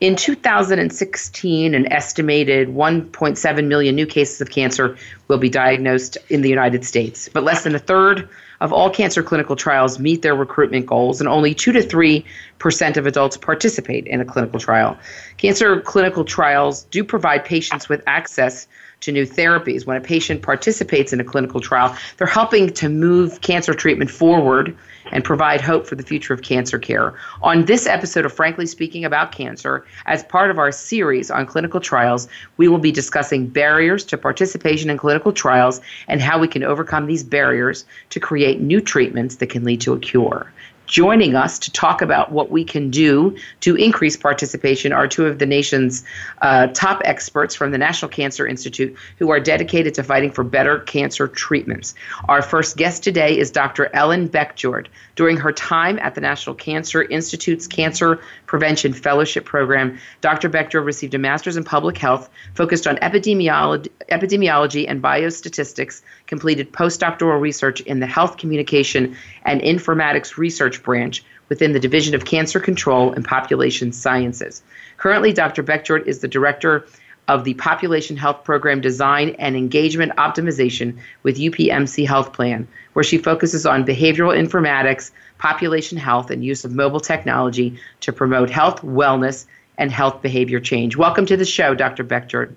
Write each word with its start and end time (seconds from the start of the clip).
In 0.02 0.16
2016, 0.16 1.74
an 1.74 1.92
estimated 1.92 2.70
1.7 2.70 3.68
million 3.68 3.96
new 3.96 4.06
cases 4.06 4.40
of 4.42 4.50
cancer 4.50 4.98
will 5.28 5.38
be 5.38 5.50
diagnosed 5.50 6.18
in 6.30 6.42
the 6.42 6.50
United 6.50 6.86
States, 6.86 7.30
but 7.32 7.44
less 7.44 7.64
than 7.64 7.76
a 7.76 7.80
third 7.80 8.30
of 8.62 8.74
all 8.74 8.90
cancer 8.90 9.24
clinical 9.24 9.56
trials 9.56 10.00
meet 10.00 10.22
their 10.22 10.36
recruitment 10.36 10.86
goals, 10.86 11.20
and 11.20 11.30
only 11.30 11.54
2 11.54 11.72
to 11.72 11.82
3 11.82 12.26
percent 12.60 12.98
of 12.98 13.06
adults 13.06 13.38
participate 13.38 14.06
in 14.08 14.20
a 14.20 14.26
clinical 14.26 14.60
trial. 14.60 14.98
Cancer 15.38 15.80
clinical 15.82 16.26
trials 16.26 16.84
do 16.92 17.04
provide 17.04 17.46
patients 17.46 17.88
with 17.88 18.02
access 18.06 18.68
to 19.02 19.12
new 19.12 19.26
therapies. 19.26 19.86
When 19.86 19.96
a 19.96 20.02
patient 20.02 20.42
participates 20.42 21.14
in 21.14 21.22
a 21.22 21.24
clinical 21.24 21.62
trial, 21.62 21.96
they're 22.18 22.28
helping 22.28 22.74
to 22.74 22.90
move 22.90 23.42
cancer 23.42 23.74
treatment 23.74 24.12
forward 24.12 24.76
and 25.12 25.24
provide 25.24 25.62
hope 25.62 25.86
for 25.86 25.96
the 25.96 26.04
future 26.04 26.34
of 26.34 26.42
cancer 26.42 26.80
care. 26.80 27.14
On 27.42 27.66
this 27.66 27.88
episode 27.88 28.26
of 28.26 28.34
Frankly 28.34 28.66
Speaking 28.66 29.06
About 29.06 29.32
Cancer, 29.32 29.86
as 30.06 30.24
part 30.24 30.52
of 30.52 30.60
our 30.60 30.72
series 30.72 31.32
on 31.32 31.46
clinical 31.46 31.80
trials, 31.80 32.28
we 32.58 32.68
will 32.68 32.78
be 32.78 32.92
discussing 32.92 33.48
barriers 33.48 34.04
to 34.06 34.18
participation 34.18 34.90
in 34.90 34.98
clinical 34.98 35.32
trials 35.32 35.82
and 36.08 36.22
how 36.22 36.40
we 36.40 36.48
can 36.48 36.64
overcome 36.64 37.08
these 37.08 37.24
barriers 37.24 37.86
to 38.10 38.20
create 38.20 38.62
new 38.62 38.82
treatments 38.82 39.38
that 39.38 39.48
can 39.48 39.64
lead 39.64 39.82
to 39.82 39.94
a 39.94 40.00
cure. 40.00 40.52
Joining 40.90 41.36
us 41.36 41.60
to 41.60 41.72
talk 41.72 42.02
about 42.02 42.32
what 42.32 42.50
we 42.50 42.64
can 42.64 42.90
do 42.90 43.38
to 43.60 43.76
increase 43.76 44.18
participation 44.18 44.92
are 44.92 45.08
two 45.08 45.28
of 45.28 45.38
the 45.38 45.46
nation's 45.46 46.04
uh, 46.42 46.66
top 46.74 47.04
experts 47.06 47.54
from 47.54 47.70
the 47.70 47.78
National 47.78 48.10
Cancer 48.10 48.48
Institute 48.48 48.98
who 49.20 49.30
are 49.30 49.40
dedicated 49.40 49.94
to 49.94 50.04
fighting 50.04 50.32
for 50.32 50.44
better 50.44 50.80
cancer 50.80 51.28
treatments. 51.28 51.94
Our 52.28 52.42
first 52.42 52.76
guest 52.76 53.04
today 53.04 53.38
is 53.38 53.52
Dr. 53.52 53.92
Ellen 53.94 54.30
Beckjord. 54.30 54.88
During 55.16 55.38
her 55.38 55.52
time 55.52 56.00
at 56.00 56.16
the 56.16 56.22
National 56.22 56.56
Cancer 56.56 57.04
Institute's 57.04 57.68
Cancer 57.68 58.20
Prevention 58.50 58.94
Fellowship 58.94 59.46
Program, 59.46 60.00
Dr. 60.22 60.50
Beckjord 60.50 60.84
received 60.84 61.14
a 61.14 61.20
master's 61.20 61.56
in 61.56 61.64
public 61.64 62.00
health 62.00 62.32
focused 62.56 62.88
on 62.88 62.96
epidemiology, 62.96 63.90
epidemiology 64.10 64.86
and 64.88 65.04
biostatistics, 65.04 66.02
completed 66.26 66.74
postdoctoral 66.74 67.40
research 67.40 67.80
in 67.82 68.00
the 68.00 68.08
health 68.08 68.38
communication 68.38 69.16
and 69.46 69.62
informatics 69.62 70.36
research 70.36 70.82
branch 70.82 71.24
within 71.50 71.74
the 71.74 71.80
Division 71.80 72.16
of 72.16 72.26
Cancer 72.26 72.60
Control 72.60 73.14
and 73.14 73.24
Population 73.24 73.92
Sciences. 73.92 74.64
Currently, 74.98 75.32
Dr. 75.34 75.62
Beckjord 75.62 76.08
is 76.08 76.18
the 76.18 76.28
director 76.28 76.88
of 77.28 77.44
the 77.44 77.54
Population 77.54 78.18
Health 78.18 78.44
Program 78.44 78.82
Design 78.82 79.36
and 79.38 79.56
Engagement 79.56 80.14
Optimization 80.16 80.98
with 81.22 81.38
UPMC 81.38 82.08
Health 82.08 82.34
Plan, 82.34 82.68
where 82.94 83.04
she 83.04 83.20
focuses 83.20 83.68
on 83.68 83.86
behavioral 83.86 84.36
informatics, 84.36 85.12
population 85.40 85.98
health, 85.98 86.30
and 86.30 86.46
use 86.46 86.64
of 86.64 86.72
mobile 86.72 87.00
technology 87.00 87.80
to 88.02 88.14
promote 88.14 88.50
health, 88.52 88.82
wellness, 88.84 89.46
and 89.78 89.92
health 89.92 90.22
behavior 90.22 90.60
change. 90.60 90.96
Welcome 90.96 91.26
to 91.26 91.38
the 91.38 91.46
show, 91.46 91.74
Dr. 91.74 92.04
Beckjord. 92.04 92.54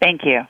Thank 0.00 0.24
you. 0.24 0.46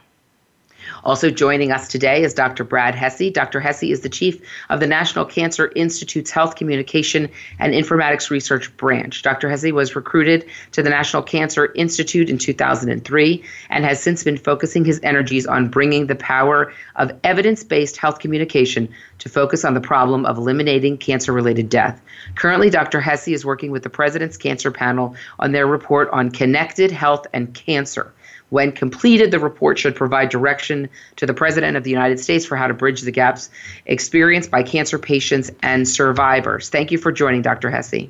Also 1.05 1.31
joining 1.31 1.73
us 1.73 1.89
today 1.89 2.23
is 2.23 2.35
Dr. 2.35 2.65
Brad 2.65 2.95
Hesse. 2.95 3.31
Dr. 3.33 3.61
Hesse 3.61 3.85
is 3.85 4.01
the 4.01 4.09
chief 4.09 4.41
of 4.69 4.81
the 4.81 4.87
National 4.87 5.25
Cancer 5.25 5.73
Institute's 5.77 6.31
Health 6.31 6.57
Communication 6.57 7.29
and 7.59 7.73
Informatics 7.73 8.31
Research 8.31 8.75
Branch. 8.77 9.23
Dr. 9.23 9.49
Hesse 9.49 9.73
was 9.73 9.97
recruited 9.97 10.47
to 10.73 10.83
the 10.83 10.91
National 10.91 11.23
Cancer 11.23 11.73
Institute 11.75 12.29
in 12.29 12.39
2003 12.39 13.45
and 13.71 13.85
has 13.85 14.03
since 14.03 14.25
been 14.25 14.37
focusing 14.37 14.85
his 14.85 15.01
energies 15.03 15.47
on 15.47 15.69
bringing 15.69 16.07
the 16.07 16.17
power 16.17 16.73
of 16.97 17.13
evidence 17.25 17.65
based 17.65 17.97
health 17.97 18.19
communication 18.19 18.89
to 19.19 19.29
focus 19.29 19.65
on 19.65 19.75
the 19.75 19.81
problem 19.81 20.25
of 20.27 20.37
eliminating 20.37 20.99
cancer 20.99 21.33
related 21.33 21.69
death. 21.69 22.01
Currently, 22.35 22.71
Dr. 22.71 23.01
Hesse 23.01 23.29
is 23.29 23.45
working 23.45 23.71
with 23.71 23.83
the 23.83 23.91
President's 23.91 24.37
Cancer 24.37 24.71
Panel 24.71 25.15
on 25.39 25.53
their 25.53 25.67
report 25.67 26.09
on 26.11 26.31
connected 26.31 26.91
health 26.91 27.27
and 27.33 27.53
cancer. 27.55 28.13
When 28.51 28.73
completed, 28.73 29.31
the 29.31 29.39
report 29.39 29.79
should 29.79 29.97
provide 29.97 30.29
direction 30.29 30.89
to 31.17 31.27
the 31.27 31.35
President 31.35 31.77
of 31.77 31.85
the 31.85 31.91
United 31.91 32.21
States 32.21 32.45
for 32.45 32.57
how 32.57 32.67
to 32.67 32.75
bridge 32.75 33.01
the 33.03 33.13
gaps 33.13 33.49
experienced 33.87 34.51
by 34.51 34.63
cancer 34.63 34.99
patients 34.99 35.51
and 35.63 35.89
survivors. 35.89 36.69
Thank 36.69 36.91
you 36.91 36.99
for 36.99 37.13
joining, 37.13 37.43
Dr. 37.43 37.71
Hesse. 37.71 38.09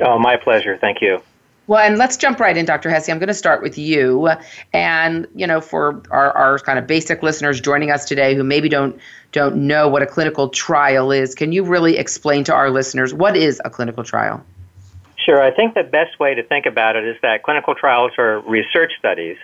Oh, 0.00 0.18
my 0.18 0.36
pleasure. 0.36 0.76
Thank 0.76 1.00
you. 1.00 1.22
Well, 1.68 1.80
and 1.80 1.98
let's 1.98 2.16
jump 2.16 2.38
right 2.38 2.56
in, 2.56 2.64
Dr. 2.64 2.90
Hesse. 2.90 3.08
I'm 3.08 3.18
going 3.18 3.26
to 3.28 3.34
start 3.34 3.60
with 3.60 3.76
you. 3.76 4.30
And, 4.72 5.26
you 5.34 5.46
know, 5.46 5.60
for 5.60 6.00
our, 6.10 6.30
our 6.32 6.58
kind 6.60 6.78
of 6.78 6.86
basic 6.86 7.22
listeners 7.22 7.60
joining 7.60 7.90
us 7.90 8.04
today 8.04 8.34
who 8.36 8.44
maybe 8.44 8.68
don't 8.68 9.00
don't 9.32 9.56
know 9.56 9.88
what 9.88 10.02
a 10.02 10.06
clinical 10.06 10.48
trial 10.48 11.10
is, 11.10 11.34
can 11.34 11.52
you 11.52 11.64
really 11.64 11.98
explain 11.98 12.44
to 12.44 12.54
our 12.54 12.70
listeners 12.70 13.12
what 13.12 13.36
is 13.36 13.60
a 13.64 13.70
clinical 13.70 14.04
trial? 14.04 14.44
Sure. 15.26 15.42
I 15.42 15.50
think 15.50 15.74
the 15.74 15.82
best 15.82 16.20
way 16.20 16.34
to 16.34 16.42
think 16.44 16.66
about 16.66 16.94
it 16.94 17.04
is 17.04 17.16
that 17.22 17.42
clinical 17.42 17.74
trials 17.74 18.12
are 18.16 18.38
research 18.40 18.92
studies 18.98 19.36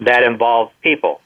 that 0.00 0.22
involve 0.22 0.70
people. 0.82 1.20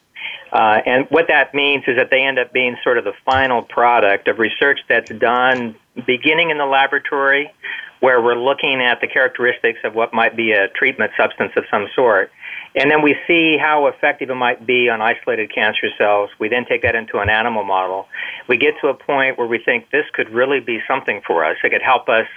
Uh, 0.51 0.81
and 0.85 1.05
what 1.09 1.27
that 1.27 1.53
means 1.53 1.83
is 1.87 1.95
that 1.97 2.09
they 2.09 2.21
end 2.23 2.39
up 2.39 2.51
being 2.51 2.75
sort 2.83 2.97
of 2.97 3.03
the 3.03 3.13
final 3.23 3.61
product 3.61 4.27
of 4.27 4.39
research 4.39 4.79
that's 4.87 5.09
done 5.11 5.75
beginning 6.07 6.49
in 6.49 6.57
the 6.57 6.65
laboratory, 6.65 7.51
where 7.99 8.21
we're 8.21 8.39
looking 8.39 8.81
at 8.81 9.01
the 9.01 9.07
characteristics 9.07 9.79
of 9.83 9.93
what 9.93 10.13
might 10.13 10.35
be 10.35 10.51
a 10.51 10.67
treatment 10.69 11.11
substance 11.17 11.51
of 11.55 11.65
some 11.69 11.87
sort. 11.95 12.31
And 12.75 12.89
then 12.89 13.01
we 13.01 13.15
see 13.27 13.57
how 13.57 13.87
effective 13.87 14.29
it 14.29 14.35
might 14.35 14.65
be 14.65 14.89
on 14.89 15.01
isolated 15.01 15.53
cancer 15.53 15.87
cells. 15.97 16.29
We 16.39 16.49
then 16.49 16.65
take 16.65 16.83
that 16.83 16.95
into 16.95 17.17
an 17.19 17.29
animal 17.29 17.63
model. 17.63 18.07
We 18.47 18.57
get 18.57 18.75
to 18.81 18.87
a 18.87 18.93
point 18.93 19.37
where 19.37 19.47
we 19.47 19.59
think 19.59 19.89
this 19.91 20.05
could 20.13 20.29
really 20.29 20.59
be 20.59 20.79
something 20.87 21.21
for 21.25 21.43
us. 21.43 21.57
It 21.63 21.71
could 21.71 21.81
help 21.81 22.07
us 22.09 22.27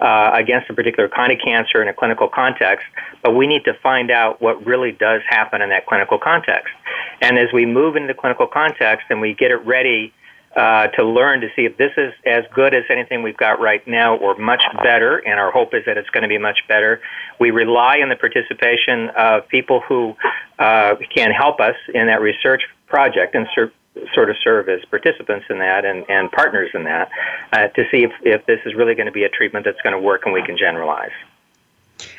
uh, 0.00 0.30
against 0.34 0.70
a 0.70 0.74
particular 0.74 1.08
kind 1.08 1.32
of 1.32 1.38
cancer 1.44 1.82
in 1.82 1.88
a 1.88 1.94
clinical 1.94 2.28
context, 2.28 2.86
but 3.22 3.32
we 3.32 3.46
need 3.46 3.64
to 3.64 3.74
find 3.82 4.10
out 4.10 4.40
what 4.40 4.64
really 4.64 4.92
does 4.92 5.20
happen 5.28 5.60
in 5.62 5.68
that 5.70 5.86
clinical 5.86 6.18
context. 6.18 6.72
And 7.20 7.38
as 7.38 7.52
we 7.52 7.66
move 7.66 7.96
into 7.96 8.08
the 8.08 8.14
clinical 8.14 8.46
context 8.46 9.06
and 9.10 9.20
we 9.20 9.34
get 9.34 9.50
it 9.50 9.64
ready 9.66 10.12
uh, 10.56 10.88
to 10.88 11.04
learn 11.04 11.40
to 11.40 11.48
see 11.54 11.62
if 11.62 11.76
this 11.76 11.92
is 11.96 12.12
as 12.26 12.42
good 12.52 12.74
as 12.74 12.82
anything 12.90 13.22
we've 13.22 13.36
got 13.36 13.60
right 13.60 13.86
now 13.86 14.16
or 14.16 14.36
much 14.36 14.62
better, 14.82 15.18
and 15.18 15.38
our 15.38 15.52
hope 15.52 15.74
is 15.74 15.84
that 15.86 15.96
it's 15.96 16.10
going 16.10 16.22
to 16.22 16.28
be 16.28 16.38
much 16.38 16.58
better. 16.66 17.00
We 17.38 17.52
rely 17.52 18.00
on 18.00 18.08
the 18.08 18.16
participation 18.16 19.10
of 19.16 19.46
people 19.48 19.80
who 19.86 20.16
uh, 20.58 20.96
can 21.14 21.30
help 21.30 21.60
us 21.60 21.76
in 21.94 22.06
that 22.06 22.20
research 22.20 22.62
project 22.88 23.36
and 23.36 23.46
sort 24.14 24.30
of 24.30 24.36
serve 24.42 24.68
as 24.68 24.84
participants 24.86 25.46
in 25.50 25.58
that 25.58 25.84
and, 25.84 26.04
and 26.08 26.30
partners 26.30 26.70
in 26.74 26.84
that 26.84 27.10
uh, 27.52 27.68
to 27.68 27.84
see 27.90 28.04
if, 28.04 28.12
if 28.22 28.46
this 28.46 28.60
is 28.64 28.74
really 28.74 28.94
going 28.94 29.06
to 29.06 29.12
be 29.12 29.24
a 29.24 29.28
treatment 29.28 29.64
that's 29.64 29.80
going 29.82 29.92
to 29.92 29.98
work 29.98 30.22
and 30.24 30.32
we 30.32 30.42
can 30.42 30.56
generalize. 30.56 31.10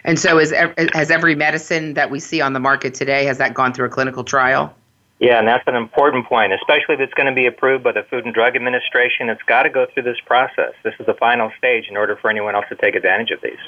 And 0.03 0.19
so, 0.19 0.37
is 0.37 0.53
has 0.93 1.09
every 1.09 1.33
medicine 1.33 1.95
that 1.95 2.11
we 2.11 2.19
see 2.19 2.39
on 2.39 2.53
the 2.53 2.59
market 2.59 2.93
today 2.93 3.25
has 3.25 3.39
that 3.39 3.55
gone 3.55 3.73
through 3.73 3.87
a 3.87 3.89
clinical 3.89 4.23
trial? 4.23 4.75
Yeah, 5.19 5.37
and 5.37 5.47
that's 5.47 5.67
an 5.67 5.75
important 5.75 6.25
point, 6.25 6.51
especially 6.51 6.95
if 6.95 7.01
it's 7.01 7.13
going 7.13 7.27
to 7.27 7.33
be 7.33 7.45
approved 7.45 7.83
by 7.83 7.91
the 7.91 8.01
Food 8.03 8.25
and 8.25 8.33
Drug 8.33 8.55
Administration. 8.55 9.29
It's 9.29 9.43
got 9.43 9.63
to 9.63 9.69
go 9.69 9.85
through 9.85 10.03
this 10.03 10.19
process. 10.25 10.73
This 10.83 10.95
is 10.99 11.05
the 11.05 11.13
final 11.13 11.51
stage 11.59 11.85
in 11.89 11.95
order 11.95 12.15
for 12.15 12.29
anyone 12.29 12.55
else 12.55 12.65
to 12.69 12.75
take 12.75 12.95
advantage 12.95 13.29
of 13.29 13.39
these. 13.41 13.59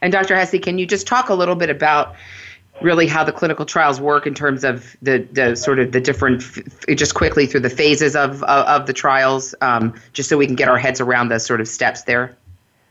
And 0.00 0.10
Dr. 0.10 0.34
Hesse, 0.34 0.58
can 0.62 0.78
you 0.78 0.86
just 0.86 1.06
talk 1.06 1.28
a 1.28 1.34
little 1.34 1.56
bit 1.56 1.68
about 1.68 2.16
really 2.80 3.06
how 3.06 3.24
the 3.24 3.32
clinical 3.32 3.64
trials 3.64 4.00
work 4.00 4.26
in 4.26 4.34
terms 4.34 4.64
of 4.64 4.96
the, 5.02 5.26
the 5.32 5.56
sort 5.56 5.78
of 5.78 5.92
the 5.92 6.00
different, 6.00 6.42
just 6.94 7.14
quickly 7.14 7.46
through 7.46 7.60
the 7.60 7.70
phases 7.70 8.14
of, 8.16 8.42
of, 8.42 8.86
the 8.86 8.92
trials, 8.92 9.54
um, 9.60 9.94
just 10.12 10.28
so 10.28 10.36
we 10.36 10.46
can 10.46 10.56
get 10.56 10.68
our 10.68 10.78
heads 10.78 11.00
around 11.00 11.28
the 11.28 11.38
sort 11.38 11.60
of 11.60 11.68
steps 11.68 12.02
there? 12.02 12.36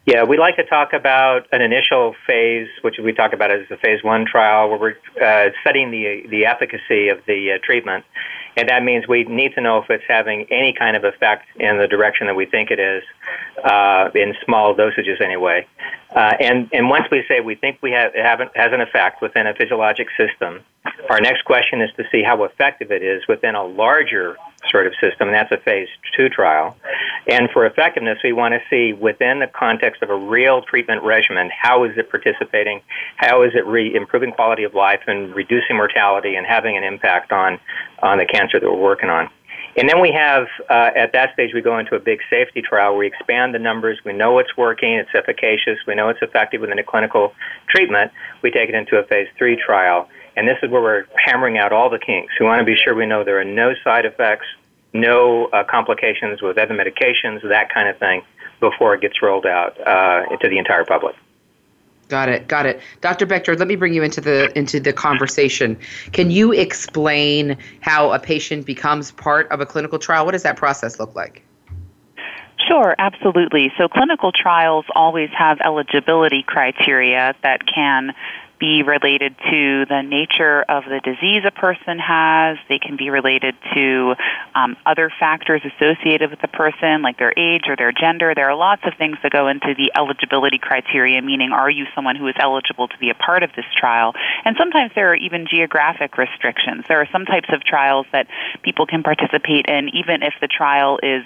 Yeah, 0.06 0.24
we 0.24 0.38
like 0.38 0.56
to 0.58 0.64
talk 0.64 0.94
about 0.94 1.48
an 1.52 1.62
initial 1.62 2.16
phase, 2.28 2.68
which 2.82 3.00
we 3.00 3.12
talk 3.12 3.34
about 3.34 3.52
as 3.52 3.68
the 3.70 3.78
phase 3.78 4.04
one 4.04 4.26
trial, 4.26 4.70
where 4.70 4.78
we're 4.78 4.98
uh, 5.20 5.50
studying 5.62 5.90
the 5.90 6.28
the 6.30 6.46
efficacy 6.46 7.10
of 7.10 7.26
the 7.26 7.54
uh, 7.54 7.58
treatment, 7.64 8.06
and 8.58 8.70
that 8.70 8.84
means 8.84 9.08
we 9.08 9.24
need 9.26 9.54
to 9.56 9.62
know 9.62 9.80
if 9.80 9.90
it's 9.90 10.04
having 10.08 10.48
any 10.52 10.74
kind 10.74 10.96
of 10.96 11.04
effect 11.04 11.46
in 11.60 11.78
the 11.78 11.88
direction 11.88 12.28
that 12.28 12.36
we 12.36 12.46
think 12.46 12.72
it 12.72 12.80
is, 12.80 13.04
uh, 13.64 14.10
in 14.16 14.34
small 14.46 14.76
dosages 14.76 15.22
anyway. 15.22 15.66
Uh, 16.16 16.34
and 16.40 16.70
and 16.72 16.90
once 16.90 17.06
we 17.12 17.24
say 17.28 17.42
we 17.42 17.56
think 17.56 17.78
we 17.82 17.92
have 17.92 18.14
it 18.16 18.26
have, 18.26 18.40
has 18.56 18.72
an 18.72 18.82
effect 18.82 19.22
within 19.22 19.48
a 19.48 19.54
physiologic 19.54 20.08
system, 20.18 20.62
our 21.10 21.20
next 21.20 21.44
question 21.44 21.82
is 21.82 21.90
to 21.98 22.04
see 22.12 22.24
how 22.24 22.44
effective 22.44 22.92
it 22.92 23.04
is 23.04 23.28
within 23.28 23.56
a 23.56 23.64
larger 23.66 24.38
sort 24.70 24.88
of 24.88 24.94
system, 25.02 25.28
and 25.28 25.34
that's 25.34 25.52
a 25.52 25.58
phase 25.58 25.88
two 26.16 26.30
trial. 26.30 26.76
And 27.28 27.50
for 27.52 27.66
effectiveness, 27.66 28.20
we 28.24 28.34
want 28.34 28.54
to 28.54 28.62
see 28.70 28.94
within 28.94 29.40
the 29.40 29.48
context 29.48 30.02
of 30.02 30.10
a 30.10 30.16
real 30.16 30.62
treatment 30.62 31.04
regimen, 31.04 31.50
how 31.50 31.84
is 31.84 31.98
it 31.98 32.10
participating? 32.10 32.82
How 33.18 33.44
is 33.44 33.52
it 33.56 33.66
re- 33.66 33.94
improving 33.94 34.32
quality 34.32 34.64
of 34.64 34.74
life 34.74 35.02
and 35.08 35.36
reducing 35.36 35.78
mortality 35.78 36.36
and 36.36 36.46
having 36.46 36.78
an 36.78 36.84
impact 36.84 37.32
on, 37.32 37.60
on 38.02 38.18
the 38.18 38.26
cancer 38.26 38.60
that 38.60 38.70
we're 38.70 38.82
working 38.82 39.10
on? 39.10 39.30
And 39.78 39.90
then 39.90 40.00
we 40.00 40.12
have, 40.14 40.48
uh, 40.70 40.92
at 40.96 41.12
that 41.12 41.34
stage, 41.34 41.54
we 41.54 41.62
go 41.62 41.78
into 41.78 41.96
a 41.96 42.00
big 42.00 42.20
safety 42.30 42.62
trial 42.62 42.96
we 42.96 43.08
expand 43.08 43.54
the 43.54 43.60
numbers. 43.60 44.00
We 44.06 44.14
know 44.14 44.40
it's 44.40 44.56
working, 44.56 44.94
it's 44.94 45.14
efficacious, 45.14 45.80
we 45.86 45.96
know 45.96 46.08
it's 46.08 46.22
effective 46.22 46.62
within 46.62 46.80
a 46.80 46.84
clinical 46.84 47.34
treatment. 47.68 48.12
We 48.42 48.52
take 48.52 48.70
it 48.70 48.76
into 48.76 48.98
a 48.98 49.04
phase 49.04 49.28
three 49.38 49.58
trial. 49.58 50.08
And 50.36 50.48
this 50.48 50.58
is 50.62 50.70
where 50.70 50.82
we're 50.82 51.06
hammering 51.18 51.58
out 51.58 51.72
all 51.72 51.90
the 51.90 52.00
kinks. 52.00 52.34
We 52.40 52.46
want 52.46 52.60
to 52.60 52.66
be 52.66 52.76
sure 52.76 52.94
we 52.94 53.06
know 53.06 53.24
there 53.24 53.40
are 53.40 53.46
no 53.46 53.74
side 53.84 54.06
effects, 54.06 54.46
no 54.94 55.46
uh, 55.48 55.64
complications 55.64 56.42
with 56.42 56.58
other 56.58 56.74
medications, 56.74 57.42
that 57.48 57.74
kind 57.74 57.88
of 57.88 57.98
thing, 57.98 58.22
before 58.60 58.94
it 58.96 59.02
gets 59.02 59.22
rolled 59.22 59.46
out 59.46 59.80
uh, 59.86 60.24
into 60.32 60.50
the 60.50 60.58
entire 60.58 60.84
public. 60.86 61.16
Got 62.08 62.30
it. 62.30 62.48
Got 62.48 62.68
it. 62.68 62.82
Dr. 63.02 63.26
Beckjord, 63.26 63.58
let 63.58 63.68
me 63.68 63.76
bring 63.76 63.94
you 63.94 64.04
into 64.04 64.22
the 64.22 64.56
into 64.58 64.80
the 64.80 64.94
conversation. 64.94 65.78
Can 66.12 66.30
you 66.30 66.52
explain 66.52 67.58
how 67.82 68.12
a 68.12 68.20
patient 68.20 68.66
becomes 68.66 69.12
part 69.12 69.50
of 69.50 69.60
a 69.60 69.66
clinical 69.66 69.98
trial? 69.98 70.26
What 70.26 70.34
does 70.34 70.44
that 70.44 70.56
process 70.56 71.00
look 71.00 71.16
like? 71.16 71.42
Sure, 72.68 72.96
absolutely. 72.98 73.72
So 73.78 73.88
clinical 73.88 74.32
trials 74.32 74.86
always 74.96 75.30
have 75.38 75.60
eligibility 75.64 76.44
criteria 76.44 77.36
that 77.44 77.62
can 77.66 78.14
be 78.60 78.84
related 78.84 79.36
to 79.52 79.86
the 79.86 80.02
nature 80.02 80.64
of 80.68 80.84
the 80.86 81.00
disease 81.04 81.44
a 81.46 81.52
person 81.52 82.00
has. 82.00 82.58
They 82.70 82.80
can 82.80 82.98
be 82.98 83.10
related 83.10 83.56
to 83.74 84.16
um, 84.56 84.78
other 84.86 85.12
factors 85.20 85.62
associated 85.66 86.30
with 86.30 86.42
the 86.42 86.48
person, 86.48 87.02
like 87.02 87.18
their 87.18 87.34
age 87.38 87.64
or 87.68 87.76
their 87.76 87.92
gender. 87.92 88.34
There 88.36 88.50
are 88.50 88.56
lots 88.56 88.82
of 88.86 88.94
things 88.98 89.18
that 89.24 89.32
go 89.32 89.48
into 89.48 89.74
the 89.78 89.92
eligibility 89.96 90.58
criteria, 90.58 91.22
meaning 91.22 91.52
are 91.52 91.70
you 91.70 91.86
someone 91.94 92.16
who 92.16 92.28
is 92.28 92.36
eligible 92.40 92.88
to 92.88 92.98
be 92.98 93.10
a 93.10 93.16
part 93.16 93.44
of 93.44 93.52
this 93.56 93.66
trial? 93.76 94.14
And 94.44 94.56
sometimes 94.58 94.92
there 94.96 95.10
are 95.12 95.16
even 95.16 95.48
geographic 95.50 96.18
restrictions. 96.18 96.86
There 96.88 97.02
are 97.02 97.08
some 97.12 97.26
types 97.26 97.50
of 97.52 97.64
trials 97.64 98.06
that 98.12 98.28
people 98.64 98.86
can 98.86 99.04
participate 99.04 99.66
in, 99.68 99.90
even 99.90 100.24
if 100.24 100.34
the 100.42 100.48
trial 100.48 101.00
is 101.04 101.24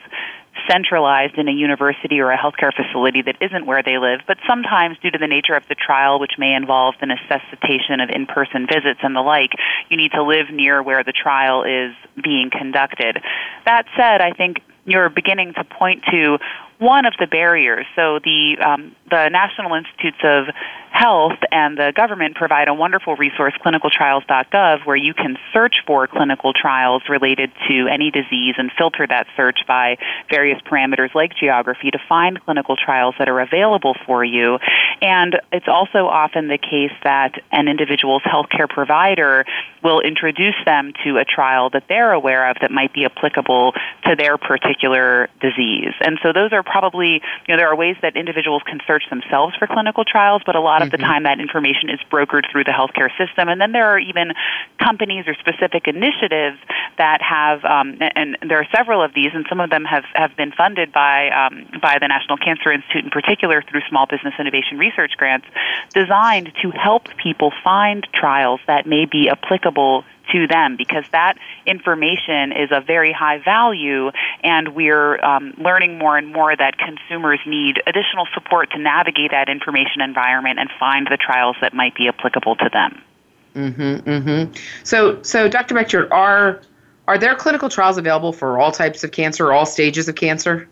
centralized 0.69 1.37
in 1.37 1.47
a 1.47 1.51
university 1.51 2.19
or 2.19 2.31
a 2.31 2.37
healthcare 2.37 2.71
facility 2.73 3.21
that 3.21 3.35
isn't 3.41 3.65
where 3.65 3.81
they 3.83 3.97
live, 3.97 4.21
but 4.27 4.37
sometimes 4.47 4.97
due 5.01 5.11
to 5.11 5.17
the 5.17 5.27
nature 5.27 5.53
of 5.53 5.63
the 5.67 5.75
trial, 5.75 6.19
which 6.19 6.33
may 6.37 6.53
involve 6.53 6.95
the 6.99 7.07
necessitation 7.07 7.99
of 7.99 8.09
in 8.09 8.25
person 8.25 8.67
visits 8.67 8.99
and 9.01 9.15
the 9.15 9.21
like, 9.21 9.51
you 9.89 9.97
need 9.97 10.11
to 10.11 10.23
live 10.23 10.49
near 10.51 10.83
where 10.83 11.03
the 11.03 11.11
trial 11.11 11.63
is 11.63 11.95
being 12.21 12.49
conducted. 12.51 13.21
That 13.65 13.85
said, 13.97 14.21
I 14.21 14.31
think 14.31 14.61
you're 14.85 15.09
beginning 15.09 15.53
to 15.53 15.63
point 15.63 16.03
to 16.11 16.39
one 16.79 17.05
of 17.05 17.13
the 17.19 17.27
barriers. 17.27 17.85
So 17.95 18.19
the 18.23 18.57
um, 18.65 18.95
the 19.09 19.29
National 19.29 19.73
Institutes 19.75 20.19
of 20.23 20.47
Health 20.91 21.37
and 21.51 21.77
the 21.77 21.93
government 21.95 22.35
provide 22.35 22.67
a 22.67 22.73
wonderful 22.73 23.15
resource, 23.15 23.53
clinicaltrials.gov, 23.63 24.85
where 24.85 24.95
you 24.95 25.13
can 25.13 25.37
search 25.53 25.77
for 25.85 26.07
clinical 26.07 26.51
trials 26.51 27.03
related 27.07 27.51
to 27.67 27.87
any 27.87 28.11
disease 28.11 28.55
and 28.57 28.71
filter 28.77 29.05
that 29.07 29.27
search 29.37 29.59
by 29.67 29.97
various 30.29 30.59
parameters 30.61 31.13
like 31.13 31.31
geography 31.39 31.91
to 31.91 31.99
find 32.09 32.43
clinical 32.43 32.75
trials 32.75 33.15
that 33.19 33.29
are 33.29 33.39
available 33.39 33.95
for 34.05 34.23
you. 34.23 34.57
And 35.01 35.39
it's 35.51 35.67
also 35.67 36.07
often 36.07 36.47
the 36.47 36.57
case 36.57 36.91
that 37.03 37.39
an 37.51 37.67
individual's 37.67 38.23
healthcare 38.23 38.67
provider 38.67 39.45
will 39.83 40.01
introduce 40.01 40.55
them 40.65 40.91
to 41.03 41.17
a 41.17 41.23
trial 41.23 41.69
that 41.69 41.83
they're 41.87 42.11
aware 42.11 42.49
of 42.49 42.57
that 42.61 42.71
might 42.71 42.93
be 42.93 43.05
applicable 43.05 43.73
to 44.05 44.15
their 44.15 44.37
particular 44.37 45.29
disease. 45.39 45.93
And 46.01 46.19
so 46.21 46.33
those 46.33 46.51
are 46.51 46.63
probably, 46.63 47.21
you 47.47 47.49
know, 47.49 47.57
there 47.57 47.69
are 47.69 47.75
ways 47.75 47.95
that 48.01 48.17
individuals 48.17 48.63
can 48.65 48.79
search 48.85 48.98
themselves 49.09 49.55
for 49.57 49.67
clinical 49.67 50.03
trials, 50.03 50.41
but 50.45 50.55
a 50.55 50.61
lot 50.61 50.81
of 50.81 50.89
mm-hmm. 50.89 51.01
the 51.01 51.03
time 51.03 51.23
that 51.23 51.39
information 51.39 51.89
is 51.89 51.99
brokered 52.11 52.49
through 52.51 52.63
the 52.63 52.71
healthcare 52.71 53.09
system. 53.17 53.49
And 53.49 53.59
then 53.61 53.71
there 53.71 53.87
are 53.87 53.99
even 53.99 54.33
companies 54.77 55.25
or 55.27 55.35
specific 55.35 55.87
initiatives 55.87 56.57
that 56.97 57.21
have, 57.21 57.63
um, 57.65 57.97
and 58.15 58.37
there 58.47 58.59
are 58.59 58.67
several 58.75 59.03
of 59.03 59.13
these, 59.13 59.31
and 59.33 59.45
some 59.47 59.59
of 59.59 59.69
them 59.69 59.85
have, 59.85 60.05
have 60.13 60.35
been 60.35 60.51
funded 60.51 60.91
by, 60.91 61.29
um, 61.29 61.67
by 61.81 61.97
the 61.99 62.07
National 62.07 62.37
Cancer 62.37 62.71
Institute 62.71 63.03
in 63.05 63.11
particular 63.11 63.61
through 63.61 63.81
Small 63.89 64.05
Business 64.05 64.33
Innovation 64.39 64.77
Research 64.77 65.13
Grants, 65.17 65.47
designed 65.93 66.51
to 66.61 66.71
help 66.71 67.07
people 67.17 67.51
find 67.63 68.07
trials 68.13 68.59
that 68.67 68.85
may 68.85 69.05
be 69.05 69.29
applicable 69.29 70.03
to 70.31 70.47
them 70.47 70.75
because 70.75 71.03
that 71.11 71.37
information 71.65 72.51
is 72.51 72.71
of 72.71 72.85
very 72.85 73.11
high 73.11 73.39
value 73.39 74.11
and 74.43 74.75
we're 74.75 75.23
um, 75.23 75.53
learning 75.57 75.97
more 75.97 76.17
and 76.17 76.31
more 76.31 76.55
that 76.55 76.77
consumers 76.77 77.39
need 77.45 77.81
additional 77.87 78.27
support 78.33 78.71
to 78.71 78.79
navigate 78.79 79.31
that 79.31 79.49
information 79.49 80.01
environment 80.01 80.59
and 80.59 80.69
find 80.79 81.07
the 81.07 81.17
trials 81.17 81.55
that 81.61 81.73
might 81.73 81.95
be 81.95 82.07
applicable 82.07 82.55
to 82.55 82.69
them. 82.71 83.01
Mm-hmm, 83.55 84.09
mm-hmm. 84.09 84.53
So, 84.83 85.21
so 85.23 85.49
Dr. 85.49 85.75
Beckjord, 85.75 86.11
are 86.11 86.61
are 87.07 87.17
there 87.17 87.35
clinical 87.35 87.69
trials 87.69 87.97
available 87.97 88.31
for 88.31 88.59
all 88.59 88.71
types 88.71 89.03
of 89.03 89.11
cancer, 89.11 89.51
all 89.51 89.65
stages 89.65 90.07
of 90.07 90.15
cancer? 90.15 90.69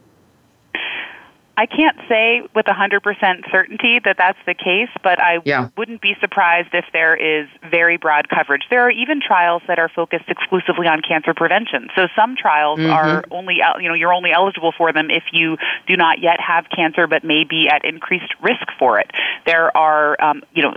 I 1.57 1.65
can't 1.65 1.97
say 2.07 2.41
with 2.53 2.67
100% 2.67 3.51
certainty 3.51 3.99
that 4.05 4.15
that's 4.17 4.37
the 4.45 4.53
case, 4.53 4.89
but 5.03 5.19
I 5.19 5.39
yeah. 5.43 5.69
wouldn't 5.75 6.01
be 6.01 6.15
surprised 6.21 6.69
if 6.73 6.85
there 6.93 7.15
is 7.15 7.47
very 7.69 7.97
broad 7.97 8.29
coverage. 8.29 8.61
There 8.69 8.81
are 8.81 8.91
even 8.91 9.19
trials 9.19 9.63
that 9.67 9.79
are 9.79 9.89
focused 9.89 10.25
exclusively 10.27 10.87
on 10.87 11.01
cancer 11.01 11.33
prevention. 11.33 11.89
So 11.95 12.07
some 12.15 12.35
trials 12.35 12.79
mm-hmm. 12.79 12.91
are 12.91 13.23
only, 13.31 13.55
you 13.79 13.89
know, 13.89 13.95
you're 13.95 14.13
only 14.13 14.31
eligible 14.31 14.71
for 14.77 14.93
them 14.93 15.09
if 15.09 15.23
you 15.33 15.57
do 15.87 15.97
not 15.97 16.19
yet 16.21 16.39
have 16.39 16.65
cancer 16.69 17.07
but 17.07 17.23
may 17.23 17.43
be 17.43 17.67
at 17.67 17.83
increased 17.83 18.35
risk 18.39 18.67
for 18.77 18.99
it. 18.99 19.09
There 19.47 19.75
are, 19.75 20.21
um, 20.21 20.43
you 20.53 20.61
know, 20.61 20.75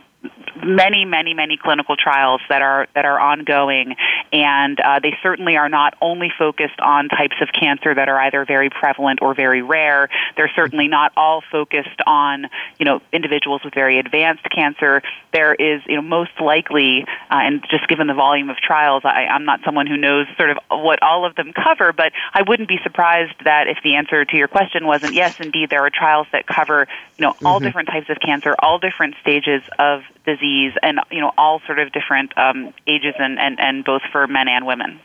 many, 0.65 1.05
many, 1.05 1.35
many 1.35 1.57
clinical 1.57 1.97
trials 1.97 2.41
that 2.49 2.63
are 2.63 2.89
that 2.95 3.05
are 3.05 3.19
ongoing, 3.19 3.97
and 4.33 4.79
uh, 4.81 5.01
they 5.01 5.15
certainly 5.23 5.57
are 5.57 5.69
not 5.69 5.95
only 6.01 6.31
focused 6.37 6.79
on 6.81 7.09
types 7.09 7.37
of 7.41 7.49
cancer 7.59 7.95
that 7.95 8.09
are 8.09 8.19
either 8.21 8.45
very 8.45 8.71
prevalent 8.71 9.21
or 9.23 9.35
very 9.35 9.63
rare. 9.63 10.09
They're 10.37 10.51
certainly 10.55 10.89
not 10.89 11.13
all 11.17 11.43
focused 11.51 12.01
on 12.07 12.47
you 12.79 12.85
know 12.85 13.01
individuals 13.13 13.63
with 13.65 13.75
very 13.75 13.99
advanced 13.99 14.45
cancer. 14.51 15.03
There 15.33 15.55
is 15.55 15.83
you 15.87 15.97
know 15.97 16.03
most 16.03 16.41
likely, 16.41 17.05
uh, 17.31 17.41
and 17.43 17.65
just 17.71 17.89
given 17.89 18.07
the 18.07 18.15
volume 18.15 18.51
of 18.51 18.57
trials, 18.57 19.03
I, 19.05 19.27
I'm 19.27 19.45
not 19.45 19.61
someone 19.65 19.87
who 19.87 19.97
knows 19.97 20.27
sort 20.37 20.51
of 20.51 20.59
what 20.69 21.03
all 21.03 21.25
of 21.25 21.35
them 21.35 21.53
cover, 21.53 21.93
but 21.93 22.13
I 22.35 22.43
wouldn't 22.43 22.69
be 22.69 22.79
surprised 22.83 23.35
that 23.45 23.69
if 23.69 23.79
the 23.83 23.97
answer 23.97 24.25
to 24.25 24.37
your 24.37 24.49
question 24.49 24.87
wasn't 24.87 25.15
yes, 25.15 25.41
indeed 25.41 25.71
there 25.71 25.85
are 25.85 25.91
trials 25.91 26.27
that 26.33 26.47
cover 26.47 26.87
you 27.17 27.23
know 27.23 27.35
all 27.45 27.57
mm-hmm. 27.57 27.65
different 27.65 27.89
types 27.89 28.11
of 28.11 28.19
cancer, 28.21 28.55
all 28.59 28.79
different 28.79 29.15
stages 29.23 29.63
of 29.79 30.03
disease, 30.25 30.73
and 30.83 31.01
you 31.11 31.21
know 31.21 31.33
all 31.37 31.61
sort 31.67 31.79
of 31.79 31.93
different 31.93 32.37
um, 32.37 32.73
ages 32.87 33.15
and, 33.19 33.39
and, 33.39 33.59
and 33.61 33.85
both 33.85 34.03
for 34.13 34.27
men 34.27 34.49
and 34.49 34.67
women. 34.67 35.01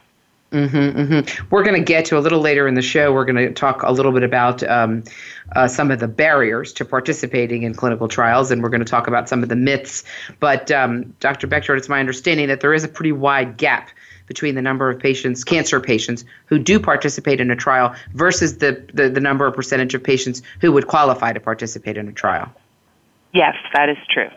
Mm-hmm, 0.52 1.00
mm-hmm. 1.00 1.46
We're 1.50 1.64
going 1.64 1.76
to 1.76 1.84
get 1.84 2.06
to 2.06 2.18
a 2.18 2.22
little 2.22 2.40
later 2.40 2.68
in 2.68 2.76
the 2.76 2.82
show. 2.82 3.12
We're 3.12 3.26
going 3.26 3.36
to 3.36 3.52
talk 3.52 3.84
a 3.84 3.92
little 3.92 4.12
bit 4.12 4.24
about 4.24 4.64
um, 4.64 5.04
uh, 5.54 5.68
some 5.68 5.92
of 5.92 6.00
the 6.00 6.08
barriers 6.08 6.72
to 6.74 6.86
participating 6.86 7.64
in 7.64 7.74
clinical 7.74 8.08
trials, 8.08 8.52
and 8.52 8.64
we're 8.64 8.70
going 8.70 8.84
to 8.84 8.90
talk 8.90 9.08
about 9.08 9.28
some 9.28 9.44
of 9.44 9.50
the 9.50 9.56
myths. 9.56 10.04
But 10.40 10.72
um, 10.72 11.14
Dr. 11.20 11.48
Beckjord, 11.48 11.78
it's 11.78 11.90
my 11.90 12.00
understanding 12.00 12.48
that 12.48 12.62
there 12.62 12.74
is 12.74 12.84
a 12.84 12.88
pretty 12.88 13.12
wide 13.12 13.58
gap 13.58 13.90
between 14.28 14.56
the 14.56 14.62
number 14.62 14.90
of 14.90 15.00
patients, 15.00 15.44
cancer 15.44 15.80
patients, 15.80 16.24
who 16.46 16.58
do 16.58 16.80
participate 16.80 17.42
in 17.42 17.52
a 17.52 17.56
trial 17.56 17.94
versus 18.14 18.58
the, 18.60 18.84
the, 18.94 19.10
the 19.10 19.20
number 19.20 19.46
or 19.46 19.52
percentage 19.52 19.94
of 19.94 20.04
patients 20.04 20.42
who 20.62 20.72
would 20.72 20.88
qualify 20.88 21.34
to 21.34 21.40
participate 21.40 21.98
in 21.98 22.08
a 22.08 22.14
trial. 22.14 22.50
Yes, 23.34 23.56
that 23.74 23.90
is 23.90 23.98
true. 24.10 24.30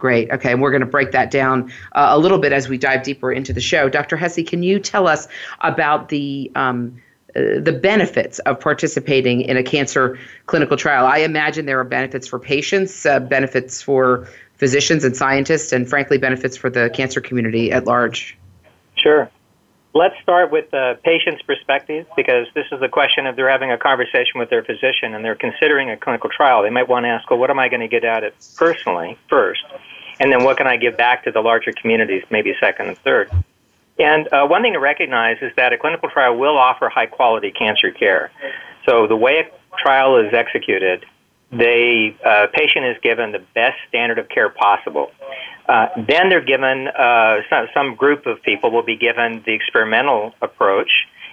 Great. 0.00 0.30
Okay, 0.30 0.50
and 0.50 0.62
we're 0.62 0.70
going 0.70 0.80
to 0.80 0.86
break 0.86 1.12
that 1.12 1.30
down 1.30 1.70
uh, 1.92 2.08
a 2.10 2.18
little 2.18 2.38
bit 2.38 2.52
as 2.52 2.68
we 2.68 2.78
dive 2.78 3.02
deeper 3.02 3.30
into 3.30 3.52
the 3.52 3.60
show. 3.60 3.88
Dr. 3.88 4.16
Hesse, 4.16 4.42
can 4.46 4.62
you 4.62 4.80
tell 4.80 5.06
us 5.06 5.28
about 5.60 6.08
the 6.08 6.50
um, 6.56 7.00
uh, 7.36 7.60
the 7.60 7.78
benefits 7.80 8.38
of 8.40 8.58
participating 8.58 9.42
in 9.42 9.58
a 9.58 9.62
cancer 9.62 10.18
clinical 10.46 10.76
trial? 10.76 11.06
I 11.06 11.18
imagine 11.18 11.66
there 11.66 11.78
are 11.78 11.84
benefits 11.84 12.26
for 12.26 12.38
patients, 12.38 13.04
uh, 13.04 13.20
benefits 13.20 13.82
for 13.82 14.26
physicians 14.56 15.04
and 15.04 15.14
scientists, 15.14 15.70
and 15.72 15.88
frankly, 15.88 16.16
benefits 16.16 16.56
for 16.56 16.70
the 16.70 16.90
cancer 16.94 17.20
community 17.20 17.70
at 17.70 17.84
large. 17.84 18.38
Sure. 18.96 19.30
Let's 19.92 20.14
start 20.22 20.52
with 20.52 20.70
the 20.70 20.98
patient's 21.02 21.42
perspective 21.42 22.06
because 22.16 22.46
this 22.54 22.66
is 22.70 22.78
the 22.78 22.88
question 22.88 23.26
if 23.26 23.34
they're 23.34 23.50
having 23.50 23.72
a 23.72 23.78
conversation 23.78 24.38
with 24.38 24.48
their 24.48 24.62
physician 24.62 25.14
and 25.14 25.24
they're 25.24 25.34
considering 25.34 25.90
a 25.90 25.96
clinical 25.96 26.30
trial. 26.30 26.62
They 26.62 26.70
might 26.70 26.88
want 26.88 27.04
to 27.04 27.08
ask, 27.08 27.28
well, 27.28 27.40
what 27.40 27.50
am 27.50 27.58
I 27.58 27.68
going 27.68 27.80
to 27.80 27.88
get 27.88 28.04
out 28.04 28.22
of 28.22 28.32
it 28.32 28.48
personally 28.56 29.18
first? 29.28 29.64
And 30.20 30.30
then 30.30 30.44
what 30.44 30.58
can 30.58 30.66
I 30.66 30.76
give 30.76 30.96
back 30.96 31.24
to 31.24 31.32
the 31.32 31.40
larger 31.40 31.72
communities, 31.72 32.22
maybe 32.30 32.54
second 32.60 32.88
and 32.88 32.98
third? 32.98 33.30
And 33.98 34.32
uh, 34.32 34.46
one 34.46 34.62
thing 34.62 34.74
to 34.74 34.78
recognize 34.78 35.38
is 35.40 35.52
that 35.56 35.72
a 35.72 35.78
clinical 35.78 36.08
trial 36.10 36.36
will 36.36 36.58
offer 36.58 36.88
high 36.88 37.06
quality 37.06 37.50
cancer 37.50 37.90
care. 37.90 38.30
So 38.86 39.06
the 39.06 39.16
way 39.16 39.38
a 39.38 39.76
trial 39.82 40.18
is 40.18 40.32
executed, 40.32 41.04
the 41.50 42.14
uh, 42.24 42.46
patient 42.52 42.84
is 42.86 42.96
given 43.02 43.32
the 43.32 43.42
best 43.54 43.76
standard 43.88 44.18
of 44.18 44.28
care 44.28 44.50
possible. 44.50 45.10
Uh, 45.68 45.88
then 45.96 46.28
they're 46.28 46.44
given, 46.44 46.88
uh, 46.88 47.38
some, 47.48 47.66
some 47.74 47.94
group 47.94 48.26
of 48.26 48.42
people 48.42 48.70
will 48.70 48.82
be 48.82 48.96
given 48.96 49.42
the 49.46 49.52
experimental 49.52 50.34
approach, 50.42 50.90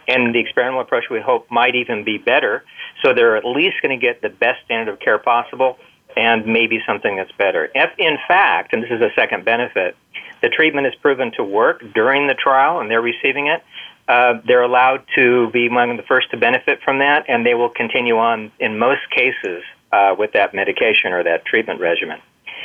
and 0.08 0.34
the 0.34 0.39
experimental 0.39 0.82
approach 0.82 1.06
we 1.12 1.20
hope 1.20 1.50
might 1.51 1.75
even 1.75 2.03
be 2.03 2.17
better. 2.17 2.63
So 3.03 3.13
they're 3.13 3.36
at 3.36 3.46
least 3.46 3.75
going 3.82 3.98
to 3.98 4.03
get 4.03 4.22
the 4.22 4.29
best 4.29 4.63
standard 4.65 4.94
of 4.94 5.00
care 5.00 5.20
possible 5.20 5.77
and 6.17 6.47
maybe 6.47 6.79
something 6.86 7.15
that's 7.15 7.31
better. 7.33 7.69
If, 7.75 7.91
in 8.00 8.17
fact, 8.27 8.74
and 8.74 8.81
this 8.81 8.89
is 8.89 9.01
a 9.01 9.12
second 9.15 9.45
benefit, 9.45 9.95
the 10.41 10.50
treatment 10.50 10.88
is 10.88 10.95
proven 10.95 11.31
to 11.38 11.43
work 11.43 11.83
during 11.93 12.27
the 12.27 12.33
trial 12.33 12.79
and 12.79 12.89
they're 12.89 13.01
receiving 13.01 13.47
it, 13.47 13.63
uh, 14.07 14.41
they're 14.45 14.63
allowed 14.63 15.03
to 15.15 15.50
be 15.51 15.67
among 15.67 15.97
the 15.97 16.03
first 16.03 16.31
to 16.31 16.38
benefit 16.38 16.79
from 16.83 17.00
that, 17.00 17.25
and 17.27 17.45
they 17.45 17.53
will 17.53 17.69
continue 17.69 18.17
on 18.17 18.51
in 18.59 18.79
most 18.79 19.01
cases 19.15 19.63
uh, 19.91 20.15
with 20.17 20.31
that 20.33 20.53
medication 20.53 21.13
or 21.13 21.24
that 21.24 21.45
treatment 21.45 21.79
regimen. 21.79 22.19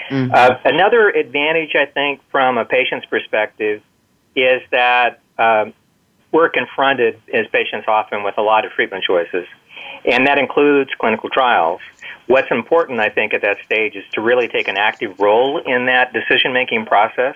Mm-hmm. 0.09 0.33
Uh, 0.35 0.57
another 0.65 1.11
advantage, 1.11 1.73
I 1.75 1.87
think, 1.87 2.21
from 2.31 2.59
a 2.59 2.65
patient's 2.65 3.07
perspective, 3.07 3.83
is 4.35 4.63
that 4.71 5.21
um, 5.39 5.75
we're 6.31 6.49
confronted 6.49 7.21
as 7.33 7.47
patients 7.53 7.87
often 7.89 8.23
with 8.23 8.39
a 8.39 8.43
lot 8.43 8.65
of 8.65 8.73
treatment 8.73 9.05
choices, 9.05 9.47
and 10.05 10.27
that 10.27 10.39
includes 10.39 10.91
clinical 10.99 11.31
trials. 11.31 11.81
What's 12.27 12.51
important, 12.51 13.01
I 13.01 13.09
think, 13.09 13.35
at 13.35 13.43
that 13.43 13.59
stage 13.65 13.97
is 13.97 14.05
to 14.13 14.21
really 14.21 14.49
take 14.49 14.69
an 14.69 14.77
active 14.77 15.19
role 15.19 15.59
in 15.59 15.87
that 15.87 16.13
decision 16.13 16.53
making 16.53 16.87
process. 16.87 17.35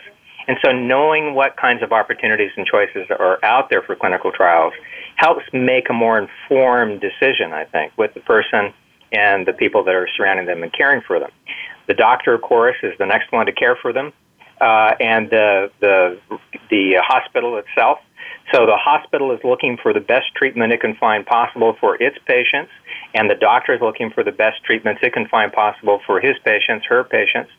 And 0.49 0.57
so, 0.65 0.71
knowing 0.71 1.35
what 1.35 1.57
kinds 1.57 1.83
of 1.83 1.93
opportunities 1.93 2.53
and 2.57 2.67
choices 2.67 3.07
are 3.11 3.45
out 3.45 3.69
there 3.69 3.83
for 3.83 3.97
clinical 3.97 4.31
trials 4.31 4.73
helps 5.17 5.45
make 5.53 5.91
a 5.91 5.93
more 5.93 6.19
informed 6.19 7.01
decision, 7.01 7.53
I 7.53 7.65
think, 7.65 7.93
with 7.97 8.15
the 8.15 8.21
person 8.21 8.73
and 9.13 9.47
the 9.47 9.53
people 9.53 9.83
that 9.85 9.95
are 9.95 10.09
surrounding 10.17 10.47
them 10.47 10.63
and 10.63 10.73
caring 10.73 11.01
for 11.01 11.19
them. 11.19 11.31
The 11.89 11.95
doctor, 11.95 12.35
of 12.35 12.43
course, 12.43 12.77
is 12.83 12.93
the 12.99 13.07
next 13.07 13.33
one 13.33 13.47
to 13.47 13.53
care 13.53 13.77
for 13.77 13.93
them, 13.93 14.13
uh, 14.61 14.95
and 15.01 15.31
the, 15.31 15.71
the, 15.81 16.19
the 16.71 17.01
hospital 17.03 17.59
itself. 17.59 17.99
So 18.53 18.65
the 18.65 18.77
hospital 18.77 19.33
is 19.33 19.41
looking 19.43 19.77
for 19.77 19.93
the 19.93 20.01
best 20.01 20.35
treatment 20.35 20.73
it 20.73 20.81
can 20.81 20.95
find 20.95 21.27
possible 21.27 21.77
for 21.81 22.01
its 22.01 22.17
patients, 22.27 22.71
and 23.15 23.29
the 23.29 23.35
doctor 23.35 23.75
is 23.75 23.81
looking 23.81 24.11
for 24.11 24.23
the 24.23 24.33
best 24.33 24.63
treatments 24.63 25.01
it 25.03 25.13
can 25.13 25.27
find 25.27 25.53
possible 25.53 26.01
for 26.07 26.21
his 26.21 26.37
patients, 26.45 26.87
her 26.87 27.03
patients. 27.03 27.51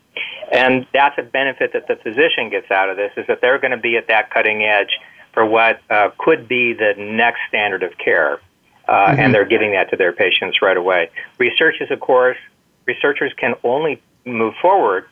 And 0.52 0.88
that's 0.94 1.18
a 1.18 1.24
benefit 1.24 1.74
that 1.74 1.88
the 1.88 1.98
physician 1.98 2.50
gets 2.50 2.72
out 2.72 2.90
of 2.90 2.98
this 2.98 3.12
is 3.18 3.28
that 3.28 3.42
they're 3.42 3.60
going 3.60 3.72
to 3.72 3.78
be 3.78 3.98
at 3.98 4.08
that 4.08 4.32
cutting 4.32 4.64
edge 4.64 4.98
for 5.34 5.46
what 5.46 5.82
uh, 5.90 6.10
could 6.18 6.48
be 6.48 6.74
the 6.74 6.94
next 6.98 7.42
standard 7.50 7.84
of 7.84 7.98
care. 7.98 8.40
Uh, 8.88 9.08
mm-hmm. 9.10 9.20
And 9.20 9.34
they're 9.34 9.46
giving 9.46 9.74
that 9.74 9.90
to 9.90 9.98
their 9.98 10.14
patients 10.14 10.62
right 10.62 10.78
away. 10.78 11.10
Researchers, 11.38 11.92
of 11.92 12.00
course, 12.00 12.38
researchers 12.86 13.34
can 13.36 13.54
only 13.64 14.02
move 14.26 14.54
forward 14.62 15.06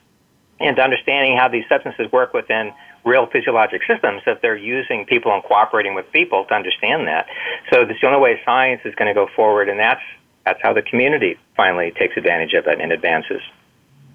into 0.59 0.81
understanding 0.81 1.37
how 1.37 1.49
these 1.49 1.65
substances 1.67 2.09
work 2.11 2.33
within 2.33 2.71
real 3.05 3.27
physiologic 3.27 3.81
systems 3.87 4.23
if 4.25 4.41
they're 4.41 4.57
using 4.57 5.05
people 5.05 5.33
and 5.33 5.43
cooperating 5.43 5.93
with 5.93 6.11
people 6.11 6.43
to 6.45 6.53
understand 6.53 7.07
that. 7.07 7.27
So 7.71 7.85
this 7.85 7.95
is 7.95 8.01
the 8.01 8.07
only 8.07 8.19
way 8.19 8.41
science 8.43 8.81
is 8.83 8.95
going 8.95 9.07
to 9.07 9.13
go 9.13 9.27
forward, 9.35 9.69
and 9.69 9.79
that's 9.79 10.01
that's 10.45 10.59
how 10.61 10.73
the 10.73 10.81
community 10.81 11.37
finally 11.55 11.91
takes 11.91 12.17
advantage 12.17 12.53
of 12.53 12.67
it 12.67 12.79
and 12.79 12.91
advances. 12.91 13.41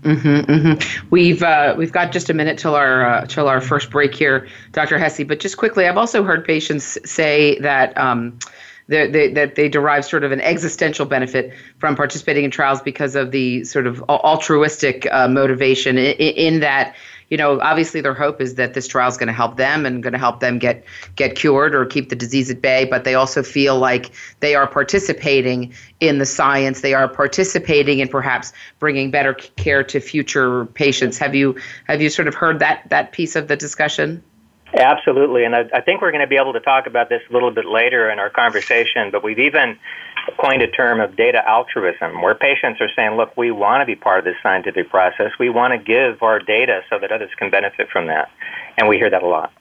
Mm-hmm, 0.02 0.50
mm-hmm. 0.50 1.06
We've 1.10 1.42
uh, 1.42 1.74
we've 1.76 1.92
got 1.92 2.12
just 2.12 2.30
a 2.30 2.34
minute 2.34 2.58
till 2.58 2.74
our 2.74 3.04
uh, 3.04 3.26
till 3.26 3.48
our 3.48 3.60
first 3.60 3.90
break 3.90 4.14
here, 4.14 4.48
Dr. 4.72 4.98
Hesse. 4.98 5.24
But 5.24 5.40
just 5.40 5.56
quickly, 5.56 5.86
I've 5.86 5.98
also 5.98 6.22
heard 6.24 6.44
patients 6.44 6.98
say 7.04 7.58
that. 7.60 7.96
Um, 7.96 8.38
they, 8.88 9.32
that 9.34 9.54
they 9.54 9.68
derive 9.68 10.04
sort 10.04 10.24
of 10.24 10.32
an 10.32 10.40
existential 10.40 11.06
benefit 11.06 11.54
from 11.78 11.94
participating 11.94 12.44
in 12.44 12.50
trials 12.50 12.82
because 12.82 13.14
of 13.14 13.30
the 13.30 13.62
sort 13.62 13.86
of 13.86 14.02
altruistic 14.08 15.06
uh, 15.12 15.28
motivation 15.28 15.96
in, 15.96 16.14
in, 16.16 16.60
that 16.60 16.96
you 17.30 17.36
know 17.36 17.60
obviously 17.60 18.00
their 18.00 18.14
hope 18.14 18.40
is 18.40 18.56
that 18.56 18.74
this 18.74 18.86
trial 18.86 19.08
is 19.08 19.16
going 19.16 19.28
to 19.28 19.32
help 19.32 19.56
them 19.56 19.86
and 19.86 20.02
going 20.02 20.12
to 20.12 20.18
help 20.18 20.40
them 20.40 20.58
get 20.58 20.84
get 21.16 21.36
cured 21.36 21.74
or 21.74 21.86
keep 21.86 22.10
the 22.10 22.16
disease 22.16 22.50
at 22.50 22.60
bay 22.60 22.84
but 22.84 23.04
they 23.04 23.14
also 23.14 23.42
feel 23.42 23.78
like 23.78 24.10
they 24.40 24.54
are 24.54 24.66
participating 24.66 25.72
in 26.00 26.18
the 26.18 26.26
science 26.26 26.82
they 26.82 26.92
are 26.92 27.08
participating 27.08 28.00
in 28.00 28.08
perhaps 28.08 28.52
bringing 28.78 29.10
better 29.10 29.32
care 29.32 29.82
to 29.82 30.00
future 30.00 30.66
patients 30.66 31.16
have 31.16 31.34
you 31.34 31.56
have 31.86 32.02
you 32.02 32.10
sort 32.10 32.28
of 32.28 32.34
heard 32.34 32.58
that 32.58 32.86
that 32.90 33.12
piece 33.12 33.36
of 33.36 33.48
the 33.48 33.56
discussion 33.56 34.22
Absolutely, 34.72 35.44
and 35.44 35.56
I, 35.56 35.64
I 35.74 35.80
think 35.80 36.00
we're 36.00 36.12
going 36.12 36.20
to 36.20 36.28
be 36.28 36.36
able 36.36 36.52
to 36.52 36.60
talk 36.60 36.86
about 36.86 37.08
this 37.08 37.22
a 37.28 37.32
little 37.32 37.50
bit 37.50 37.66
later 37.66 38.08
in 38.08 38.20
our 38.20 38.30
conversation. 38.30 39.10
But 39.10 39.24
we've 39.24 39.40
even 39.40 39.78
coined 40.38 40.62
a 40.62 40.68
term 40.68 41.00
of 41.00 41.16
data 41.16 41.46
altruism, 41.48 42.22
where 42.22 42.34
patients 42.34 42.80
are 42.80 42.90
saying, 42.94 43.16
"Look, 43.16 43.36
we 43.36 43.50
want 43.50 43.82
to 43.82 43.86
be 43.86 43.94
part 43.94 44.18
of 44.18 44.24
this 44.24 44.36
scientific 44.42 44.90
process. 44.90 45.32
We 45.38 45.50
want 45.50 45.72
to 45.72 45.78
give 45.78 46.22
our 46.22 46.38
data 46.38 46.82
so 46.88 46.98
that 46.98 47.12
others 47.12 47.30
can 47.36 47.50
benefit 47.50 47.88
from 47.90 48.06
that," 48.06 48.30
and 48.76 48.88
we 48.88 48.96
hear 48.96 49.10
that 49.10 49.22
a 49.22 49.26
lot. 49.26 49.52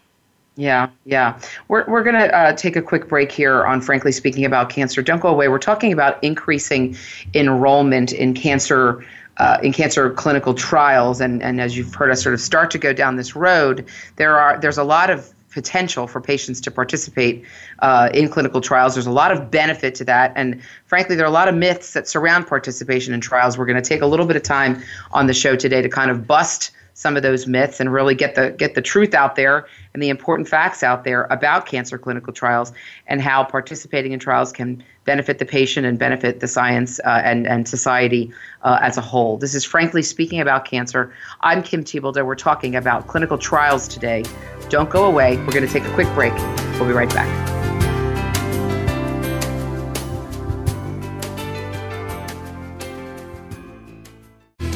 Yeah, 0.55 0.89
yeah. 1.05 1.39
We're, 1.69 1.85
we're 1.87 2.03
going 2.03 2.15
to 2.15 2.35
uh, 2.35 2.51
take 2.51 2.75
a 2.75 2.81
quick 2.81 3.07
break 3.07 3.31
here 3.31 3.65
on 3.65 3.79
Frankly 3.79 4.11
Speaking 4.11 4.43
About 4.43 4.69
Cancer. 4.69 5.01
Don't 5.01 5.21
go 5.21 5.29
away. 5.29 5.47
We're 5.47 5.57
talking 5.57 5.93
about 5.93 6.21
increasing 6.21 6.97
enrollment 7.33 8.11
in 8.11 8.33
cancer 8.33 9.05
uh, 9.37 9.57
in 9.63 9.71
cancer 9.71 10.09
clinical 10.09 10.53
trials, 10.53 11.21
and, 11.21 11.41
and 11.41 11.61
as 11.61 11.77
you've 11.77 11.93
heard 11.93 12.11
us 12.11 12.21
sort 12.21 12.33
of 12.33 12.41
start 12.41 12.71
to 12.71 12.77
go 12.77 12.91
down 12.91 13.15
this 13.15 13.37
road, 13.37 13.85
there 14.17 14.37
are 14.37 14.59
there's 14.59 14.77
a 14.77 14.83
lot 14.83 15.09
of 15.09 15.33
potential 15.51 16.07
for 16.07 16.21
patients 16.21 16.61
to 16.61 16.71
participate 16.71 17.43
uh, 17.79 18.09
in 18.13 18.29
clinical 18.29 18.61
trials. 18.61 18.93
There's 18.93 19.07
a 19.07 19.11
lot 19.11 19.31
of 19.31 19.51
benefit 19.51 19.95
to 19.95 20.05
that, 20.05 20.33
and 20.35 20.61
frankly, 20.85 21.15
there 21.15 21.25
are 21.25 21.29
a 21.29 21.31
lot 21.31 21.47
of 21.47 21.55
myths 21.55 21.93
that 21.93 22.07
surround 22.07 22.47
participation 22.47 23.13
in 23.13 23.21
trials. 23.21 23.57
We're 23.57 23.65
going 23.65 23.81
to 23.81 23.87
take 23.87 24.01
a 24.01 24.07
little 24.07 24.25
bit 24.25 24.35
of 24.35 24.43
time 24.43 24.81
on 25.11 25.27
the 25.27 25.33
show 25.33 25.55
today 25.55 25.81
to 25.81 25.89
kind 25.89 26.11
of 26.11 26.27
bust 26.27 26.71
some 26.99 27.15
of 27.15 27.23
those 27.23 27.47
myths 27.47 27.79
and 27.79 27.93
really 27.93 28.13
get 28.13 28.35
the 28.35 28.51
get 28.57 28.75
the 28.75 28.81
truth 28.81 29.13
out 29.13 29.37
there 29.37 29.65
and 29.93 30.03
the 30.03 30.09
important 30.09 30.49
facts 30.49 30.83
out 30.83 31.05
there 31.05 31.27
about 31.29 31.65
cancer 31.65 31.97
clinical 31.97 32.33
trials 32.33 32.73
and 33.07 33.21
how 33.21 33.41
participating 33.41 34.11
in 34.11 34.19
trials 34.19 34.51
can 34.51 34.83
benefit 35.05 35.39
the 35.39 35.45
patient 35.45 35.85
and 35.85 35.97
benefit 35.97 36.41
the 36.41 36.47
science 36.47 36.99
uh, 37.05 37.21
and 37.23 37.47
and 37.47 37.69
society 37.69 38.29
uh, 38.63 38.79
as 38.81 38.97
a 38.97 39.01
whole. 39.01 39.37
This 39.37 39.55
is 39.55 39.63
frankly 39.63 40.01
speaking 40.01 40.41
about 40.41 40.65
cancer. 40.65 41.13
I'm 41.39 41.63
Kim 41.63 41.85
Thiboldeaux. 41.85 42.25
We're 42.25 42.35
talking 42.35 42.75
about 42.75 43.07
clinical 43.07 43.37
trials 43.37 43.87
today. 43.87 44.25
Don't 44.69 44.89
go 44.89 45.05
away. 45.05 45.37
We're 45.37 45.51
going 45.51 45.67
to 45.67 45.71
take 45.71 45.85
a 45.85 45.93
quick 45.93 46.07
break. 46.13 46.33
We'll 46.79 46.87
be 46.87 46.93
right 46.93 47.09
back. 47.09 47.49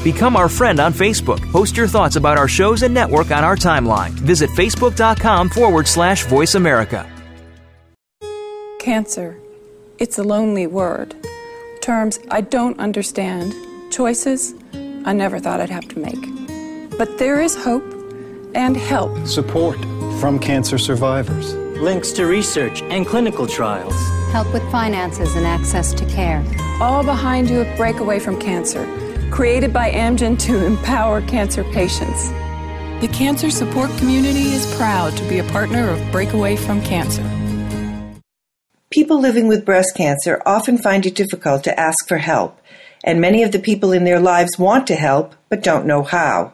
Become 0.03 0.35
our 0.35 0.50
friend 0.50 0.81
on 0.81 0.91
Facebook. 0.91 1.39
Post 1.51 1.77
your 1.77 1.88
thoughts 1.88 2.17
about 2.17 2.38
our 2.38 2.50
shows 2.50 2.83
and 2.83 2.93
network 2.93 3.31
on 3.31 3.45
our 3.45 3.55
timeline. 3.55 4.09
Visit 4.09 4.50
facebook.com 4.50 5.50
forward 5.50 5.88
slash 5.88 6.25
voice 6.25 6.55
America. 6.55 7.09
Cancer. 8.79 9.39
It's 10.00 10.17
a 10.17 10.23
lonely 10.23 10.67
word. 10.67 11.15
Terms 11.79 12.19
I 12.29 12.41
don't 12.41 12.77
understand. 12.79 13.53
Choices 13.93 14.53
I 15.05 15.13
never 15.13 15.39
thought 15.39 15.62
I'd 15.62 15.69
have 15.69 15.88
to 15.89 16.00
make. 16.00 16.97
But 16.97 17.17
there 17.17 17.39
is 17.39 17.55
hope 17.55 17.92
and 18.55 18.77
help. 18.77 19.27
Support 19.27 19.79
from 20.19 20.39
cancer 20.39 20.77
survivors. 20.77 21.53
Links 21.79 22.12
to 22.13 22.25
research 22.25 22.81
and 22.83 23.05
clinical 23.05 23.48
trials. 23.48 23.95
Help 24.31 24.51
with 24.53 24.63
finances 24.72 25.36
and 25.36 25.45
access 25.45 25.93
to 25.93 26.05
care. 26.05 26.43
All 26.81 27.03
behind 27.03 27.50
you 27.50 27.62
at 27.62 27.77
Breakaway 27.77 28.19
from 28.19 28.39
Cancer 28.39 28.86
created 29.33 29.74
by 29.74 29.89
Amgen 29.89 30.38
to 30.38 30.63
empower 30.63 31.19
cancer 31.22 31.63
patients. 31.63 32.29
The 33.01 33.10
cancer 33.12 33.50
support 33.50 33.89
community 33.98 34.53
is 34.53 34.75
proud 34.75 35.17
to 35.17 35.27
be 35.27 35.39
a 35.39 35.43
partner 35.45 35.89
of 35.89 36.12
Breakaway 36.12 36.55
from 36.55 36.83
Cancer. 36.83 37.24
People 38.91 39.19
living 39.19 39.48
with 39.48 39.65
breast 39.65 39.95
cancer 39.98 40.39
often 40.45 40.77
find 40.77 41.07
it 41.07 41.15
difficult 41.15 41.63
to 41.63 41.79
ask 41.79 42.07
for 42.07 42.19
help, 42.19 42.60
and 43.03 43.19
many 43.19 43.41
of 43.41 43.51
the 43.51 43.57
people 43.57 43.91
in 43.91 44.03
their 44.03 44.19
lives 44.19 44.60
want 44.60 44.86
to 44.86 44.95
help 44.95 45.33
but 45.50 45.63
don't 45.63 45.88
know 45.88 46.03
how. 46.03 46.53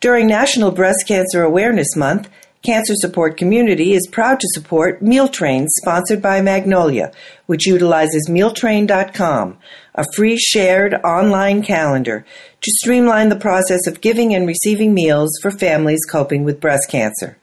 During 0.00 0.28
National 0.28 0.70
Breast 0.70 1.06
Cancer 1.06 1.42
Awareness 1.42 1.94
Month, 1.94 2.30
Cancer 2.62 2.94
Support 2.94 3.36
Community 3.36 3.92
is 3.92 4.08
proud 4.10 4.40
to 4.40 4.48
support 4.54 5.02
Meal 5.02 5.28
Train 5.28 5.68
sponsored 5.68 6.22
by 6.22 6.40
Magnolia, 6.40 7.12
which 7.44 7.66
utilizes 7.66 8.26
mealtrain.com, 8.26 9.58
a 9.94 10.04
free 10.14 10.38
shared 10.38 10.94
online 11.04 11.62
calendar 11.62 12.24
to 12.62 12.70
streamline 12.76 13.28
the 13.28 13.36
process 13.36 13.86
of 13.86 14.00
giving 14.00 14.34
and 14.34 14.46
receiving 14.46 14.94
meals 14.94 15.38
for 15.42 15.50
families 15.50 16.06
coping 16.10 16.44
with 16.44 16.62
breast 16.62 16.88
cancer. 16.88 17.36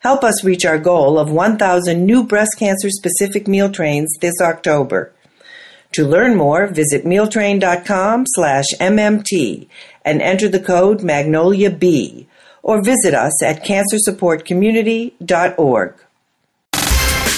Help 0.00 0.24
us 0.24 0.42
reach 0.42 0.64
our 0.64 0.80
goal 0.80 1.20
of 1.20 1.30
1,000 1.30 2.04
new 2.04 2.24
breast 2.24 2.58
cancer 2.58 2.90
specific 2.90 3.46
meal 3.46 3.70
trains 3.70 4.12
this 4.20 4.40
October. 4.40 5.12
To 5.92 6.04
learn 6.04 6.36
more, 6.36 6.66
visit 6.66 7.04
mealtrain.com 7.04 8.24
slash 8.26 8.66
MMT 8.80 9.68
and 10.06 10.22
enter 10.22 10.48
the 10.48 10.60
code 10.60 11.00
MagnoliaB 11.00 12.26
or 12.62 12.82
visit 12.82 13.12
us 13.12 13.42
at 13.42 13.62
cancersupportcommunity.org. 13.64 15.94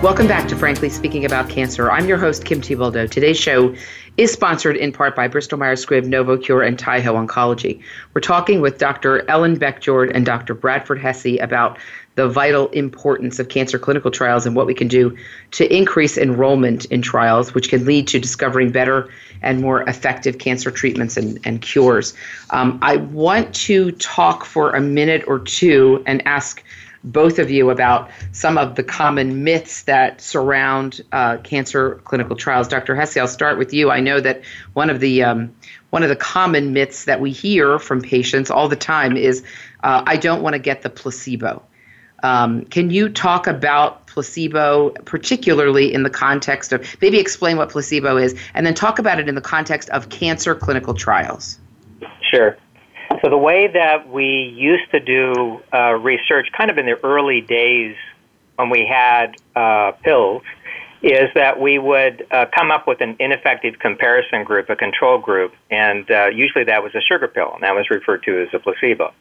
Welcome 0.00 0.28
back 0.28 0.46
to 0.46 0.54
Frankly 0.54 0.90
Speaking 0.90 1.24
About 1.24 1.48
Cancer. 1.48 1.90
I'm 1.90 2.06
your 2.06 2.18
host, 2.18 2.44
Kim 2.44 2.60
Thiboldeaux. 2.60 3.10
Today's 3.10 3.36
show 3.36 3.74
is 4.16 4.30
sponsored 4.30 4.76
in 4.76 4.92
part 4.92 5.16
by 5.16 5.26
Bristol 5.26 5.58
Myers 5.58 5.84
Squibb, 5.84 6.04
NovoCure, 6.04 6.64
and 6.64 6.78
Taiho 6.78 7.26
Oncology. 7.26 7.82
We're 8.14 8.20
talking 8.20 8.60
with 8.60 8.78
Dr. 8.78 9.28
Ellen 9.28 9.58
Beckjord 9.58 10.12
and 10.14 10.24
Dr. 10.24 10.54
Bradford 10.54 11.00
Hesse 11.00 11.40
about 11.40 11.80
the 12.14 12.28
vital 12.28 12.68
importance 12.68 13.40
of 13.40 13.48
cancer 13.48 13.76
clinical 13.76 14.12
trials 14.12 14.46
and 14.46 14.54
what 14.54 14.66
we 14.66 14.74
can 14.74 14.86
do 14.86 15.16
to 15.50 15.76
increase 15.76 16.16
enrollment 16.16 16.84
in 16.86 17.02
trials, 17.02 17.52
which 17.52 17.68
can 17.68 17.84
lead 17.84 18.06
to 18.06 18.20
discovering 18.20 18.70
better 18.70 19.08
and 19.42 19.60
more 19.60 19.82
effective 19.88 20.38
cancer 20.38 20.70
treatments 20.70 21.16
and, 21.16 21.40
and 21.44 21.60
cures. 21.60 22.14
Um, 22.50 22.78
I 22.82 22.98
want 22.98 23.52
to 23.66 23.90
talk 23.92 24.44
for 24.44 24.70
a 24.70 24.80
minute 24.80 25.24
or 25.26 25.40
two 25.40 26.04
and 26.06 26.24
ask 26.24 26.62
both 27.04 27.38
of 27.38 27.50
you 27.50 27.70
about 27.70 28.10
some 28.32 28.58
of 28.58 28.74
the 28.74 28.82
common 28.82 29.44
myths 29.44 29.82
that 29.84 30.20
surround 30.20 31.00
uh, 31.12 31.38
cancer 31.38 31.96
clinical 32.04 32.36
trials. 32.36 32.68
Dr. 32.68 32.94
Hesse, 32.94 33.16
I'll 33.16 33.28
start 33.28 33.58
with 33.58 33.72
you. 33.72 33.90
I 33.90 34.00
know 34.00 34.20
that 34.20 34.42
one 34.72 34.90
of 34.90 35.00
the 35.00 35.22
um, 35.22 35.54
one 35.90 36.02
of 36.02 36.08
the 36.08 36.16
common 36.16 36.72
myths 36.72 37.04
that 37.04 37.20
we 37.20 37.30
hear 37.30 37.78
from 37.78 38.02
patients 38.02 38.50
all 38.50 38.68
the 38.68 38.76
time 38.76 39.16
is, 39.16 39.42
uh, 39.82 40.02
"I 40.06 40.16
don't 40.16 40.42
want 40.42 40.54
to 40.54 40.58
get 40.58 40.82
the 40.82 40.90
placebo." 40.90 41.62
Um, 42.22 42.64
can 42.64 42.90
you 42.90 43.08
talk 43.08 43.46
about 43.46 44.06
placebo, 44.08 44.90
particularly 45.04 45.94
in 45.94 46.02
the 46.02 46.10
context 46.10 46.72
of 46.72 46.84
maybe 47.00 47.18
explain 47.18 47.56
what 47.56 47.70
placebo 47.70 48.16
is, 48.16 48.34
and 48.54 48.66
then 48.66 48.74
talk 48.74 48.98
about 48.98 49.20
it 49.20 49.28
in 49.28 49.34
the 49.34 49.40
context 49.40 49.88
of 49.90 50.08
cancer 50.08 50.54
clinical 50.54 50.94
trials? 50.94 51.60
Sure. 52.30 52.56
So 53.22 53.30
the 53.30 53.38
way 53.38 53.66
that 53.66 54.08
we 54.08 54.54
used 54.56 54.90
to 54.92 55.00
do 55.00 55.60
uh, 55.72 55.94
research, 55.94 56.48
kind 56.56 56.70
of 56.70 56.78
in 56.78 56.86
the 56.86 57.02
early 57.04 57.40
days 57.40 57.96
when 58.56 58.70
we 58.70 58.86
had 58.86 59.36
uh, 59.56 59.92
pills, 60.02 60.42
is 61.02 61.28
that 61.34 61.60
we 61.60 61.78
would 61.78 62.26
uh, 62.30 62.46
come 62.54 62.70
up 62.70 62.86
with 62.86 63.00
an 63.00 63.16
ineffective 63.20 63.78
comparison 63.78 64.44
group, 64.44 64.68
a 64.68 64.76
control 64.76 65.18
group, 65.18 65.52
and 65.70 66.10
uh, 66.10 66.26
usually 66.26 66.64
that 66.64 66.82
was 66.82 66.94
a 66.94 67.00
sugar 67.00 67.28
pill, 67.28 67.52
and 67.54 67.62
that 67.62 67.74
was 67.74 67.88
referred 67.90 68.22
to 68.24 68.42
as 68.42 68.48
a 68.52 68.58
placebo. 68.58 69.12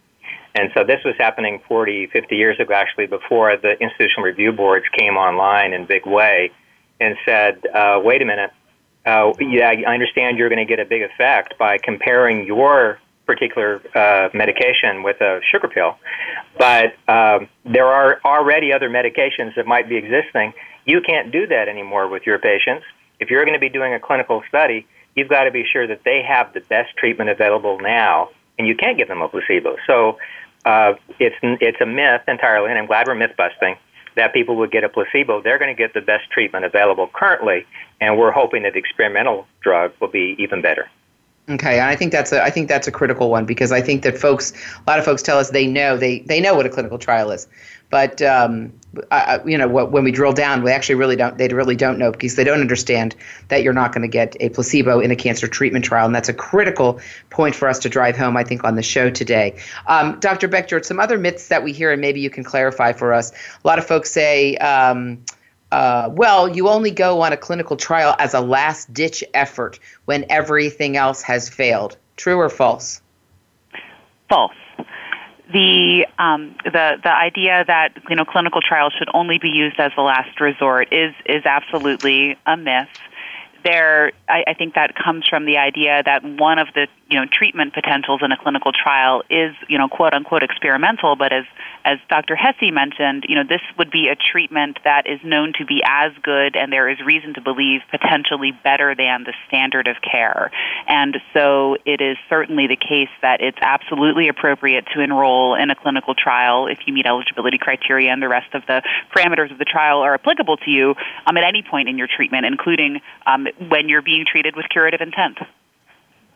And 0.55 0.71
so 0.73 0.83
this 0.83 1.03
was 1.05 1.13
happening 1.19 1.61
40, 1.67 2.07
50 2.07 2.35
years 2.35 2.59
ago, 2.59 2.73
actually, 2.73 3.05
before 3.05 3.55
the 3.57 3.79
institutional 3.79 4.23
review 4.23 4.51
boards 4.51 4.85
came 4.97 5.17
online 5.17 5.73
in 5.73 5.85
big 5.85 6.05
way 6.05 6.51
and 6.99 7.15
said, 7.25 7.65
uh, 7.67 7.99
wait 8.03 8.23
a 8.23 8.25
minute, 8.25 8.51
uh, 9.05 9.33
yeah, 9.39 9.69
I 9.69 9.93
understand 9.93 10.37
you're 10.37 10.49
going 10.49 10.65
to 10.65 10.65
get 10.65 10.79
a 10.79 10.85
big 10.85 11.03
effect 11.03 11.57
by 11.59 11.77
comparing 11.77 12.47
your 12.47 12.99
particular 13.27 13.81
uh, 13.93 14.29
medication 14.33 15.03
with 15.03 15.21
a 15.21 15.41
sugar 15.51 15.67
pill, 15.67 15.97
but 16.57 16.95
um, 17.07 17.47
there 17.65 17.85
are 17.85 18.19
already 18.25 18.73
other 18.73 18.89
medications 18.89 19.53
that 19.55 19.67
might 19.67 19.87
be 19.87 19.97
existing. 19.97 20.53
You 20.85 21.01
can't 21.01 21.31
do 21.31 21.45
that 21.47 21.67
anymore 21.67 22.07
with 22.07 22.25
your 22.25 22.39
patients. 22.39 22.85
If 23.19 23.29
you're 23.29 23.43
going 23.43 23.53
to 23.53 23.59
be 23.59 23.69
doing 23.69 23.93
a 23.93 23.99
clinical 23.99 24.41
study, 24.47 24.87
you've 25.15 25.29
got 25.29 25.43
to 25.43 25.51
be 25.51 25.65
sure 25.71 25.85
that 25.85 26.01
they 26.05 26.23
have 26.27 26.53
the 26.53 26.61
best 26.61 26.95
treatment 26.97 27.29
available 27.29 27.79
now, 27.79 28.29
and 28.57 28.67
you 28.67 28.75
can't 28.75 28.97
give 28.97 29.07
them 29.07 29.21
a 29.21 29.27
placebo. 29.27 29.75
So 29.85 30.17
uh, 30.65 30.93
it's 31.19 31.35
it's 31.41 31.81
a 31.81 31.85
myth 31.85 32.21
entirely, 32.27 32.69
and 32.69 32.79
I'm 32.79 32.87
glad 32.87 33.07
we're 33.07 33.15
myth 33.15 33.35
busting 33.37 33.75
that 34.15 34.33
people 34.33 34.55
would 34.57 34.71
get 34.71 34.83
a 34.83 34.89
placebo. 34.89 35.41
They're 35.41 35.59
going 35.59 35.73
to 35.73 35.77
get 35.77 35.93
the 35.93 36.01
best 36.01 36.29
treatment 36.31 36.65
available 36.65 37.07
currently, 37.13 37.65
and 38.01 38.17
we're 38.17 38.31
hoping 38.31 38.63
that 38.63 38.73
the 38.73 38.79
experimental 38.79 39.45
drug 39.61 39.93
will 40.01 40.07
be 40.09 40.35
even 40.39 40.61
better. 40.61 40.89
Okay, 41.49 41.79
and 41.79 41.87
I 41.87 41.95
think 41.95 42.11
that's 42.11 42.33
a 42.33 42.43
I 42.43 42.49
think 42.49 42.67
that's 42.67 42.87
a 42.87 42.91
critical 42.91 43.29
one 43.29 43.45
because 43.45 43.71
I 43.71 43.79
think 43.79 44.03
that 44.03 44.17
folks 44.17 44.51
a 44.51 44.89
lot 44.89 44.99
of 44.99 45.05
folks 45.05 45.21
tell 45.21 45.37
us 45.37 45.51
they 45.51 45.65
know 45.65 45.95
they 45.95 46.19
they 46.19 46.41
know 46.41 46.53
what 46.53 46.65
a 46.65 46.69
clinical 46.69 46.97
trial 46.97 47.31
is, 47.31 47.47
but 47.89 48.21
um, 48.21 48.73
I, 49.11 49.39
you 49.45 49.57
know 49.57 49.69
what, 49.69 49.93
when 49.93 50.03
we 50.03 50.11
drill 50.11 50.33
down, 50.33 50.61
we 50.61 50.71
actually 50.71 50.95
really 50.95 51.15
don't 51.15 51.37
they 51.37 51.47
really 51.47 51.77
don't 51.77 51.97
know 51.97 52.11
because 52.11 52.35
they 52.35 52.43
don't 52.43 52.59
understand 52.59 53.15
that 53.47 53.63
you're 53.63 53.71
not 53.71 53.93
going 53.93 54.01
to 54.01 54.09
get 54.09 54.35
a 54.41 54.49
placebo 54.49 54.99
in 54.99 55.09
a 55.09 55.15
cancer 55.15 55.47
treatment 55.47 55.85
trial, 55.85 56.05
and 56.05 56.13
that's 56.13 56.27
a 56.27 56.33
critical 56.33 56.99
point 57.29 57.55
for 57.55 57.69
us 57.69 57.79
to 57.79 57.87
drive 57.87 58.17
home. 58.17 58.35
I 58.35 58.43
think 58.43 58.65
on 58.65 58.75
the 58.75 58.83
show 58.83 59.09
today, 59.09 59.57
um, 59.87 60.19
Dr. 60.19 60.49
Beckjord, 60.49 60.83
some 60.83 60.99
other 60.99 61.17
myths 61.17 61.47
that 61.47 61.63
we 61.63 61.71
hear, 61.71 61.93
and 61.93 62.01
maybe 62.01 62.19
you 62.19 62.29
can 62.29 62.43
clarify 62.43 62.91
for 62.91 63.13
us. 63.13 63.31
A 63.31 63.67
lot 63.67 63.79
of 63.79 63.87
folks 63.87 64.11
say. 64.11 64.57
Um, 64.57 65.23
uh, 65.71 66.09
well, 66.11 66.47
you 66.47 66.69
only 66.69 66.91
go 66.91 67.21
on 67.21 67.33
a 67.33 67.37
clinical 67.37 67.75
trial 67.75 68.15
as 68.19 68.33
a 68.33 68.41
last 68.41 68.93
ditch 68.93 69.23
effort 69.33 69.79
when 70.05 70.25
everything 70.29 70.97
else 70.97 71.21
has 71.21 71.49
failed. 71.49 71.97
True 72.15 72.37
or 72.37 72.49
false? 72.49 73.01
False. 74.29 74.55
The 75.51 76.05
um, 76.19 76.55
the 76.65 76.97
the 77.01 77.09
idea 77.09 77.63
that 77.65 77.93
you 78.09 78.15
know 78.17 78.25
clinical 78.25 78.59
trials 78.61 78.93
should 78.97 79.07
only 79.13 79.39
be 79.41 79.47
used 79.47 79.79
as 79.79 79.91
a 79.97 80.01
last 80.01 80.41
resort 80.41 80.89
is 80.91 81.13
is 81.25 81.45
absolutely 81.45 82.37
a 82.45 82.57
myth 82.57 82.89
there, 83.67 84.11
I, 84.27 84.43
I 84.47 84.53
think 84.53 84.75
that 84.75 84.95
comes 84.95 85.27
from 85.29 85.45
the 85.45 85.57
idea 85.57 86.01
that 86.03 86.23
one 86.23 86.59
of 86.59 86.67
the 86.73 86.87
you 87.09 87.19
know 87.19 87.25
treatment 87.31 87.73
potentials 87.73 88.21
in 88.23 88.31
a 88.31 88.37
clinical 88.37 88.71
trial 88.71 89.23
is 89.29 89.55
you 89.67 89.77
know 89.77 89.87
quote 89.87 90.13
unquote 90.13 90.43
experimental, 90.43 91.15
but 91.15 91.31
as 91.31 91.45
as 91.85 91.99
Dr. 92.09 92.35
Hesse 92.35 92.71
mentioned, 92.71 93.25
you 93.27 93.35
know 93.35 93.43
this 93.47 93.61
would 93.77 93.91
be 93.91 94.09
a 94.09 94.15
treatment 94.15 94.79
that 94.83 95.07
is 95.07 95.19
known 95.23 95.53
to 95.57 95.65
be 95.65 95.81
as 95.85 96.11
good, 96.21 96.55
and 96.55 96.71
there 96.71 96.89
is 96.89 96.99
reason 97.05 97.33
to 97.35 97.41
believe 97.41 97.81
potentially 97.89 98.51
better 98.63 98.95
than 98.95 99.23
the 99.23 99.33
standard 99.47 99.87
of 99.87 99.97
care. 100.01 100.51
And 100.87 101.17
so 101.33 101.77
it 101.85 102.01
is 102.01 102.17
certainly 102.29 102.67
the 102.67 102.75
case 102.75 103.09
that 103.21 103.41
it's 103.41 103.57
absolutely 103.61 104.27
appropriate 104.27 104.85
to 104.93 105.01
enroll 105.01 105.55
in 105.55 105.69
a 105.69 105.75
clinical 105.75 106.13
trial 106.15 106.67
if 106.67 106.79
you 106.85 106.93
meet 106.93 107.05
eligibility 107.05 107.57
criteria 107.57 108.11
and 108.11 108.21
the 108.21 108.27
rest 108.27 108.53
of 108.53 108.63
the 108.67 108.81
parameters 109.15 109.51
of 109.51 109.57
the 109.57 109.65
trial 109.65 109.99
are 109.99 110.13
applicable 110.13 110.57
to 110.57 110.69
you 110.69 110.95
um, 111.25 111.37
at 111.37 111.43
any 111.43 111.63
point 111.63 111.89
in 111.89 111.97
your 111.97 112.07
treatment, 112.07 112.45
including 112.45 113.01
um, 113.25 113.47
when 113.69 113.89
you're 113.89 114.01
being 114.01 114.25
treated 114.25 114.55
with 114.55 114.67
curative 114.69 115.01
intent. 115.01 115.37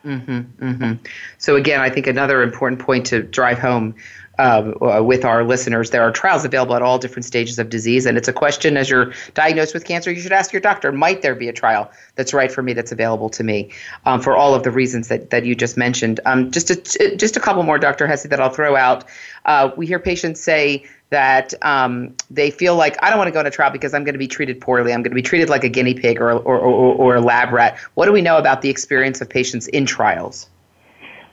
Mm-hmm, 0.04 0.64
mm-hmm. 0.64 0.92
So 1.38 1.56
again, 1.56 1.80
I 1.80 1.88
think 1.88 2.06
another 2.06 2.42
important 2.42 2.80
point 2.80 3.06
to 3.06 3.22
drive 3.22 3.58
home 3.58 3.94
uh, 4.38 4.72
uh, 4.80 5.02
with 5.02 5.24
our 5.24 5.44
listeners. 5.44 5.90
There 5.90 6.02
are 6.02 6.10
trials 6.10 6.44
available 6.44 6.74
at 6.74 6.82
all 6.82 6.98
different 6.98 7.24
stages 7.24 7.58
of 7.58 7.68
disease, 7.68 8.06
and 8.06 8.16
it's 8.16 8.28
a 8.28 8.32
question 8.32 8.76
as 8.76 8.88
you're 8.88 9.12
diagnosed 9.34 9.74
with 9.74 9.84
cancer, 9.84 10.10
you 10.10 10.20
should 10.20 10.32
ask 10.32 10.52
your 10.52 10.60
doctor: 10.60 10.90
Might 10.90 11.22
there 11.22 11.34
be 11.34 11.48
a 11.48 11.52
trial 11.52 11.90
that's 12.14 12.32
right 12.32 12.50
for 12.50 12.62
me, 12.62 12.72
that's 12.72 12.92
available 12.92 13.28
to 13.30 13.44
me, 13.44 13.70
um, 14.06 14.20
for 14.20 14.36
all 14.36 14.54
of 14.54 14.62
the 14.62 14.70
reasons 14.70 15.08
that, 15.08 15.30
that 15.30 15.44
you 15.44 15.54
just 15.54 15.76
mentioned? 15.76 16.20
Um, 16.24 16.50
just 16.50 16.70
a, 16.70 17.16
just 17.16 17.36
a 17.36 17.40
couple 17.40 17.62
more, 17.62 17.78
Dr. 17.78 18.06
Hesse, 18.06 18.24
that 18.24 18.40
I'll 18.40 18.50
throw 18.50 18.74
out. 18.74 19.04
Uh, 19.44 19.70
we 19.76 19.86
hear 19.86 19.98
patients 19.98 20.40
say 20.40 20.86
that 21.10 21.52
um, 21.60 22.14
they 22.30 22.50
feel 22.50 22.74
like 22.74 22.96
I 23.02 23.10
don't 23.10 23.18
want 23.18 23.28
to 23.28 23.32
go 23.32 23.38
on 23.38 23.46
a 23.46 23.50
trial 23.50 23.70
because 23.70 23.92
I'm 23.92 24.02
going 24.02 24.14
to 24.14 24.18
be 24.18 24.28
treated 24.28 24.62
poorly. 24.62 24.94
I'm 24.94 25.02
going 25.02 25.10
to 25.10 25.14
be 25.14 25.20
treated 25.20 25.50
like 25.50 25.62
a 25.62 25.68
guinea 25.68 25.92
pig 25.92 26.22
or, 26.22 26.32
or, 26.32 26.58
or, 26.58 26.94
or 26.94 27.16
a 27.16 27.20
lab 27.20 27.52
rat. 27.52 27.78
What 27.94 28.06
do 28.06 28.12
we 28.12 28.22
know 28.22 28.38
about 28.38 28.62
the 28.62 28.70
experience 28.70 29.20
of 29.20 29.28
patients 29.28 29.66
in 29.66 29.84
trials? 29.84 30.48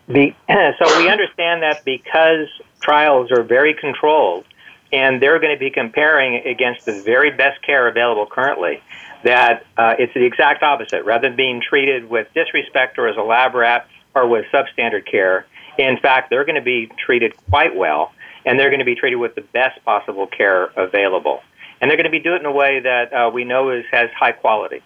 The, 0.10 0.36
so 0.50 0.98
we 0.98 1.08
understand 1.08 1.64
that 1.64 1.86
because 1.86 2.50
trials 2.82 3.32
are 3.32 3.44
very 3.44 3.74
controlled 3.74 4.46
and 4.92 5.22
they're 5.22 5.39
going 5.39 5.54
to 5.54 5.60
be 5.60 5.70
comparing 5.70 6.36
against 6.48 6.86
the 6.86 7.02
very 7.02 7.32
best 7.32 7.62
care 7.62 7.88
available 7.88 8.26
currently, 8.26 8.82
that 9.24 9.65
uh, 9.78 9.94
it's 10.00 10.13
the 10.13 10.26
exact 10.26 10.63
opposite. 10.63 11.04
Rather 11.06 11.28
than 11.28 11.36
being 11.36 11.62
treated 11.62 12.10
with 12.10 12.28
disrespect 12.34 12.98
or 12.98 13.08
as 13.08 13.18
a 13.18 13.22
lab 13.22 13.54
rat 13.54 13.88
or 14.15 14.28
with 14.28 14.46
substandard 14.52 15.06
care, 15.06 15.46
in 15.78 15.98
fact, 15.98 16.30
they're 16.30 16.46
going 16.46 16.56
to 16.56 16.62
be 16.62 16.92
treated 16.98 17.36
quite 17.50 17.76
well 17.76 18.12
and 18.46 18.60
they're 18.60 18.70
going 18.70 18.80
to 18.80 18.86
be 18.86 18.96
treated 18.96 19.18
with 19.18 19.36
the 19.36 19.42
best 19.42 19.84
possible 19.86 20.26
care 20.26 20.65
available. 20.76 21.44
And 21.82 21.89
they're 21.89 21.98
going 21.98 22.06
to 22.06 22.12
be 22.12 22.20
doing 22.20 22.38
it 22.38 22.39
in 22.42 22.46
a 22.46 22.52
way 22.52 22.80
that 22.80 23.13
uh, 23.13 23.30
we 23.34 23.44
know 23.44 23.70
is, 23.70 23.86
has 23.92 24.10
high 24.12 24.32
quality. 24.32 24.82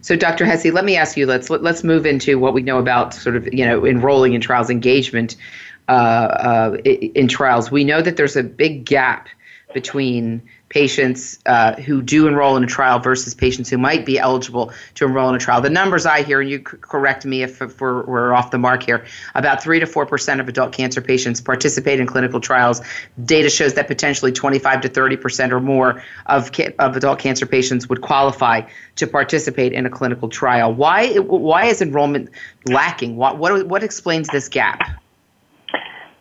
So, 0.00 0.16
Dr. 0.16 0.44
Hesse, 0.44 0.66
let 0.66 0.84
me 0.84 0.96
ask 0.96 1.16
you. 1.16 1.26
Let's 1.26 1.48
let's 1.50 1.82
move 1.82 2.06
into 2.06 2.38
what 2.38 2.54
we 2.54 2.62
know 2.62 2.78
about 2.78 3.14
sort 3.14 3.36
of 3.36 3.52
you 3.52 3.64
know 3.64 3.86
enrolling 3.86 4.34
in 4.34 4.40
trials, 4.40 4.70
engagement 4.70 5.36
uh, 5.88 5.92
uh, 5.92 6.76
in 6.84 7.28
trials. 7.28 7.70
We 7.70 7.84
know 7.84 8.00
that 8.00 8.16
there's 8.16 8.36
a 8.36 8.42
big 8.42 8.84
gap 8.84 9.28
between 9.74 10.40
patients 10.74 11.38
uh, 11.46 11.74
who 11.74 12.02
do 12.02 12.26
enroll 12.26 12.56
in 12.56 12.64
a 12.64 12.66
trial 12.66 12.98
versus 12.98 13.34
patients 13.34 13.70
who 13.70 13.78
might 13.78 14.04
be 14.04 14.18
eligible 14.18 14.72
to 14.94 15.04
enroll 15.04 15.28
in 15.28 15.34
a 15.34 15.38
trial. 15.38 15.60
The 15.60 15.70
numbers 15.70 16.06
I 16.06 16.22
hear, 16.22 16.40
and 16.40 16.50
you 16.50 16.60
correct 16.60 17.24
me 17.24 17.42
if, 17.42 17.62
if 17.62 17.80
we're, 17.80 18.04
we're, 18.06 18.32
off 18.32 18.50
the 18.50 18.58
mark 18.58 18.82
here, 18.82 19.04
about 19.34 19.62
3 19.62 19.78
to 19.80 19.86
4% 19.86 20.40
of 20.40 20.48
adult 20.48 20.72
cancer 20.72 21.00
patients 21.00 21.40
participate 21.40 22.00
in 22.00 22.06
clinical 22.06 22.40
trials. 22.40 22.80
Data 23.24 23.50
shows 23.50 23.74
that 23.74 23.86
potentially 23.86 24.32
25 24.32 24.80
to 24.80 24.88
30% 24.88 25.52
or 25.52 25.60
more 25.60 26.02
of, 26.26 26.50
of 26.78 26.96
adult 26.96 27.18
cancer 27.18 27.46
patients 27.46 27.88
would 27.88 28.00
qualify 28.00 28.62
to 28.96 29.06
participate 29.06 29.72
in 29.72 29.86
a 29.86 29.90
clinical 29.90 30.28
trial. 30.28 30.72
Why, 30.72 31.14
why 31.18 31.66
is 31.66 31.82
enrollment 31.82 32.30
lacking? 32.66 33.16
What, 33.16 33.38
what, 33.38 33.68
what 33.68 33.84
explains 33.84 34.28
this 34.28 34.48
gap? 34.48 35.03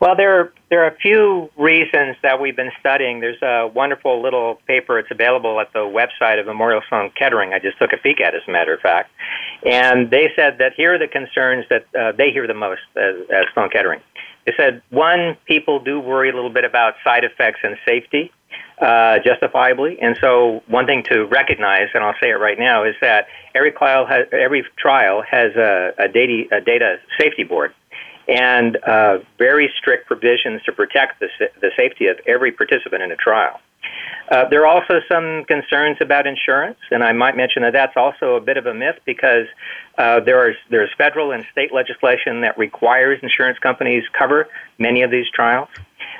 Well, 0.03 0.17
there 0.17 0.37
are, 0.37 0.53
there 0.69 0.83
are 0.83 0.89
a 0.89 0.97
few 0.97 1.49
reasons 1.57 2.17
that 2.23 2.41
we've 2.41 2.57
been 2.57 2.73
studying. 2.77 3.21
There's 3.21 3.41
a 3.41 3.71
wonderful 3.73 4.21
little 4.21 4.59
paper. 4.67 4.99
It's 4.99 5.09
available 5.09 5.61
at 5.61 5.71
the 5.71 5.79
website 5.79 6.41
of 6.41 6.45
Memorial 6.45 6.81
Sloan 6.89 7.09
Kettering. 7.17 7.53
I 7.53 7.59
just 7.59 7.79
took 7.79 7.93
a 7.93 7.97
peek 7.97 8.19
at, 8.19 8.33
it, 8.33 8.41
as 8.41 8.43
a 8.45 8.51
matter 8.51 8.73
of 8.73 8.81
fact. 8.81 9.11
And 9.65 10.11
they 10.11 10.29
said 10.35 10.57
that 10.57 10.73
here 10.75 10.95
are 10.95 10.99
the 10.99 11.07
concerns 11.07 11.63
that 11.69 11.85
uh, 11.97 12.11
they 12.11 12.31
hear 12.31 12.47
the 12.47 12.53
most 12.53 12.81
as, 12.97 13.15
as 13.33 13.45
Sloan 13.53 13.69
Kettering. 13.69 14.01
They 14.45 14.51
said, 14.57 14.81
one, 14.89 15.37
people 15.45 15.79
do 15.79 16.01
worry 16.01 16.29
a 16.29 16.35
little 16.35 16.51
bit 16.51 16.65
about 16.65 16.95
side 17.01 17.23
effects 17.23 17.61
and 17.63 17.77
safety, 17.87 18.29
uh, 18.81 19.19
justifiably. 19.23 20.01
And 20.01 20.17
so, 20.19 20.63
one 20.67 20.85
thing 20.85 21.03
to 21.11 21.23
recognize, 21.27 21.87
and 21.93 22.03
I'll 22.03 22.19
say 22.21 22.31
it 22.31 22.39
right 22.41 22.59
now, 22.59 22.83
is 22.83 22.95
that 22.99 23.27
every 23.55 23.71
trial 23.71 24.05
has, 24.05 24.27
every 24.33 24.65
trial 24.75 25.21
has 25.21 25.55
a, 25.55 25.93
a, 25.97 26.09
data, 26.09 26.43
a 26.51 26.59
data 26.59 26.97
safety 27.17 27.45
board 27.45 27.73
and 28.27 28.77
uh, 28.83 29.19
very 29.37 29.71
strict 29.77 30.07
provisions 30.07 30.61
to 30.63 30.71
protect 30.71 31.19
the, 31.19 31.27
the 31.61 31.71
safety 31.75 32.07
of 32.07 32.17
every 32.27 32.51
participant 32.51 33.03
in 33.03 33.11
a 33.11 33.15
trial. 33.15 33.59
Uh, 34.31 34.47
there 34.49 34.65
are 34.65 34.67
also 34.67 35.01
some 35.11 35.43
concerns 35.45 35.97
about 35.99 36.25
insurance, 36.25 36.79
and 36.91 37.03
I 37.03 37.11
might 37.11 37.35
mention 37.35 37.63
that 37.63 37.73
that's 37.73 37.97
also 37.97 38.35
a 38.35 38.41
bit 38.41 38.55
of 38.55 38.65
a 38.65 38.73
myth 38.73 38.95
because 39.05 39.47
uh, 39.97 40.21
there 40.21 40.49
is 40.49 40.55
there's 40.69 40.89
federal 40.97 41.31
and 41.31 41.45
state 41.51 41.73
legislation 41.73 42.41
that 42.41 42.57
requires 42.57 43.19
insurance 43.21 43.59
companies 43.59 44.03
cover 44.17 44.47
many 44.79 45.01
of 45.01 45.11
these 45.11 45.25
trials. 45.33 45.67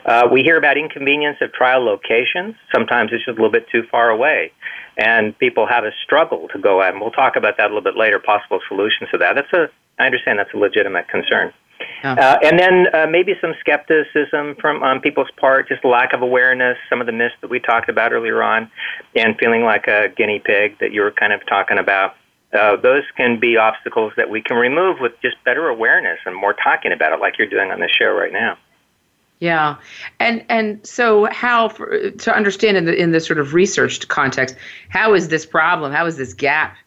Uh, 0.06 0.28
we 0.30 0.42
hear 0.44 0.58
about 0.58 0.78
inconvenience 0.78 1.38
of 1.39 1.54
trial 1.54 1.84
locations. 1.84 2.56
Sometimes 2.74 3.12
it's 3.13 3.24
just 3.24 3.38
a 3.38 3.42
little 3.42 3.52
bit 3.52 3.70
too 3.70 3.84
far 3.89 4.10
away, 4.10 4.52
and 4.98 5.38
people 5.39 5.66
have 5.66 5.86
a 5.86 5.92
struggle 6.04 6.50
to 6.50 6.60
go. 6.60 6.82
And 6.82 7.00
we'll 7.00 7.12
talk 7.12 7.38
about 7.38 7.56
that 7.58 7.68
a 7.68 7.74
little 7.74 7.82
bit 7.82 7.96
later. 7.96 8.20
Possible 8.20 8.60
solutions 8.68 9.10
to 9.12 9.18
that. 9.20 9.36
That's 9.36 9.54
a 9.54 9.70
I 9.98 10.08
understand 10.08 10.39
that's 10.39 10.54
a 10.54 10.58
legitimate 10.58 11.08
concern. 11.08 11.54
Uh, 12.03 12.38
and 12.43 12.59
then 12.59 12.88
uh, 12.93 13.07
maybe 13.09 13.33
some 13.39 13.53
skepticism 13.59 14.55
from 14.59 14.83
on 14.83 14.99
people's 14.99 15.31
part, 15.38 15.69
just 15.69 15.86
lack 15.86 16.13
of 16.13 16.21
awareness, 16.21 16.77
some 16.89 16.99
of 16.99 17.07
the 17.07 17.13
myths 17.13 17.36
that 17.41 17.49
we 17.49 17.59
talked 17.59 17.89
about 17.89 18.12
earlier 18.12 18.43
on, 18.43 18.69
and 19.15 19.38
feeling 19.38 19.63
like 19.63 19.88
a 19.88 20.09
guinea 20.17 20.39
pig 20.39 20.77
that 20.79 20.91
you 20.91 21.01
were 21.01 21.12
kind 21.12 21.31
of 21.31 21.45
talking 21.47 21.77
about. 21.77 22.15
Uh, 22.53 22.75
those 22.75 23.03
can 23.15 23.39
be 23.39 23.57
obstacles 23.57 24.13
that 24.17 24.29
we 24.29 24.41
can 24.41 24.57
remove 24.57 24.99
with 24.99 25.13
just 25.21 25.36
better 25.43 25.69
awareness 25.69 26.19
and 26.25 26.36
more 26.36 26.53
talking 26.53 26.91
about 26.91 27.13
it, 27.13 27.19
like 27.19 27.38
you're 27.38 27.47
doing 27.47 27.71
on 27.71 27.79
this 27.79 27.91
show 27.91 28.12
right 28.12 28.33
now. 28.33 28.57
Yeah, 29.39 29.77
and 30.19 30.45
and 30.49 30.86
so 30.86 31.25
how 31.31 31.69
for, 31.69 32.12
to 32.12 32.36
understand 32.36 32.77
in 32.77 32.86
the 32.86 32.95
in 32.95 33.12
the 33.12 33.19
sort 33.19 33.39
of 33.39 33.53
research 33.53 34.07
context, 34.07 34.55
how 34.89 35.13
is 35.13 35.29
this 35.29 35.45
problem, 35.45 35.91
how 35.91 36.05
is 36.05 36.17
this 36.17 36.33
gap 36.33 36.77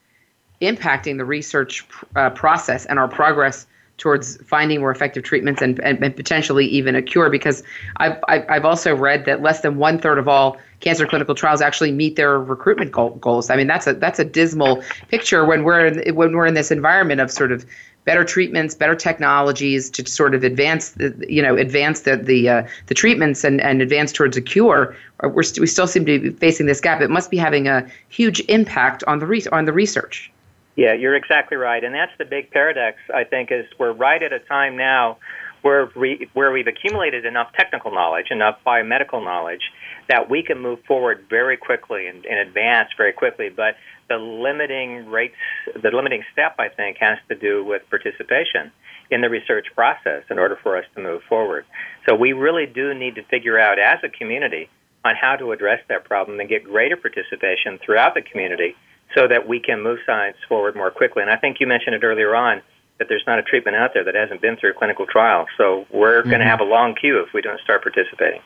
impacting 0.63 1.19
the 1.19 1.25
research 1.25 1.87
uh, 2.15 2.31
process 2.31 2.87
and 2.87 2.99
our 2.99 3.09
progress 3.09 3.67
towards 3.99 4.37
finding 4.45 4.81
more 4.81 4.91
effective 4.91 5.23
treatments 5.23 5.63
and, 5.63 5.81
and, 5.81 6.03
and 6.03 6.15
potentially 6.15 6.67
even 6.67 6.95
a 6.95 7.03
cure 7.03 7.31
because 7.31 7.63
I've, 7.97 8.19
I've 8.29 8.65
also 8.65 8.95
read 8.95 9.25
that 9.25 9.43
less 9.43 9.61
than 9.61 9.77
one 9.77 9.99
third 9.99 10.19
of 10.19 10.29
all 10.29 10.59
cancer 10.81 11.07
clinical 11.07 11.35
trials 11.35 11.63
actually 11.63 11.93
meet 11.93 12.17
their 12.17 12.39
recruitment 12.39 12.93
goal, 12.93 13.11
goals. 13.11 13.49
I 13.49 13.57
mean 13.57 13.67
that's 13.67 13.87
a 13.87 13.95
that's 13.95 14.19
a 14.19 14.25
dismal 14.25 14.83
picture 15.09 15.45
when 15.45 15.65
we're 15.65 15.87
in, 15.87 16.15
when 16.15 16.37
we're 16.37 16.47
in 16.47 16.55
this 16.55 16.71
environment 16.71 17.21
of 17.21 17.31
sort 17.31 17.53
of 17.53 17.65
better 18.05 18.25
treatments, 18.25 18.75
better 18.75 18.95
technologies 18.95 19.91
to 19.91 20.09
sort 20.09 20.35
of 20.35 20.45
advance 20.45 20.91
the, 20.91 21.15
you 21.29 21.43
know 21.43 21.57
advance 21.57 22.03
the 22.03 22.17
the 22.17 22.49
uh, 22.49 22.67
the 22.87 22.95
treatments 22.95 23.45
and, 23.45 23.61
and 23.61 23.83
advance 23.83 24.13
towards 24.13 24.37
a 24.37 24.43
cure. 24.43 24.97
We're 25.23 25.43
st- 25.43 25.61
we 25.61 25.67
still 25.67 25.87
seem 25.87 26.07
to 26.07 26.19
be 26.19 26.31
facing 26.31 26.67
this 26.67 26.81
gap. 26.81 27.01
It 27.01 27.11
must 27.11 27.31
be 27.31 27.37
having 27.37 27.69
a 27.69 27.87
huge 28.09 28.41
impact 28.49 29.03
on 29.05 29.19
the 29.19 29.27
re- 29.27 29.47
on 29.53 29.65
the 29.65 29.73
research. 29.73 30.31
Yeah, 30.77 30.93
you're 30.93 31.17
exactly 31.17 31.57
right, 31.57 31.83
and 31.83 31.95
that's 31.95 32.13
the 32.19 32.27
big 32.27 32.51
paradox. 32.51 32.99
I 33.13 33.25
think 33.25 33.51
is 33.51 33.65
we're 33.79 33.93
right 33.93 34.23
at 34.23 34.33
a 34.35 34.41
time 34.41 34.77
now 34.77 35.17
where 35.63 35.91
we, 35.97 36.29
where 36.35 36.53
we've 36.53 36.67
accumulated 36.67 37.25
enough 37.25 37.49
technical 37.57 37.91
knowledge, 37.93 38.27
enough 38.31 38.59
biomedical 38.65 39.25
knowledge 39.25 39.63
that 40.09 40.29
we 40.31 40.43
can 40.43 40.61
move 40.61 40.79
forward 40.87 41.25
very 41.31 41.57
quickly 41.57 42.07
and, 42.07 42.25
and 42.27 42.39
advance 42.39 42.91
very 42.97 43.13
quickly. 43.13 43.49
But 43.49 43.77
the 44.09 44.17
limiting 44.17 45.07
rates, 45.07 45.35
the 45.75 45.91
limiting 45.91 46.23
step, 46.33 46.57
I 46.59 46.69
think, 46.69 46.99
has 47.01 47.19
to 47.31 47.35
do 47.35 47.65
with 47.65 47.83
participation 47.89 48.71
in 49.11 49.23
the 49.23 49.31
research 49.31 49.67
process 49.75 50.25
in 50.31 50.39
order 50.39 50.59
for 50.63 50.77
us 50.77 50.85
to 50.95 51.03
move 51.03 51.23
forward. 51.29 51.65
So 52.07 52.15
we 52.15 52.33
really 52.33 52.67
do 52.67 52.93
need 52.93 53.15
to 53.15 53.23
figure 53.25 53.59
out 53.59 53.79
as 53.79 53.99
a 54.05 54.09
community 54.09 54.69
on 55.05 55.15
how 55.19 55.37
to 55.37 55.53
address 55.53 55.81
that 55.89 56.05
problem 56.05 56.39
and 56.39 56.49
get 56.49 56.65
greater 56.65 56.97
participation 56.97 57.79
throughout 57.85 58.15
the 58.15 58.23
community 58.23 58.77
so 59.15 59.29
that 59.29 59.49
we 59.49 59.61
can 59.61 59.83
move 59.83 59.99
science 60.05 60.37
forward 60.49 60.77
more 60.77 60.91
quickly. 60.91 61.23
And 61.23 61.31
I 61.31 61.37
think 61.37 61.61
you 61.61 61.67
mentioned 61.67 61.95
it 61.95 62.05
earlier 62.05 62.35
on 62.35 62.63
that 62.99 63.09
there's 63.09 63.25
not 63.27 63.39
a 63.39 63.43
treatment 63.43 63.77
out 63.77 63.93
there 63.95 64.05
that 64.05 64.15
hasn't 64.15 64.41
been 64.41 64.57
through 64.57 64.75
clinical 64.75 65.07
trials. 65.07 65.49
So 65.57 65.87
we're 65.91 66.21
mm-hmm. 66.21 66.31
going 66.31 66.41
to 66.41 66.47
have 66.47 66.61
a 66.61 66.65
long 66.65 66.95
queue 66.95 67.21
if 67.21 67.33
we 67.33 67.43
don't 67.43 67.61
start 67.61 67.83
participating. 67.83 68.41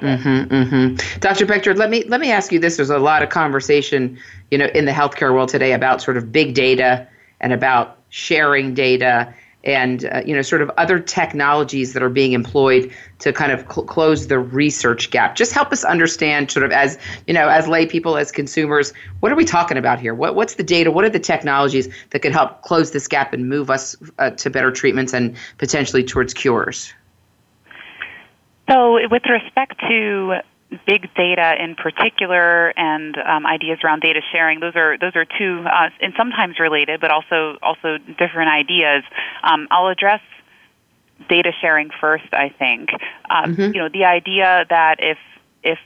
Mm-hmm, 0.00 0.54
mm-hmm. 0.54 1.20
Dr. 1.20 1.46
Beckjord, 1.46 1.78
let 1.78 1.88
me 1.88 2.04
let 2.04 2.20
me 2.20 2.30
ask 2.30 2.52
you 2.52 2.58
this. 2.58 2.76
There's 2.76 2.90
a 2.90 2.98
lot 2.98 3.22
of 3.22 3.30
conversation, 3.30 4.18
you 4.50 4.58
know, 4.58 4.66
in 4.66 4.84
the 4.84 4.92
healthcare 4.92 5.32
world 5.32 5.48
today 5.48 5.72
about 5.72 6.02
sort 6.02 6.16
of 6.16 6.30
big 6.30 6.54
data 6.54 7.06
and 7.40 7.52
about 7.52 7.98
sharing 8.10 8.74
data 8.74 9.32
and 9.66 10.06
uh, 10.06 10.22
you 10.24 10.34
know 10.34 10.42
sort 10.42 10.62
of 10.62 10.70
other 10.78 10.98
technologies 10.98 11.92
that 11.92 12.02
are 12.02 12.08
being 12.08 12.32
employed 12.32 12.90
to 13.18 13.32
kind 13.32 13.52
of 13.52 13.60
cl- 13.60 13.86
close 13.86 14.28
the 14.28 14.38
research 14.38 15.10
gap. 15.10 15.36
Just 15.36 15.52
help 15.52 15.72
us 15.72 15.84
understand 15.84 16.50
sort 16.50 16.64
of 16.64 16.72
as 16.72 16.98
you 17.26 17.34
know 17.34 17.48
as 17.48 17.68
lay 17.68 17.84
people 17.84 18.16
as 18.16 18.32
consumers 18.32 18.92
what 19.20 19.32
are 19.32 19.36
we 19.36 19.44
talking 19.44 19.76
about 19.76 19.98
here? 19.98 20.14
What, 20.14 20.34
what's 20.34 20.54
the 20.54 20.62
data? 20.62 20.90
What 20.90 21.04
are 21.04 21.10
the 21.10 21.18
technologies 21.18 21.88
that 22.10 22.20
can 22.20 22.32
help 22.32 22.62
close 22.62 22.92
this 22.92 23.08
gap 23.08 23.32
and 23.32 23.48
move 23.48 23.70
us 23.70 23.96
uh, 24.18 24.30
to 24.30 24.50
better 24.50 24.70
treatments 24.70 25.12
and 25.12 25.36
potentially 25.58 26.04
towards 26.04 26.32
cures? 26.32 26.92
So 28.70 28.98
with 29.10 29.22
respect 29.28 29.80
to 29.88 30.38
big 30.86 31.12
data 31.14 31.54
in 31.62 31.74
particular 31.74 32.70
and 32.76 33.16
um, 33.18 33.46
ideas 33.46 33.78
around 33.84 34.00
data 34.00 34.20
sharing. 34.32 34.60
Those 34.60 34.74
are 34.74 34.98
those 34.98 35.14
are 35.14 35.24
two 35.24 35.64
uh, 35.66 35.90
and 36.00 36.12
sometimes 36.16 36.58
related, 36.58 37.00
but 37.00 37.10
also 37.10 37.56
also 37.62 37.98
different 37.98 38.50
ideas. 38.50 39.04
Um, 39.42 39.68
I'll 39.70 39.88
address 39.88 40.20
data 41.28 41.52
sharing 41.60 41.90
first. 42.00 42.32
I 42.32 42.48
think 42.48 42.90
um, 43.30 43.54
mm-hmm. 43.54 43.74
you 43.74 43.80
know 43.80 43.88
the 43.88 44.04
idea 44.04 44.66
that 44.68 44.96
if 44.98 45.18
if 45.62 45.78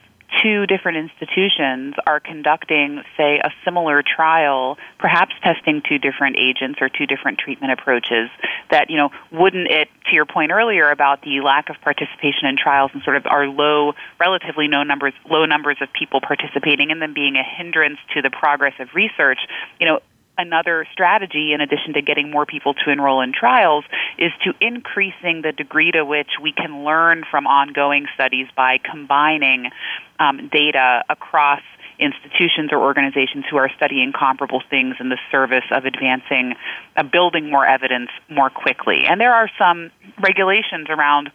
two 0.42 0.66
different 0.66 0.98
institutions 0.98 1.94
are 2.06 2.20
conducting, 2.20 3.02
say, 3.16 3.38
a 3.38 3.50
similar 3.64 4.02
trial, 4.02 4.78
perhaps 4.98 5.34
testing 5.42 5.82
two 5.86 5.98
different 5.98 6.36
agents 6.38 6.78
or 6.80 6.88
two 6.88 7.06
different 7.06 7.38
treatment 7.38 7.72
approaches, 7.72 8.30
that, 8.70 8.90
you 8.90 8.96
know, 8.96 9.10
wouldn't 9.32 9.68
it, 9.70 9.88
to 10.08 10.14
your 10.14 10.26
point 10.26 10.52
earlier 10.52 10.90
about 10.90 11.22
the 11.22 11.40
lack 11.40 11.68
of 11.68 11.76
participation 11.82 12.46
in 12.48 12.56
trials 12.56 12.90
and 12.94 13.02
sort 13.02 13.16
of 13.16 13.26
our 13.26 13.46
low, 13.46 13.92
relatively 14.18 14.68
low 14.68 14.82
numbers, 14.82 15.14
low 15.28 15.44
numbers 15.44 15.76
of 15.80 15.92
people 15.92 16.20
participating 16.20 16.90
in 16.90 16.98
them 17.00 17.14
being 17.14 17.36
a 17.36 17.42
hindrance 17.42 17.98
to 18.14 18.22
the 18.22 18.30
progress 18.30 18.74
of 18.78 18.88
research, 18.94 19.38
you 19.78 19.86
know, 19.86 20.00
another 20.40 20.86
strategy, 20.92 21.52
in 21.52 21.60
addition 21.60 21.92
to 21.94 22.02
getting 22.02 22.30
more 22.30 22.46
people 22.46 22.74
to 22.74 22.90
enroll 22.90 23.20
in 23.20 23.32
trials, 23.32 23.84
is 24.18 24.32
to 24.44 24.54
increasing 24.60 25.42
the 25.42 25.52
degree 25.52 25.92
to 25.92 26.04
which 26.04 26.30
we 26.42 26.52
can 26.52 26.84
learn 26.84 27.24
from 27.30 27.46
ongoing 27.46 28.06
studies 28.14 28.46
by 28.56 28.78
combining 28.78 29.70
um, 30.18 30.48
data 30.52 31.04
across 31.08 31.60
institutions 31.98 32.70
or 32.72 32.78
organizations 32.78 33.44
who 33.50 33.58
are 33.58 33.70
studying 33.76 34.12
comparable 34.18 34.62
things 34.70 34.96
in 34.98 35.10
the 35.10 35.18
service 35.30 35.64
of 35.70 35.84
advancing, 35.84 36.54
uh, 36.96 37.02
building 37.02 37.50
more 37.50 37.66
evidence 37.66 38.08
more 38.30 38.48
quickly. 38.48 39.04
And 39.06 39.20
there 39.20 39.34
are 39.34 39.50
some 39.58 39.90
regulations 40.18 40.86
around 40.88 41.30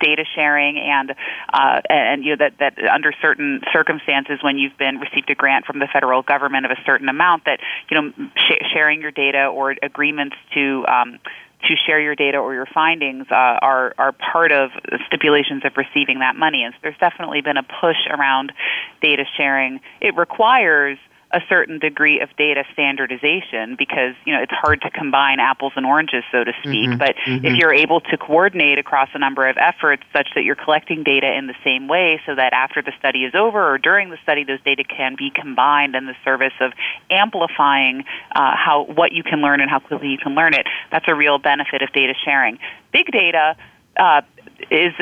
data 0.00 0.24
sharing 0.34 0.78
and 0.78 1.14
uh, 1.52 1.80
and 1.88 2.24
you 2.24 2.36
know 2.36 2.44
that 2.44 2.58
that 2.58 2.78
under 2.88 3.12
certain 3.20 3.60
circumstances 3.72 4.38
when 4.42 4.58
you've 4.58 4.76
been 4.78 4.98
received 4.98 5.30
a 5.30 5.34
grant 5.34 5.64
from 5.64 5.78
the 5.78 5.88
federal 5.92 6.22
government 6.22 6.66
of 6.66 6.72
a 6.72 6.80
certain 6.84 7.08
amount 7.08 7.44
that 7.44 7.60
you 7.90 8.00
know 8.00 8.12
sh- 8.36 8.64
sharing 8.72 9.00
your 9.00 9.10
data 9.10 9.46
or 9.46 9.74
agreements 9.82 10.36
to 10.54 10.84
um, 10.88 11.18
to 11.68 11.74
share 11.86 12.00
your 12.00 12.14
data 12.14 12.38
or 12.38 12.54
your 12.54 12.66
findings 12.66 13.26
uh, 13.30 13.34
are 13.34 13.94
are 13.98 14.12
part 14.12 14.52
of 14.52 14.70
stipulations 15.06 15.64
of 15.64 15.72
receiving 15.76 16.20
that 16.20 16.36
money. 16.36 16.62
And 16.64 16.74
so 16.74 16.78
there's 16.82 16.98
definitely 16.98 17.40
been 17.40 17.56
a 17.56 17.62
push 17.62 17.96
around 18.10 18.52
data 19.02 19.24
sharing. 19.36 19.80
It 20.00 20.16
requires 20.16 20.98
a 21.36 21.40
certain 21.50 21.78
degree 21.78 22.20
of 22.20 22.34
data 22.38 22.64
standardization 22.72 23.76
because 23.76 24.14
you 24.24 24.32
know 24.32 24.40
it's 24.42 24.52
hard 24.52 24.80
to 24.80 24.88
combine 24.88 25.38
apples 25.38 25.74
and 25.76 25.84
oranges 25.84 26.24
so 26.32 26.42
to 26.44 26.52
speak 26.62 26.88
mm-hmm. 26.88 26.98
but 26.98 27.14
mm-hmm. 27.26 27.44
if 27.44 27.58
you're 27.58 27.74
able 27.74 28.00
to 28.00 28.16
coordinate 28.16 28.78
across 28.78 29.10
a 29.12 29.18
number 29.18 29.46
of 29.46 29.58
efforts 29.58 30.02
such 30.14 30.28
that 30.34 30.44
you're 30.44 30.56
collecting 30.56 31.02
data 31.02 31.30
in 31.36 31.46
the 31.46 31.54
same 31.62 31.88
way 31.88 32.18
so 32.24 32.34
that 32.34 32.54
after 32.54 32.80
the 32.80 32.92
study 32.98 33.22
is 33.24 33.34
over 33.34 33.70
or 33.70 33.76
during 33.76 34.08
the 34.08 34.16
study 34.22 34.44
those 34.44 34.62
data 34.64 34.82
can 34.82 35.14
be 35.14 35.30
combined 35.30 35.94
in 35.94 36.06
the 36.06 36.14
service 36.24 36.54
of 36.62 36.72
amplifying 37.10 38.02
uh, 38.34 38.56
how 38.56 38.84
what 38.84 39.12
you 39.12 39.22
can 39.22 39.42
learn 39.42 39.60
and 39.60 39.68
how 39.68 39.78
quickly 39.78 40.08
you 40.08 40.18
can 40.18 40.34
learn 40.34 40.54
it 40.54 40.66
that's 40.90 41.06
a 41.06 41.14
real 41.14 41.36
benefit 41.36 41.82
of 41.82 41.92
data 41.92 42.14
sharing 42.24 42.58
big 42.92 43.12
data 43.12 43.54
uh, 43.98 44.22
is 44.70 44.94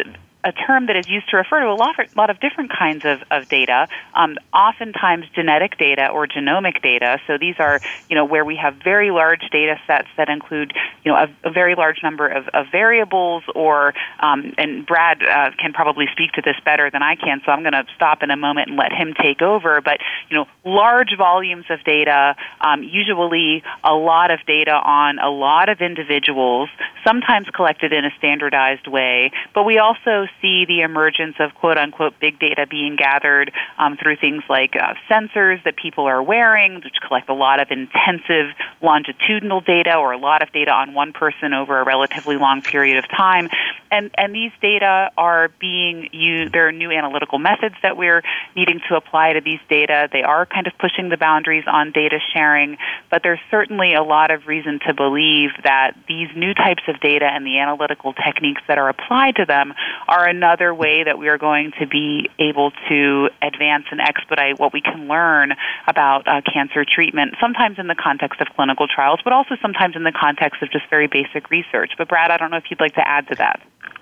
a 0.45 0.53
term 0.53 0.87
that 0.87 0.97
is 0.97 1.09
used 1.09 1.29
to 1.31 1.37
refer 1.39 1.61
to 1.61 1.67
a 1.67 1.75
lot, 1.75 1.97
lot 2.17 2.31
of 2.31 2.39
different 2.39 2.71
kinds 2.71 3.05
of, 3.05 3.23
of 3.31 3.49
data, 3.49 3.89
um, 4.15 4.37
oftentimes 4.53 5.25
genetic 5.35 5.79
data 5.79 6.09
or 6.09 6.27
genomic 6.27 6.83
data. 6.83 7.19
So 7.27 7.39
these 7.39 7.57
are, 7.59 7.81
you 8.09 8.17
know, 8.17 8.25
where 8.25 8.45
we 8.45 8.57
have 8.57 8.75
very 8.77 9.11
large 9.11 9.43
data 9.51 9.81
sets 9.87 10.09
that 10.17 10.29
include, 10.29 10.73
you 11.03 11.11
know, 11.11 11.17
a, 11.17 11.49
a 11.49 11.51
very 11.51 11.75
large 11.75 12.03
number 12.03 12.29
of, 12.29 12.49
of 12.49 12.67
variables 12.71 13.43
or, 13.55 13.95
um, 14.21 14.53
and 14.59 14.87
Brad 14.87 15.23
uh, 15.23 15.51
can 15.59 15.73
probably 15.73 16.07
speak 16.13 16.33
to 16.33 16.43
this 16.43 16.57
better 16.65 16.91
than 16.91 17.03
I 17.03 17.17
can, 17.17 17.41
so 17.45 17.53
I'm 17.53 17.63
going 17.63 17.73
to 17.73 17.87
stop 17.97 18.23
in 18.23 18.31
a 18.31 18.37
moment 18.37 18.69
and 18.69 18.77
let 18.77 18.93
him 18.93 19.15
take 19.21 19.41
over. 19.41 19.81
But, 19.81 19.99
you 20.29 20.37
know, 20.37 20.47
large 20.65 21.17
volumes 21.17 21.65
of 21.71 21.83
data, 21.85 22.37
um, 22.61 22.83
usually 22.83 23.63
a 23.83 23.95
lot 23.95 24.31
of 24.31 24.41
data 24.47 24.73
on 24.73 25.19
a 25.19 25.31
lot 25.31 25.69
of 25.69 25.81
individuals, 25.81 26.69
sometimes 27.07 27.47
collected 27.55 27.93
in 27.93 28.05
a 28.05 28.11
standardized 28.19 28.87
way, 28.87 29.33
but 29.55 29.65
we 29.65 29.79
also 29.79 30.27
see 30.41 30.65
the 30.67 30.81
emergence 30.81 31.37
of 31.39 31.55
quote 31.55 31.79
unquote 31.79 32.15
big 32.21 32.39
data 32.39 32.67
being 32.69 32.97
gathered 32.97 33.53
um, 33.79 33.97
through 33.97 34.17
things 34.17 34.43
like 34.49 34.75
uh, 34.77 34.95
sensors 35.11 35.63
that 35.65 35.77
people 35.77 36.05
are 36.05 36.23
wearing, 36.23 36.77
which 36.77 36.97
collect 37.07 37.29
a 37.29 37.35
lot 37.35 37.61
of 37.61 37.69
intensive 37.71 38.55
longitudinal 38.83 39.61
data 39.61 39.97
or 39.97 40.13
a 40.13 40.19
lot 40.19 40.43
of 40.43 40.53
data 40.53 40.71
on 40.71 40.95
one 40.95 41.13
person 41.13 41.53
over 41.53 41.81
a 41.81 41.85
relatively 41.85 42.37
long 42.37 42.63
period 42.63 42.99
of 42.99 43.09
time. 43.09 43.49
And, 43.91 44.11
and 44.19 44.35
these 44.35 44.51
data 44.61 45.11
are 45.17 45.51
being 45.61 46.09
used, 46.13 46.53
there 46.53 46.67
are 46.67 46.73
new 46.73 46.91
analytical 46.91 47.39
methods 47.39 47.77
that 47.83 47.97
we're 47.97 48.23
needing 48.57 48.81
to 48.89 48.97
apply 48.97 49.35
to 49.35 49.41
these 49.41 49.61
data. 49.69 50.09
They 50.13 50.23
are 50.23 50.47
kind 50.47 50.67
of 50.67 50.73
pushing 50.79 51.11
the 51.11 51.17
boundaries 51.17 51.65
on 51.67 51.93
data 51.93 52.19
sharing, 52.33 52.77
but 53.11 53.23
there's 53.23 53.39
certainly 53.51 53.95
a 53.95 54.03
lot 54.03 54.31
of 54.31 54.47
reason 54.47 54.81
to 54.87 54.95
believe 54.95 55.51
that 55.63 55.93
these 56.09 56.29
new 56.35 56.55
types 56.55 56.83
of 56.89 57.01
data 57.01 57.27
and 57.27 57.47
the 57.47 57.59
analytical 57.59 58.13
techniques 58.15 58.63
that 58.67 58.79
are 58.79 58.89
applied 58.89 59.37
to 59.37 59.45
them 59.45 59.73
are 60.09 60.24
are 60.25 60.29
another 60.29 60.75
way 60.75 61.05
that 61.05 61.19
we 61.19 61.29
are 61.29 61.39
going 61.39 61.73
to 61.81 61.87
be 61.87 62.29
able 62.39 62.73
to 62.89 63.29
advance 63.43 63.85
and 63.91 64.01
expedite 64.01 64.59
what 64.59 64.73
we 64.73 64.81
can 64.81 65.07
learn 65.09 65.53
about 65.87 66.27
uh, 66.27 66.41
cancer 66.53 66.85
treatment, 66.85 67.35
sometimes 67.41 67.79
in 67.79 67.87
the 67.87 67.95
context 67.95 68.41
of 68.41 68.49
clinical 68.57 68.87
trials, 68.89 69.21
but 69.23 69.33
also 69.33 69.57
sometimes 69.61 69.97
in 69.97 70.05
the 70.05 70.13
context 70.13 70.63
of 70.63 70.71
just 70.71 70.85
very 70.91 71.07
basic 71.07 71.51
research. 71.51 71.93
But, 71.99 72.09
Brad, 72.09 72.31
I 72.31 72.37
don't 72.37 72.51
know 72.51 72.57
if 72.57 72.65
you'd 72.71 72.81
like 72.81 72.95
to 72.95 73.07
add 73.07 73.29
to 73.29 73.35
that. 73.37 73.61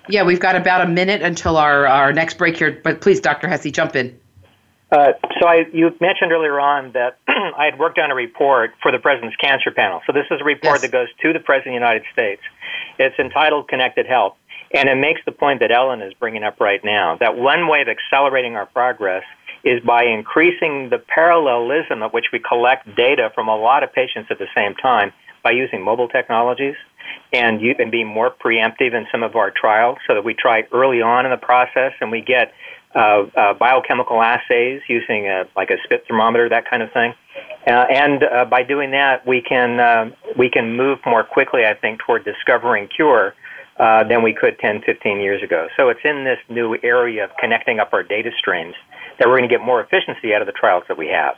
Yeah, 0.09 0.23
we've 0.23 0.39
got 0.39 0.55
about 0.55 0.81
a 0.81 0.87
minute 0.87 1.21
until 1.21 1.57
our, 1.57 1.87
our 1.87 2.13
next 2.13 2.37
break 2.37 2.57
here, 2.57 2.79
but 2.83 3.01
please, 3.01 3.19
Dr. 3.19 3.47
Hesse, 3.47 3.71
jump 3.71 3.95
in. 3.95 4.19
Uh, 4.91 5.13
so 5.41 5.47
I, 5.47 5.65
you 5.73 5.89
mentioned 5.99 6.31
earlier 6.31 6.59
on 6.59 6.91
that 6.91 7.17
I 7.27 7.65
had 7.65 7.79
worked 7.79 7.97
on 7.97 8.11
a 8.11 8.15
report 8.15 8.71
for 8.81 8.91
the 8.91 8.99
President's 8.99 9.35
Cancer 9.37 9.71
Panel. 9.71 10.01
So 10.05 10.13
this 10.13 10.25
is 10.29 10.39
a 10.39 10.43
report 10.43 10.75
yes. 10.75 10.81
that 10.81 10.91
goes 10.91 11.07
to 11.23 11.33
the 11.33 11.39
President 11.39 11.75
of 11.75 11.79
the 11.79 11.85
United 11.85 12.03
States. 12.13 12.41
It's 12.99 13.17
entitled 13.17 13.67
Connected 13.67 14.05
Health. 14.05 14.35
And 14.73 14.89
it 14.89 14.95
makes 14.95 15.21
the 15.25 15.31
point 15.31 15.59
that 15.59 15.71
Ellen 15.71 16.01
is 16.01 16.13
bringing 16.15 16.43
up 16.43 16.59
right 16.59 16.83
now 16.83 17.17
that 17.17 17.37
one 17.37 17.67
way 17.67 17.81
of 17.81 17.87
accelerating 17.87 18.55
our 18.55 18.65
progress 18.65 19.23
is 19.63 19.81
by 19.81 20.03
increasing 20.03 20.89
the 20.89 20.97
parallelism 20.97 22.03
at 22.03 22.13
which 22.13 22.25
we 22.33 22.39
collect 22.39 22.95
data 22.95 23.31
from 23.33 23.47
a 23.47 23.55
lot 23.55 23.83
of 23.83 23.93
patients 23.93 24.27
at 24.29 24.39
the 24.39 24.47
same 24.55 24.75
time 24.75 25.13
by 25.43 25.51
using 25.51 25.81
mobile 25.81 26.07
technologies 26.07 26.75
and, 27.31 27.61
you, 27.61 27.75
and 27.79 27.91
being 27.91 28.07
more 28.07 28.31
preemptive 28.31 28.93
in 28.93 29.05
some 29.11 29.23
of 29.23 29.35
our 29.35 29.51
trials 29.51 29.97
so 30.07 30.15
that 30.15 30.23
we 30.23 30.33
try 30.33 30.63
early 30.73 31.01
on 31.01 31.25
in 31.25 31.31
the 31.31 31.37
process 31.37 31.91
and 32.01 32.11
we 32.11 32.21
get 32.21 32.53
uh, 32.95 33.25
uh, 33.35 33.53
biochemical 33.53 34.21
assays 34.21 34.81
using 34.87 35.27
a, 35.27 35.45
like 35.55 35.69
a 35.69 35.77
spit 35.83 36.05
thermometer, 36.07 36.49
that 36.49 36.69
kind 36.69 36.83
of 36.83 36.91
thing. 36.91 37.13
Uh, 37.65 37.85
and 37.89 38.23
uh, 38.23 38.45
by 38.45 38.63
doing 38.63 38.91
that, 38.91 39.25
we 39.25 39.41
can, 39.41 39.79
uh, 39.79 40.09
we 40.37 40.49
can 40.49 40.75
move 40.75 40.99
more 41.05 41.23
quickly, 41.23 41.65
I 41.65 41.73
think, 41.73 41.99
toward 41.99 42.25
discovering 42.25 42.87
cure 42.87 43.33
uh, 43.77 44.03
than 44.03 44.23
we 44.23 44.33
could 44.33 44.59
10, 44.59 44.81
15 44.85 45.19
years 45.19 45.41
ago. 45.41 45.67
So 45.75 45.89
it's 45.89 46.01
in 46.03 46.23
this 46.23 46.39
new 46.49 46.77
area 46.83 47.23
of 47.23 47.31
connecting 47.39 47.79
up 47.79 47.93
our 47.93 48.03
data 48.03 48.31
streams 48.37 48.75
that 49.19 49.27
we're 49.27 49.37
going 49.37 49.49
to 49.49 49.55
get 49.55 49.65
more 49.65 49.81
efficiency 49.81 50.33
out 50.33 50.41
of 50.41 50.47
the 50.47 50.53
trials 50.53 50.83
that 50.87 50.97
we 50.97 51.07
have. 51.07 51.35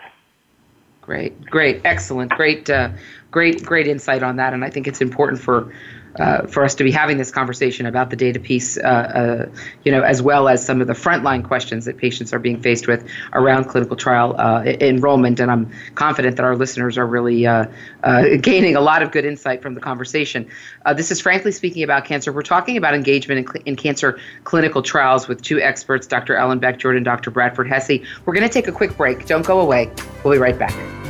Great, 1.02 1.45
great, 1.45 1.82
excellent, 1.86 2.32
great, 2.32 2.69
uh, 2.69 2.89
great, 3.30 3.63
great 3.63 3.88
insight 3.88 4.24
on 4.24 4.38
that, 4.38 4.54
and 4.54 4.65
I 4.65 4.69
think 4.69 4.88
it's 4.88 5.02
important 5.02 5.39
for 5.39 5.71
uh, 6.19 6.47
for 6.47 6.63
us 6.63 6.75
to 6.75 6.84
be 6.84 6.91
having 6.91 7.17
this 7.17 7.32
conversation 7.32 7.86
about 7.86 8.10
the 8.10 8.15
data 8.15 8.39
piece, 8.39 8.78
uh, 8.78 8.82
uh, 8.82 9.45
you 9.84 9.91
know, 9.91 10.01
as 10.01 10.21
well 10.21 10.47
as 10.47 10.65
some 10.65 10.82
of 10.82 10.88
the 10.88 10.93
frontline 10.93 11.43
questions 11.43 11.86
that 11.86 11.97
patients 11.97 12.34
are 12.34 12.39
being 12.39 12.62
faced 12.62 12.88
with 12.88 13.08
around 13.34 13.65
clinical 13.65 13.95
trial 13.95 14.36
uh, 14.39 14.63
enrollment. 14.63 15.39
And 15.39 15.51
I'm 15.51 15.71
confident 15.95 16.38
that 16.38 16.43
our 16.43 16.56
listeners 16.56 16.97
are 16.97 17.06
really 17.06 17.45
uh, 17.45 17.65
uh, 18.04 18.23
gaining 18.41 18.75
a 18.75 18.82
lot 18.82 19.01
of 19.01 19.12
good 19.12 19.25
insight 19.25 19.62
from 19.62 19.75
the 19.75 19.82
conversation. 19.82 20.47
this 20.95 21.12
is 21.12 21.21
frankly 21.21 21.51
speaking 21.51 21.84
about 21.84 22.06
cancer. 22.06 22.32
We're 22.32 22.41
talking 22.41 22.78
about 22.78 22.93
engagement 22.93 23.39
in, 23.39 23.47
cl- 23.47 23.63
in 23.65 23.75
cancer 23.75 24.19
clinical 24.43 24.82
trials 24.82 25.28
with 25.28 25.41
two 25.41 25.60
experts, 25.60 26.08
Dr. 26.08 26.36
Ellen 26.36 26.60
Beck 26.60 26.80
Jordan, 26.80 26.95
and 26.97 27.06
Dr. 27.06 27.32
Bradford 27.32 27.67
Hesse. 27.67 27.99
We're 28.25 28.34
going 28.34 28.47
to 28.47 28.54
take 28.54 28.67
a 28.67 28.71
quick 28.71 28.95
break. 28.97 29.25
Don't 29.25 29.45
go 29.45 29.60
away. 29.60 29.91
We'll 30.23 30.34
be 30.34 30.39
right 30.39 30.58
back. 30.58 31.05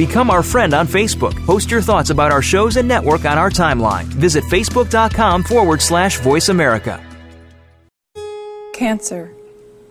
Become 0.00 0.30
our 0.30 0.42
friend 0.42 0.72
on 0.72 0.86
Facebook. 0.86 1.36
Post 1.44 1.70
your 1.70 1.82
thoughts 1.82 2.08
about 2.08 2.32
our 2.32 2.40
shows 2.40 2.78
and 2.78 2.88
network 2.88 3.26
on 3.26 3.36
our 3.36 3.50
timeline. 3.50 4.04
Visit 4.04 4.44
facebook.com 4.44 5.42
forward 5.42 5.82
slash 5.82 6.18
voice 6.20 6.48
America. 6.48 7.04
Cancer. 8.72 9.30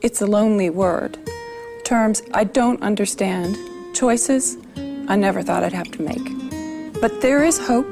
It's 0.01 0.19
a 0.19 0.25
lonely 0.25 0.71
word. 0.71 1.19
Terms 1.83 2.23
I 2.33 2.45
don't 2.45 2.81
understand. 2.81 3.55
Choices 3.93 4.57
I 5.07 5.15
never 5.15 5.43
thought 5.43 5.63
I'd 5.63 5.73
have 5.73 5.91
to 5.91 6.01
make. 6.01 6.99
But 6.99 7.21
there 7.21 7.43
is 7.43 7.59
hope 7.59 7.85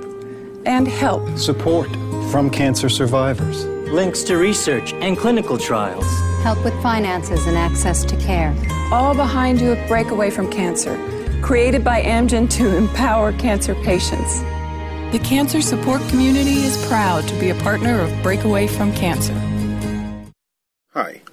and 0.65 0.87
help. 0.87 1.37
Support 1.37 1.91
from 2.31 2.49
cancer 2.49 2.89
survivors. 2.89 3.63
Links 3.93 4.23
to 4.23 4.37
research 4.37 4.91
and 4.93 5.19
clinical 5.19 5.59
trials. 5.59 6.07
Help 6.41 6.65
with 6.65 6.73
finances 6.81 7.45
and 7.45 7.55
access 7.55 8.03
to 8.05 8.17
care. 8.17 8.55
All 8.91 9.13
behind 9.13 9.61
you 9.61 9.73
at 9.73 9.87
Breakaway 9.87 10.31
from 10.31 10.49
Cancer 10.49 10.97
created 11.41 11.83
by 11.83 12.01
Amgen 12.01 12.49
to 12.51 12.75
empower 12.75 13.31
cancer 13.33 13.75
patients. 13.75 14.41
The 15.11 15.19
cancer 15.23 15.61
support 15.61 16.01
community 16.09 16.63
is 16.65 16.85
proud 16.87 17.27
to 17.27 17.39
be 17.39 17.49
a 17.49 17.55
partner 17.55 18.01
of 18.01 18.23
Breakaway 18.23 18.67
from 18.67 18.91
Cancer. 18.93 19.33
Hi, 20.93 21.21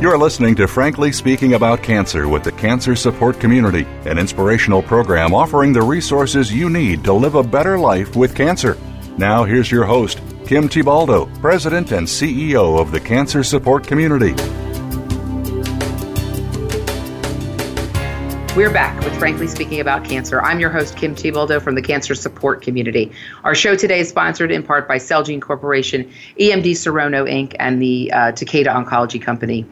You're 0.00 0.16
listening 0.16 0.54
to 0.54 0.68
Frankly 0.68 1.10
Speaking 1.10 1.54
About 1.54 1.82
Cancer 1.82 2.28
with 2.28 2.44
the 2.44 2.52
Cancer 2.52 2.94
Support 2.94 3.40
Community, 3.40 3.84
an 4.04 4.16
inspirational 4.16 4.80
program 4.80 5.34
offering 5.34 5.72
the 5.72 5.82
resources 5.82 6.52
you 6.52 6.70
need 6.70 7.02
to 7.02 7.12
live 7.12 7.34
a 7.34 7.42
better 7.42 7.76
life 7.76 8.14
with 8.14 8.36
cancer. 8.36 8.78
Now, 9.16 9.42
here's 9.42 9.72
your 9.72 9.84
host, 9.84 10.20
Kim 10.46 10.68
Thiboldeaux, 10.68 11.40
President 11.40 11.90
and 11.90 12.06
CEO 12.06 12.80
of 12.80 12.92
the 12.92 13.00
Cancer 13.00 13.42
Support 13.42 13.88
Community. 13.88 14.34
We're 18.54 18.72
back 18.72 19.02
with 19.02 19.18
Frankly 19.18 19.48
Speaking 19.48 19.80
About 19.80 20.04
Cancer. 20.04 20.40
I'm 20.40 20.60
your 20.60 20.70
host, 20.70 20.96
Kim 20.96 21.16
Thiboldeaux 21.16 21.60
from 21.60 21.74
the 21.74 21.82
Cancer 21.82 22.14
Support 22.14 22.62
Community. 22.62 23.10
Our 23.42 23.56
show 23.56 23.74
today 23.74 23.98
is 23.98 24.08
sponsored 24.08 24.52
in 24.52 24.62
part 24.62 24.86
by 24.86 24.98
Celgene 24.98 25.42
Corporation, 25.42 26.08
EMD 26.38 26.70
Serono 26.70 27.28
Inc., 27.28 27.56
and 27.58 27.82
the 27.82 28.12
uh, 28.12 28.16
Takeda 28.30 28.68
Oncology 28.68 29.20
Company. 29.20 29.66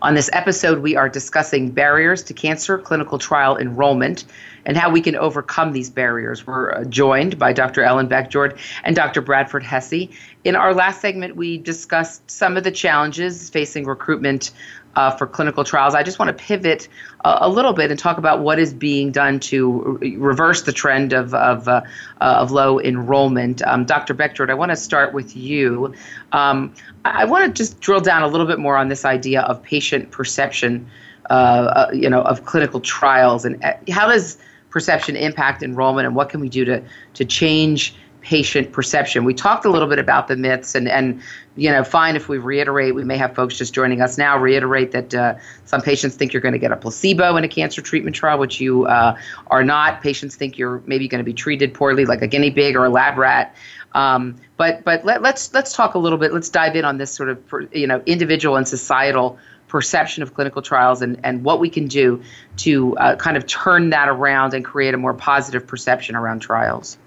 On 0.00 0.14
this 0.14 0.30
episode, 0.32 0.78
we 0.78 0.94
are 0.94 1.08
discussing 1.08 1.70
barriers 1.70 2.22
to 2.24 2.34
cancer 2.34 2.78
clinical 2.78 3.18
trial 3.18 3.56
enrollment 3.56 4.26
and 4.64 4.76
how 4.76 4.90
we 4.90 5.00
can 5.00 5.16
overcome 5.16 5.72
these 5.72 5.90
barriers. 5.90 6.46
We're 6.46 6.72
uh, 6.72 6.84
joined 6.84 7.36
by 7.36 7.52
Dr. 7.52 7.82
Ellen 7.82 8.06
Beckjord 8.06 8.58
and 8.84 8.94
Dr. 8.94 9.20
Bradford 9.20 9.64
Hesse. 9.64 10.08
In 10.44 10.54
our 10.54 10.72
last 10.72 11.00
segment, 11.00 11.34
we 11.34 11.58
discussed 11.58 12.30
some 12.30 12.56
of 12.56 12.62
the 12.62 12.70
challenges 12.70 13.50
facing 13.50 13.86
recruitment 13.86 14.52
uh, 14.98 15.12
for 15.12 15.28
clinical 15.28 15.62
trials. 15.62 15.94
I 15.94 16.02
just 16.02 16.18
want 16.18 16.36
to 16.36 16.44
pivot 16.44 16.88
a, 17.24 17.38
a, 17.42 17.48
little 17.48 17.72
bit 17.72 17.92
and 17.92 18.00
talk 18.00 18.18
about 18.18 18.40
what 18.40 18.58
is 18.58 18.74
being 18.74 19.12
done 19.12 19.38
to 19.40 19.96
re- 20.00 20.16
reverse 20.16 20.62
the 20.62 20.72
trend 20.72 21.12
of 21.12 21.32
of, 21.34 21.68
uh, 21.68 21.82
uh, 22.20 22.38
of 22.40 22.50
low 22.50 22.80
enrollment. 22.80 23.62
Um, 23.62 23.84
Dr. 23.84 24.12
Beckjord, 24.12 24.50
I 24.50 24.54
want 24.54 24.72
to 24.72 24.76
start 24.76 25.14
with 25.14 25.36
you. 25.36 25.94
Um, 26.32 26.74
I, 27.04 27.22
I 27.22 27.24
want 27.26 27.46
to 27.46 27.56
just 27.56 27.78
drill 27.78 28.00
down 28.00 28.24
a 28.24 28.26
little 28.26 28.46
bit 28.46 28.58
more 28.58 28.76
on 28.76 28.88
this 28.88 29.04
idea 29.04 29.42
of 29.42 29.62
patient 29.62 30.10
perception, 30.10 30.84
uh, 31.30 31.32
uh, 31.32 31.90
you 31.92 32.10
know, 32.10 32.22
of 32.22 32.44
clinical 32.44 32.80
trials, 32.80 33.44
and 33.44 33.64
uh, 33.64 33.74
how 33.90 34.08
does 34.08 34.36
perception 34.68 35.14
impact 35.14 35.62
enrollment, 35.62 36.06
and 36.06 36.16
what 36.16 36.28
can 36.28 36.40
we 36.40 36.48
do 36.48 36.64
to 36.64 36.82
to 37.14 37.24
change 37.24 37.94
patient 38.20 38.72
perception. 38.72 39.24
We 39.24 39.34
talked 39.34 39.64
a 39.64 39.70
little 39.70 39.88
bit 39.88 39.98
about 39.98 40.28
the 40.28 40.36
myths, 40.36 40.74
and 40.74 40.88
and 40.88 41.20
you 41.56 41.70
know, 41.70 41.82
fine 41.82 42.16
if 42.16 42.28
we 42.28 42.38
reiterate. 42.38 42.94
We 42.94 43.04
may 43.04 43.16
have 43.16 43.34
folks 43.34 43.56
just 43.56 43.74
joining 43.74 44.00
us 44.00 44.18
now 44.18 44.38
reiterate 44.38 44.92
that 44.92 45.14
uh, 45.14 45.34
some 45.64 45.80
patients 45.80 46.16
think 46.16 46.32
you're 46.32 46.42
going 46.42 46.52
to 46.52 46.58
get 46.58 46.72
a 46.72 46.76
placebo 46.76 47.36
in 47.36 47.44
a 47.44 47.48
cancer 47.48 47.82
treatment 47.82 48.14
trial, 48.14 48.38
which 48.38 48.60
you 48.60 48.86
uh, 48.86 49.18
are 49.48 49.64
not. 49.64 50.02
Patients 50.02 50.36
think 50.36 50.58
you're 50.58 50.82
maybe 50.86 51.08
going 51.08 51.20
to 51.20 51.24
be 51.24 51.32
treated 51.32 51.74
poorly, 51.74 52.04
like 52.04 52.22
a 52.22 52.26
guinea 52.26 52.50
pig 52.50 52.76
or 52.76 52.84
a 52.84 52.90
lab 52.90 53.18
rat. 53.18 53.54
Um, 53.92 54.36
but 54.56 54.84
but 54.84 55.04
let, 55.04 55.22
let's 55.22 55.52
let's 55.54 55.72
talk 55.72 55.94
a 55.94 55.98
little 55.98 56.18
bit. 56.18 56.32
Let's 56.32 56.48
dive 56.48 56.76
in 56.76 56.84
on 56.84 56.98
this 56.98 57.10
sort 57.10 57.28
of 57.28 57.42
you 57.72 57.86
know 57.86 58.02
individual 58.06 58.56
and 58.56 58.66
societal 58.66 59.38
perception 59.68 60.22
of 60.22 60.34
clinical 60.34 60.62
trials 60.62 61.02
and, 61.02 61.20
and 61.22 61.44
what 61.44 61.60
we 61.60 61.68
can 61.68 61.86
do 61.86 62.22
to 62.56 62.96
uh, 62.96 63.16
kind 63.16 63.36
of 63.36 63.46
turn 63.46 63.90
that 63.90 64.08
around 64.08 64.54
and 64.54 64.64
create 64.64 64.94
a 64.94 64.96
more 64.96 65.14
positive 65.14 65.66
perception 65.66 66.16
around 66.16 66.40
trials. 66.40 66.98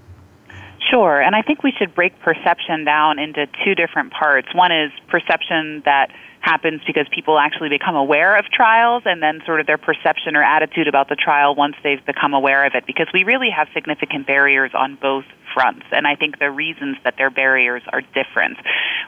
Sure, 0.90 1.22
and 1.22 1.36
I 1.36 1.42
think 1.42 1.64
we 1.64 1.72
should 1.78 1.94
break 1.94 2.20
perception 2.20 2.84
down 2.86 3.20
into 3.20 3.48
two 3.64 3.76
different 3.76 4.12
parts. 4.12 4.48
One 4.54 4.72
is 4.72 4.92
perception 5.10 5.84
that 5.86 6.12
happens 6.42 6.82
because 6.86 7.06
people 7.14 7.38
actually 7.38 7.70
become 7.70 7.96
aware 7.96 8.36
of 8.36 8.46
trials 8.46 9.04
and 9.06 9.22
then 9.22 9.42
sort 9.46 9.60
of 9.60 9.68
their 9.68 9.78
perception 9.78 10.36
or 10.36 10.44
attitude 10.44 10.88
about 10.88 11.08
the 11.08 11.16
trial 11.16 11.54
once 11.54 11.76
they've 11.84 12.04
become 12.06 12.34
aware 12.34 12.66
of 12.66 12.74
it 12.74 12.86
because 12.88 13.08
we 13.14 13.24
really 13.24 13.50
have 13.56 13.68
significant 13.76 14.26
barriers 14.26 14.72
on 14.74 14.98
both 15.00 15.26
fronts 15.54 15.86
and 15.92 16.08
I 16.08 16.16
think 16.16 16.40
the 16.40 16.50
reasons 16.50 16.98
that 17.04 17.16
their 17.18 17.30
barriers 17.30 17.84
are 17.94 18.02
different. 18.02 18.58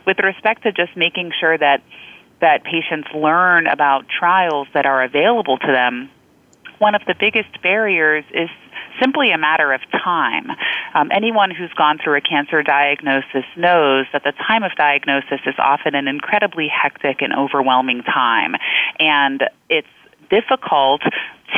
With 0.05 0.19
respect 0.19 0.63
to 0.63 0.71
just 0.71 0.95
making 0.95 1.31
sure 1.39 1.57
that 1.57 1.81
that 2.39 2.63
patients 2.63 3.07
learn 3.15 3.67
about 3.67 4.05
trials 4.07 4.67
that 4.73 4.85
are 4.85 5.03
available 5.03 5.57
to 5.57 5.67
them, 5.67 6.09
one 6.79 6.95
of 6.95 7.01
the 7.07 7.15
biggest 7.19 7.61
barriers 7.61 8.25
is 8.33 8.49
simply 9.01 9.31
a 9.31 9.37
matter 9.37 9.73
of 9.73 9.81
time. 9.91 10.47
Um, 10.93 11.09
anyone 11.11 11.51
who's 11.51 11.73
gone 11.73 11.97
through 12.03 12.17
a 12.17 12.21
cancer 12.21 12.61
diagnosis 12.63 13.45
knows 13.57 14.05
that 14.13 14.23
the 14.23 14.33
time 14.47 14.63
of 14.63 14.71
diagnosis 14.75 15.39
is 15.45 15.55
often 15.57 15.95
an 15.95 16.07
incredibly 16.07 16.67
hectic 16.67 17.21
and 17.21 17.33
overwhelming 17.33 18.03
time. 18.03 18.55
And 18.99 19.43
it's 19.69 19.87
difficult 20.29 21.01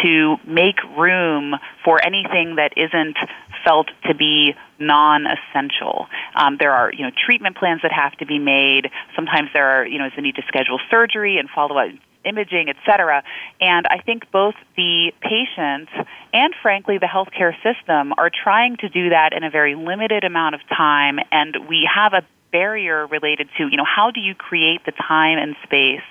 to 0.04 0.38
make 0.46 0.84
room 0.98 1.56
for 1.84 2.04
anything 2.06 2.56
that 2.56 2.74
isn't 2.76 3.18
felt 3.64 3.90
to 4.06 4.14
be 4.14 4.54
non-essential. 4.80 6.08
Um, 6.36 6.58
there 6.60 6.74
are, 6.74 6.92
you 6.92 7.04
know, 7.04 7.12
treatment 7.26 7.58
plans 7.58 7.82
that 7.82 7.92
have 7.92 8.14
to 8.18 8.26
be 8.26 8.40
made. 8.40 8.90
Sometimes 9.16 9.50
there 9.54 9.68
are, 9.68 9.86
you 9.86 9.98
know, 9.98 10.08
is 10.08 10.14
the 10.16 10.22
need 10.22 10.36
to 10.36 10.44
schedule 10.48 10.80
surgery 10.90 11.38
and 11.38 11.50
follow 11.50 11.78
up 11.78 11.90
imaging, 12.26 12.70
et 12.70 12.76
cetera. 12.86 13.24
And 13.62 13.86
I 13.88 14.00
think 14.00 14.32
both 14.32 14.56
the 14.76 15.14
patients 15.22 15.92
and, 16.34 16.54
frankly, 16.62 16.98
the 16.98 17.06
healthcare 17.06 17.54
system 17.64 18.14
are 18.18 18.30
trying 18.30 18.78
to 18.78 18.90
do 18.90 19.10
that 19.10 19.34
in 19.34 19.44
a 19.44 19.50
very 19.50 19.76
limited 19.76 20.24
amount 20.24 20.56
of 20.56 20.62
time. 20.68 21.20
And 21.32 21.68
we 21.70 21.90
have 21.94 22.14
a 22.14 22.24
barrier 22.52 23.06
related 23.08 23.50
to, 23.58 23.68
you 23.68 23.78
know, 23.78 23.86
how 23.86 24.12
do 24.12 24.20
you 24.20 24.34
create 24.34 24.86
the 24.86 24.92
time 24.92 25.38
and 25.38 25.56
space 25.64 26.02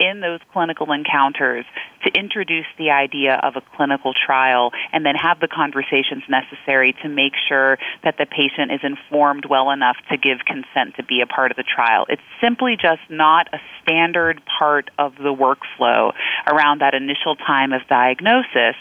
in 0.00 0.20
those 0.20 0.40
clinical 0.52 0.92
encounters 0.92 1.64
to 2.04 2.10
introduce 2.18 2.66
the 2.78 2.90
idea 2.90 3.34
of 3.42 3.56
a 3.56 3.62
clinical 3.76 4.12
trial 4.14 4.70
and 4.92 5.04
then 5.04 5.14
have 5.14 5.40
the 5.40 5.48
conversations 5.48 6.22
necessary 6.28 6.94
to 7.02 7.08
make 7.08 7.32
sure 7.48 7.78
that 8.04 8.16
the 8.18 8.26
patient 8.26 8.72
is 8.72 8.80
informed 8.82 9.44
well 9.48 9.70
enough 9.70 9.96
to 10.10 10.16
give 10.16 10.38
consent 10.46 10.94
to 10.96 11.02
be 11.02 11.20
a 11.20 11.26
part 11.26 11.50
of 11.50 11.56
the 11.56 11.64
trial. 11.64 12.06
It's 12.08 12.22
simply 12.40 12.76
just 12.80 13.02
not 13.08 13.48
a 13.52 13.58
standard 13.82 14.40
part 14.58 14.90
of 14.98 15.16
the 15.16 15.34
workflow 15.34 16.12
around 16.46 16.80
that 16.80 16.94
initial 16.94 17.36
time 17.36 17.72
of 17.72 17.82
diagnosis. 17.88 18.76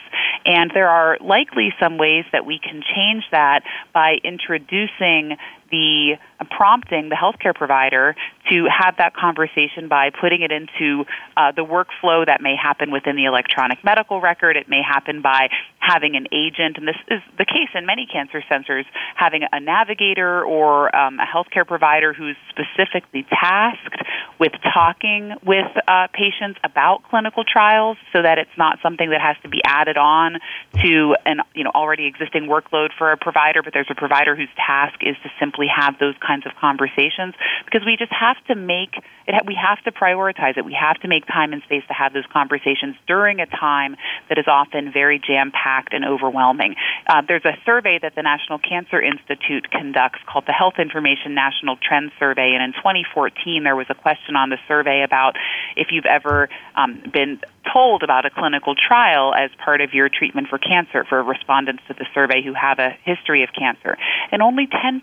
And 0.46 0.72
there 0.74 0.90
are 0.90 1.18
likely 1.20 1.74
some 1.80 1.98
ways 1.98 2.26
that 2.32 2.46
we 2.46 2.60
can 2.60 2.84
change 2.96 3.24
that 3.32 3.64
by 3.94 4.18
introducing 4.24 5.38
the 5.72 6.18
prompting 6.52 7.10
the 7.10 7.16
healthcare 7.16 7.54
provider 7.54 8.16
to 8.50 8.66
have 8.70 8.96
that 8.98 9.16
conversation 9.16 9.88
by 9.88 10.10
putting 10.10 10.42
it 10.42 10.52
into 10.52 11.04
uh, 11.36 11.52
the 11.52 11.64
workflow 11.64 12.26
that 12.26 12.42
may 12.42 12.56
happen 12.56 12.92
within 12.92 13.16
the 13.16 13.26
electronic 13.26 13.84
medical 13.84 14.22
record. 14.22 14.56
It 14.56 14.70
may 14.70 14.82
happen 14.82 15.22
by 15.22 15.50
having 15.80 16.16
an 16.16 16.28
agent, 16.32 16.78
and 16.78 16.88
this 16.88 16.98
is 17.10 17.22
the 17.38 17.46
case 17.46 17.70
in 17.74 17.86
many 17.86 18.06
cancer 18.06 18.44
centers, 18.50 18.86
having 19.16 19.42
a 19.52 19.60
navigator 19.60 20.44
or 20.44 20.94
um, 20.96 21.20
a 21.20 21.26
healthcare 21.26 21.66
provider 21.66 22.14
who's 22.14 22.36
specifically 22.50 23.26
tasked 23.30 24.02
with 24.40 24.52
talking 24.74 25.34
with 25.46 25.66
uh, 25.88 26.08
patients 26.14 26.60
about 26.64 27.04
clinical 27.10 27.44
trials, 27.44 27.98
so 28.14 28.22
that 28.22 28.38
it's 28.38 28.58
not 28.58 28.78
something 28.84 29.10
that 29.10 29.22
has 29.22 29.36
to 29.42 29.50
be 29.50 29.62
added 29.66 29.98
on 29.98 30.38
to 30.84 31.16
an 31.26 31.40
you 31.56 31.64
know 31.64 31.72
already 31.74 32.06
existing 32.06 32.48
workload 32.48 32.90
for 32.98 33.12
a 33.12 33.18
provider, 33.18 33.64
but 33.64 33.74
there's 33.74 33.90
a 33.90 33.96
provider 33.96 34.36
whose 34.36 34.50
task 34.56 35.00
is 35.02 35.16
to 35.24 35.30
simply 35.40 35.57
have 35.66 35.96
those 36.00 36.14
kinds 36.22 36.46
of 36.46 36.52
conversations 36.62 37.34
because 37.66 37.82
we 37.84 37.98
just 37.98 38.12
have 38.12 38.38
to 38.46 38.54
make 38.54 39.02
it. 39.36 39.46
We 39.46 39.56
have 39.56 39.84
to 39.84 39.92
prioritize 39.92 40.58
it. 40.58 40.66
We 40.66 40.78
have 40.80 40.98
to 41.02 41.08
make 41.08 41.26
time 41.26 41.54
and 41.54 41.62
space 41.64 41.84
to 41.88 41.94
have 41.94 42.14
those 42.14 42.26
conversations 42.32 42.96
during 43.08 43.40
a 43.40 43.46
time 43.46 43.96
that 44.30 44.38
is 44.38 44.46
often 44.48 44.92
very 44.92 45.20
jam 45.20 45.52
packed 45.52 45.94
and 45.94 46.06
overwhelming. 46.06 46.76
uh, 47.08 47.22
there's 47.28 47.46
a 47.46 47.58
survey 47.66 48.00
that 48.02 48.16
the 48.16 48.24
National 48.24 48.60
Cancer 48.60 49.02
Institute 49.02 49.70
conducts 49.72 50.20
called 50.26 50.46
the 50.46 50.54
Health 50.54 50.76
Information 50.80 51.34
National 51.34 51.78
Trend 51.78 52.12
Survey, 52.20 52.54
and 52.54 52.64
in 52.64 52.74
2014 52.74 53.64
there 53.64 53.76
was 53.76 53.88
a 53.90 53.96
question 53.96 54.36
on 54.36 54.50
the 54.50 54.58
survey 54.68 55.04
about 55.04 55.36
if 55.76 55.88
you've 55.92 56.06
ever 56.06 56.50
um, 56.76 57.02
been 57.12 57.40
told 57.74 58.04
about 58.04 58.26
a 58.26 58.30
clinical 58.30 58.76
trial 58.76 59.34
as 59.34 59.50
part 59.64 59.82
of 59.82 59.94
your 59.94 60.10
treatment 60.10 60.48
for 60.48 60.58
cancer 60.58 61.04
for 61.04 61.22
respondents 61.24 61.84
to 61.88 61.94
the 61.94 62.06
survey 62.14 62.42
who 62.44 62.54
have 62.54 62.80
a 62.80 62.92
history 63.04 63.44
of 63.44 63.50
cancer. 63.58 63.98
And 64.32 64.42
only 64.42 64.68
10% 64.68 65.02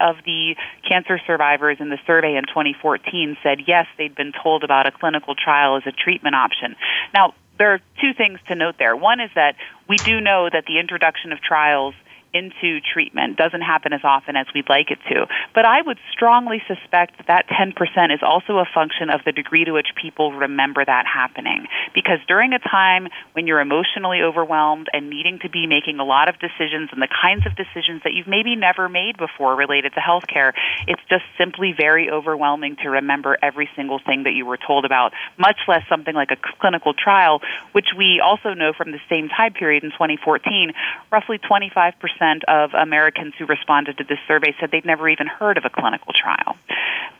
of 0.00 0.16
the 0.24 0.56
cancer 0.88 1.20
survivors 1.26 1.78
in 1.80 1.90
the 1.90 1.98
survey 2.06 2.36
in 2.36 2.44
2014 2.44 3.36
said 3.42 3.51
yes, 3.66 3.86
they'd 3.98 4.14
been 4.14 4.32
told 4.42 4.64
about 4.64 4.86
a 4.86 4.90
clinical 4.90 5.34
trial 5.34 5.76
as 5.76 5.82
a 5.86 5.92
treatment 5.92 6.34
option. 6.34 6.76
Now, 7.14 7.34
there 7.58 7.74
are 7.74 7.80
two 8.00 8.12
things 8.16 8.38
to 8.48 8.54
note 8.54 8.76
there. 8.78 8.96
One 8.96 9.20
is 9.20 9.30
that 9.34 9.56
we 9.88 9.98
do 9.98 10.20
know 10.20 10.48
that 10.52 10.64
the 10.66 10.78
introduction 10.78 11.32
of 11.32 11.40
trials 11.40 11.94
into 12.34 12.80
treatment 12.80 13.36
doesn't 13.36 13.60
happen 13.60 13.92
as 13.92 14.00
often 14.04 14.36
as 14.36 14.46
we'd 14.54 14.68
like 14.68 14.90
it 14.90 14.98
to. 15.10 15.26
But 15.54 15.64
I 15.64 15.82
would 15.82 15.98
strongly 16.10 16.62
suspect 16.66 17.18
that 17.18 17.26
that 17.28 17.46
10% 17.48 17.76
is 18.14 18.20
also 18.22 18.58
a 18.58 18.64
function 18.72 19.10
of 19.10 19.20
the 19.24 19.32
degree 19.32 19.64
to 19.64 19.72
which 19.72 19.88
people 20.00 20.32
remember 20.32 20.84
that 20.84 21.04
happening. 21.06 21.66
Because 21.94 22.18
during 22.26 22.52
a 22.52 22.58
time 22.58 23.08
when 23.34 23.46
you're 23.46 23.60
emotionally 23.60 24.22
overwhelmed 24.22 24.88
and 24.92 25.10
needing 25.10 25.38
to 25.40 25.50
be 25.50 25.66
making 25.66 25.98
a 25.98 26.04
lot 26.04 26.28
of 26.28 26.36
decisions 26.38 26.88
and 26.92 27.02
the 27.02 27.08
kinds 27.08 27.44
of 27.46 27.52
decisions 27.56 28.02
that 28.04 28.12
you've 28.14 28.28
maybe 28.28 28.56
never 28.56 28.88
made 28.88 29.18
before 29.18 29.54
related 29.54 29.92
to 29.94 30.00
healthcare, 30.00 30.52
it's 30.86 31.02
just 31.08 31.24
simply 31.36 31.74
very 31.76 32.10
overwhelming 32.10 32.76
to 32.82 32.88
remember 32.88 33.36
every 33.42 33.68
single 33.76 33.98
thing 33.98 34.24
that 34.24 34.32
you 34.32 34.46
were 34.46 34.58
told 34.58 34.84
about, 34.84 35.12
much 35.38 35.58
less 35.68 35.82
something 35.88 36.14
like 36.14 36.30
a 36.30 36.36
clinical 36.60 36.94
trial, 36.94 37.40
which 37.72 37.88
we 37.96 38.20
also 38.24 38.54
know 38.54 38.72
from 38.72 38.92
the 38.92 39.00
same 39.10 39.28
time 39.28 39.52
period 39.52 39.84
in 39.84 39.90
2014, 39.90 40.72
roughly 41.10 41.38
25% 41.38 42.21
of 42.48 42.70
Americans 42.74 43.34
who 43.38 43.46
responded 43.46 43.98
to 43.98 44.04
this 44.04 44.18
survey 44.26 44.54
said 44.60 44.70
they'd 44.70 44.84
never 44.84 45.08
even 45.08 45.26
heard 45.26 45.58
of 45.58 45.64
a 45.64 45.70
clinical 45.70 46.12
trial. 46.12 46.56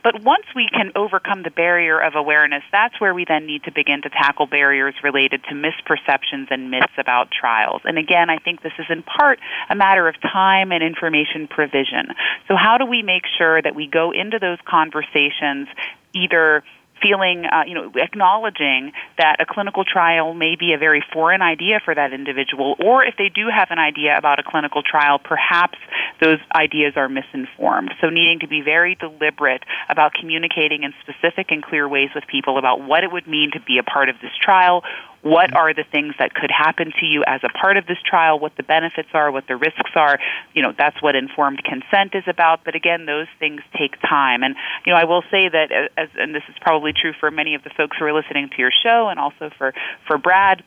But 0.03 0.21
once 0.21 0.45
we 0.53 0.67
can 0.69 0.91
overcome 0.95 1.43
the 1.43 1.49
barrier 1.49 1.97
of 1.99 2.15
awareness, 2.15 2.63
that's 2.71 2.99
where 2.99 3.13
we 3.13 3.25
then 3.25 3.45
need 3.45 3.63
to 3.63 3.71
begin 3.71 4.01
to 4.01 4.09
tackle 4.09 4.47
barriers 4.47 4.95
related 5.01 5.43
to 5.45 5.55
misperceptions 5.55 6.51
and 6.51 6.69
myths 6.69 6.93
about 6.97 7.31
trials. 7.31 7.81
And 7.85 7.97
again, 7.97 8.29
I 8.29 8.37
think 8.37 8.61
this 8.61 8.73
is 8.79 8.85
in 8.89 9.03
part 9.03 9.39
a 9.69 9.75
matter 9.75 10.07
of 10.09 10.15
time 10.21 10.71
and 10.73 10.83
information 10.83 11.47
provision. 11.47 12.07
So, 12.49 12.55
how 12.57 12.77
do 12.77 12.85
we 12.85 13.01
make 13.01 13.23
sure 13.37 13.61
that 13.61 13.75
we 13.75 13.87
go 13.87 14.11
into 14.11 14.39
those 14.39 14.57
conversations 14.65 15.69
either 16.13 16.63
feeling, 17.03 17.45
uh, 17.45 17.63
you 17.67 17.75
know, 17.75 17.91
acknowledging 17.95 18.93
that 19.17 19.37
a 19.39 19.45
clinical 19.45 19.83
trial 19.83 20.33
may 20.33 20.55
be 20.55 20.73
a 20.73 20.77
very 20.77 21.03
foreign 21.13 21.41
idea 21.41 21.79
for 21.83 21.93
that 21.93 22.13
individual, 22.13 22.75
or 22.83 23.03
if 23.03 23.15
they 23.17 23.29
do 23.29 23.47
have 23.53 23.67
an 23.69 23.79
idea 23.79 24.17
about 24.17 24.39
a 24.39 24.43
clinical 24.43 24.81
trial, 24.81 25.19
perhaps 25.19 25.77
those 26.21 26.39
ideas 26.55 26.93
are 26.95 27.09
misinformed. 27.09 27.93
So, 28.01 28.09
needing 28.09 28.39
to 28.39 28.47
be 28.47 28.61
very 28.61 28.95
deliberate 28.95 29.63
about 29.89 30.13
communicating 30.13 30.83
in 30.83 30.93
specific 31.01 31.51
and 31.51 31.61
clear 31.61 31.87
ways 31.87 32.09
with 32.15 32.25
people 32.27 32.57
about 32.57 32.81
what 32.81 33.03
it 33.03 33.11
would 33.11 33.27
mean 33.27 33.51
to 33.51 33.59
be 33.59 33.77
a 33.77 33.83
part 33.83 34.07
of 34.09 34.15
this 34.21 34.31
trial, 34.41 34.83
what 35.23 35.55
are 35.55 35.73
the 35.73 35.85
things 35.89 36.13
that 36.19 36.33
could 36.33 36.51
happen 36.51 36.91
to 36.99 37.05
you 37.05 37.23
as 37.25 37.41
a 37.43 37.49
part 37.49 37.77
of 37.77 37.87
this 37.87 37.97
trial, 38.05 38.39
what 38.39 38.55
the 38.57 38.63
benefits 38.63 39.07
are, 39.13 39.31
what 39.31 39.47
the 39.47 39.55
risks 39.55 39.91
are. 39.95 40.19
You 40.53 40.61
know, 40.61 40.73
that's 40.77 41.01
what 41.01 41.15
informed 41.15 41.63
consent 41.63 42.13
is 42.13 42.25
about. 42.27 42.65
But 42.65 42.75
again, 42.75 43.05
those 43.05 43.27
things 43.39 43.61
take 43.77 43.99
time. 44.01 44.43
And, 44.43 44.55
you 44.85 44.93
know, 44.93 44.99
I 44.99 45.05
will 45.05 45.23
say 45.31 45.47
that, 45.47 45.71
uh, 45.71 46.01
as, 46.01 46.09
and 46.15 46.35
this 46.35 46.43
is 46.49 46.55
probably 46.61 46.91
true 46.93 47.13
for 47.19 47.31
many 47.31 47.55
of 47.55 47.63
the 47.63 47.71
folks 47.75 47.97
who 47.97 48.05
are 48.05 48.13
listening 48.13 48.49
to 48.49 48.57
your 48.57 48.71
show 48.83 49.07
and 49.07 49.19
also 49.19 49.49
for, 49.57 49.73
for 50.05 50.17
Brad, 50.17 50.61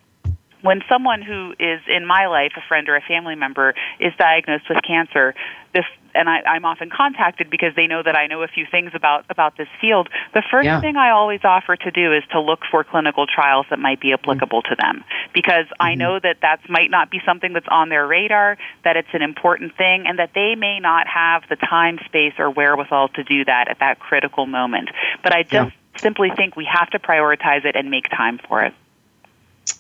when 0.67 0.83
someone 0.89 1.23
who 1.23 1.53
is 1.59 1.81
in 1.89 2.07
my 2.07 2.27
life, 2.27 2.53
a 2.57 2.62
friend 2.69 2.89
or 2.89 2.97
a 2.97 3.01
family 3.03 3.35
member, 3.35 3.75
is 4.01 4.12
diagnosed 4.19 4.64
with 4.69 4.83
cancer, 4.83 5.35
this 5.73 5.85
and 6.17 6.29
I, 6.31 6.41
I'm 6.49 6.64
often 6.64 6.91
contacted 6.91 7.51
because 7.51 7.75
they 7.77 7.87
know 7.87 8.03
that 8.03 8.17
I 8.17 8.27
know 8.27 8.43
a 8.43 8.49
few 8.49 8.67
things 8.71 8.93
about 8.95 9.27
about 9.29 9.57
this 9.57 9.69
field. 9.81 10.09
The 10.35 10.43
first 10.51 10.64
yeah. 10.64 10.81
thing 10.81 10.97
I 10.97 11.11
always 11.11 11.41
offer 11.45 11.77
to 11.77 11.91
do 11.91 12.14
is 12.14 12.23
to 12.33 12.41
look 12.41 12.61
for 12.71 12.83
clinical 12.85 13.27
trials 13.27 13.67
that 13.71 13.79
might 13.79 14.01
be 14.01 14.12
applicable 14.12 14.62
mm-hmm. 14.62 14.75
to 14.75 14.81
them 14.81 15.05
because 15.35 15.67
mm-hmm. 15.67 15.83
I 15.83 15.95
know 15.95 16.19
that 16.19 16.39
that 16.43 16.61
might 16.69 16.91
not 16.91 17.11
be 17.11 17.21
something 17.25 17.53
that's 17.53 17.69
on 17.69 17.91
their 17.91 18.07
radar, 18.07 18.57
that 18.85 18.97
it's 18.97 19.12
an 19.12 19.23
important 19.23 19.77
thing, 19.77 20.07
and 20.07 20.19
that 20.19 20.31
they 20.35 20.55
may 20.55 20.81
not 20.81 21.07
have 21.07 21.43
the 21.49 21.57
time, 21.57 21.99
space, 22.07 22.33
or 22.39 22.51
wherewithal 22.51 23.09
to 23.09 23.23
do 23.23 23.45
that 23.45 23.69
at 23.69 23.79
that 23.81 23.99
critical 23.99 24.47
moment. 24.47 24.89
But 25.23 25.35
I 25.35 25.43
just 25.43 25.53
yeah. 25.75 26.01
simply 26.01 26.31
think 26.35 26.57
we 26.57 26.69
have 26.73 26.91
to 26.91 26.99
prioritize 26.99 27.64
it 27.64 27.77
and 27.77 27.91
make 27.91 28.09
time 28.09 28.41
for 28.49 28.62
it. 28.64 28.75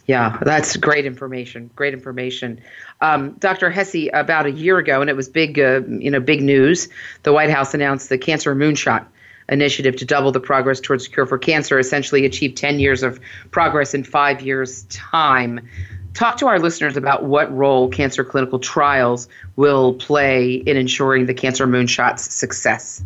Yeah, 0.06 0.38
that's 0.42 0.76
great 0.76 1.04
information. 1.04 1.70
Great 1.74 1.94
information. 1.94 2.60
Um, 3.00 3.32
Dr. 3.32 3.70
Hesse, 3.70 4.08
about 4.12 4.46
a 4.46 4.50
year 4.50 4.78
ago, 4.78 5.00
and 5.00 5.10
it 5.10 5.16
was 5.16 5.28
big, 5.28 5.58
uh, 5.58 5.82
you 5.86 6.10
know, 6.10 6.20
big 6.20 6.42
news. 6.42 6.88
The 7.24 7.32
White 7.32 7.50
House 7.50 7.74
announced 7.74 8.08
the 8.08 8.18
Cancer 8.18 8.54
Moonshot 8.54 9.06
initiative 9.48 9.96
to 9.96 10.04
double 10.04 10.32
the 10.32 10.40
progress 10.40 10.80
towards 10.80 11.06
a 11.06 11.10
cure 11.10 11.26
for 11.26 11.38
cancer, 11.38 11.78
essentially 11.78 12.24
achieve 12.24 12.54
10 12.54 12.78
years 12.80 13.02
of 13.02 13.20
progress 13.50 13.94
in 13.94 14.04
five 14.04 14.40
years' 14.40 14.82
time. 14.84 15.68
Talk 16.14 16.38
to 16.38 16.46
our 16.46 16.58
listeners 16.58 16.96
about 16.96 17.24
what 17.24 17.54
role 17.54 17.88
cancer 17.88 18.24
clinical 18.24 18.58
trials 18.58 19.28
will 19.56 19.94
play 19.94 20.54
in 20.54 20.76
ensuring 20.76 21.26
the 21.26 21.34
Cancer 21.34 21.66
Moonshot's 21.66 22.22
success. 22.32 23.04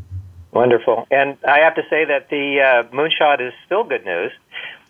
Wonderful. 0.52 1.06
And 1.10 1.36
I 1.46 1.58
have 1.58 1.74
to 1.76 1.82
say 1.90 2.04
that 2.04 2.28
the 2.30 2.60
uh, 2.60 2.94
moonshot 2.94 3.40
is 3.40 3.52
still 3.66 3.84
good 3.84 4.04
news 4.04 4.32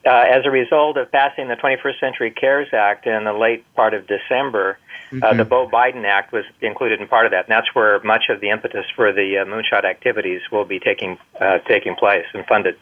uh, 0.06 0.24
as 0.28 0.46
a 0.46 0.50
result 0.50 0.96
of 0.96 1.10
passing 1.12 1.48
the 1.48 1.56
21st 1.56 2.00
Century 2.00 2.30
Cures 2.30 2.68
Act 2.72 3.06
in 3.06 3.24
the 3.24 3.32
late 3.32 3.64
part 3.74 3.92
of 3.92 4.06
December, 4.06 4.78
mm-hmm. 5.10 5.22
uh, 5.22 5.34
the 5.34 5.44
mm-hmm. 5.44 5.74
Biden 5.74 6.04
Act 6.04 6.32
was 6.32 6.44
included 6.60 7.00
in 7.00 7.08
part 7.08 7.26
of 7.26 7.32
that, 7.32 7.46
and 7.46 7.52
that's 7.52 7.74
where 7.74 8.00
much 8.02 8.24
of 8.30 8.40
the 8.40 8.48
impetus 8.50 8.86
for 8.96 9.12
the 9.12 9.38
uh, 9.38 9.44
moonshot 9.44 9.84
activities 9.84 10.40
will 10.50 10.64
be 10.64 10.80
taking 10.80 11.18
uh, 11.40 11.58
taking 11.68 11.96
place 11.96 12.24
and 12.32 12.46
funded. 12.46 12.76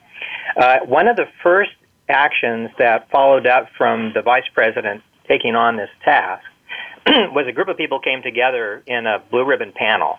Uh, 0.56 0.78
one 0.80 1.08
of 1.08 1.16
the 1.16 1.26
first 1.42 1.70
actions 2.08 2.70
that 2.78 3.10
followed 3.10 3.46
up 3.46 3.68
from 3.76 4.12
the 4.14 4.22
vice 4.22 4.48
president 4.54 5.02
taking 5.26 5.54
on 5.54 5.76
this 5.76 5.90
task 6.04 6.44
was 7.06 7.46
a 7.46 7.52
group 7.52 7.68
of 7.68 7.76
people 7.76 8.00
came 8.00 8.22
together 8.22 8.82
in 8.86 9.06
a 9.06 9.22
blue 9.30 9.44
ribbon 9.44 9.72
panel 9.72 10.18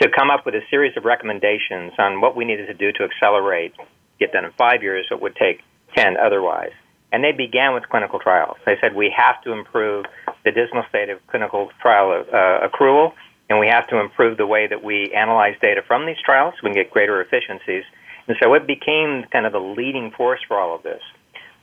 to 0.00 0.08
come 0.08 0.30
up 0.30 0.46
with 0.46 0.54
a 0.54 0.62
series 0.70 0.96
of 0.96 1.04
recommendations 1.04 1.92
on 1.98 2.20
what 2.20 2.36
we 2.36 2.44
needed 2.44 2.66
to 2.66 2.74
do 2.74 2.92
to 2.92 3.04
accelerate, 3.04 3.74
get 4.18 4.32
done 4.32 4.44
in 4.44 4.52
five 4.52 4.82
years, 4.82 5.06
what 5.10 5.20
would 5.20 5.36
take 5.36 5.60
10 5.94 6.16
otherwise. 6.16 6.72
And 7.10 7.24
they 7.24 7.32
began 7.32 7.74
with 7.74 7.88
clinical 7.88 8.18
trials. 8.18 8.56
They 8.66 8.76
said 8.80 8.94
we 8.94 9.12
have 9.16 9.42
to 9.42 9.52
improve 9.52 10.04
the 10.44 10.52
dismal 10.52 10.84
state 10.88 11.08
of 11.08 11.26
clinical 11.28 11.70
trial 11.80 12.24
uh, 12.32 12.68
accrual, 12.68 13.14
and 13.48 13.58
we 13.58 13.66
have 13.68 13.88
to 13.88 13.98
improve 13.98 14.36
the 14.36 14.46
way 14.46 14.66
that 14.66 14.84
we 14.84 15.12
analyze 15.14 15.56
data 15.60 15.82
from 15.86 16.06
these 16.06 16.18
trials 16.24 16.54
so 16.54 16.60
we 16.64 16.74
can 16.74 16.82
get 16.82 16.90
greater 16.90 17.20
efficiencies. 17.20 17.84
And 18.26 18.36
so 18.42 18.52
it 18.54 18.66
became 18.66 19.24
kind 19.32 19.46
of 19.46 19.52
the 19.52 19.60
leading 19.60 20.10
force 20.10 20.40
for 20.46 20.58
all 20.58 20.74
of 20.74 20.82
this. 20.82 21.00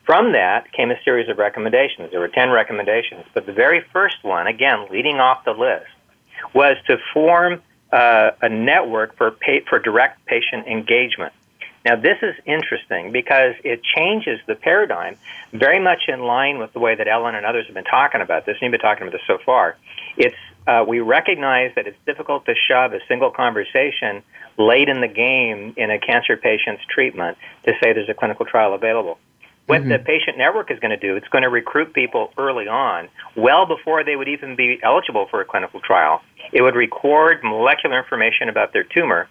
From 0.05 0.34
that 0.34 0.71
came 0.71 0.91
a 0.91 1.01
series 1.03 1.30
of 1.30 1.38
recommendations. 1.38 2.11
There 2.11 2.19
were 2.19 2.28
10 2.28 2.49
recommendations, 2.49 3.26
but 3.34 3.45
the 3.45 3.53
very 3.53 3.84
first 3.93 4.23
one, 4.23 4.47
again, 4.47 4.88
leading 4.91 5.19
off 5.19 5.45
the 5.45 5.51
list, 5.51 5.88
was 6.53 6.78
to 6.88 6.97
form 7.13 7.61
uh, 7.91 8.32
a 8.41 8.49
network 8.49 9.15
for, 9.17 9.36
for 9.67 9.80
direct 9.80 10.26
patient 10.26 10.67
engagement. 10.67 11.34
Now, 11.86 11.95
this 11.95 12.17
is 12.23 12.33
interesting 12.45 13.11
because 13.11 13.53
it 13.63 13.81
changes 13.83 14.39
the 14.47 14.55
paradigm 14.55 15.17
very 15.53 15.79
much 15.79 16.03
in 16.07 16.19
line 16.21 16.57
with 16.57 16.73
the 16.73 16.79
way 16.79 16.95
that 16.95 17.07
Ellen 17.07 17.36
and 17.36 17.45
others 17.45 17.67
have 17.67 17.75
been 17.75 17.83
talking 17.83 18.21
about 18.21 18.47
this, 18.47 18.57
and 18.59 18.63
you've 18.63 18.71
been 18.71 18.79
talking 18.79 19.03
about 19.03 19.11
this 19.11 19.27
so 19.27 19.38
far. 19.45 19.77
It's, 20.17 20.36
uh, 20.65 20.83
we 20.88 20.99
recognize 20.99 21.73
that 21.75 21.86
it's 21.86 21.97
difficult 22.07 22.47
to 22.47 22.55
shove 22.67 22.93
a 22.93 22.99
single 23.07 23.29
conversation 23.29 24.23
late 24.57 24.89
in 24.89 24.99
the 24.99 25.07
game 25.07 25.75
in 25.77 25.91
a 25.91 25.99
cancer 25.99 26.38
patient's 26.38 26.83
treatment 26.89 27.38
to 27.65 27.73
say 27.73 27.93
there's 27.93 28.09
a 28.09 28.15
clinical 28.15 28.47
trial 28.47 28.73
available. 28.73 29.19
What 29.67 29.81
mm-hmm. 29.81 29.89
the 29.89 29.99
patient 29.99 30.39
network 30.39 30.71
is 30.71 30.79
going 30.79 30.91
to 30.91 30.97
do, 30.97 31.15
it's 31.15 31.27
going 31.27 31.43
to 31.43 31.49
recruit 31.49 31.93
people 31.93 32.31
early 32.38 32.67
on, 32.67 33.09
well 33.36 33.67
before 33.67 34.03
they 34.03 34.15
would 34.15 34.27
even 34.27 34.55
be 34.55 34.79
eligible 34.81 35.27
for 35.29 35.41
a 35.41 35.45
clinical 35.45 35.81
trial. 35.81 36.21
It 36.51 36.63
would 36.63 36.75
record 36.75 37.43
molecular 37.43 37.97
information 37.99 38.49
about 38.49 38.73
their 38.73 38.83
tumor 38.83 39.27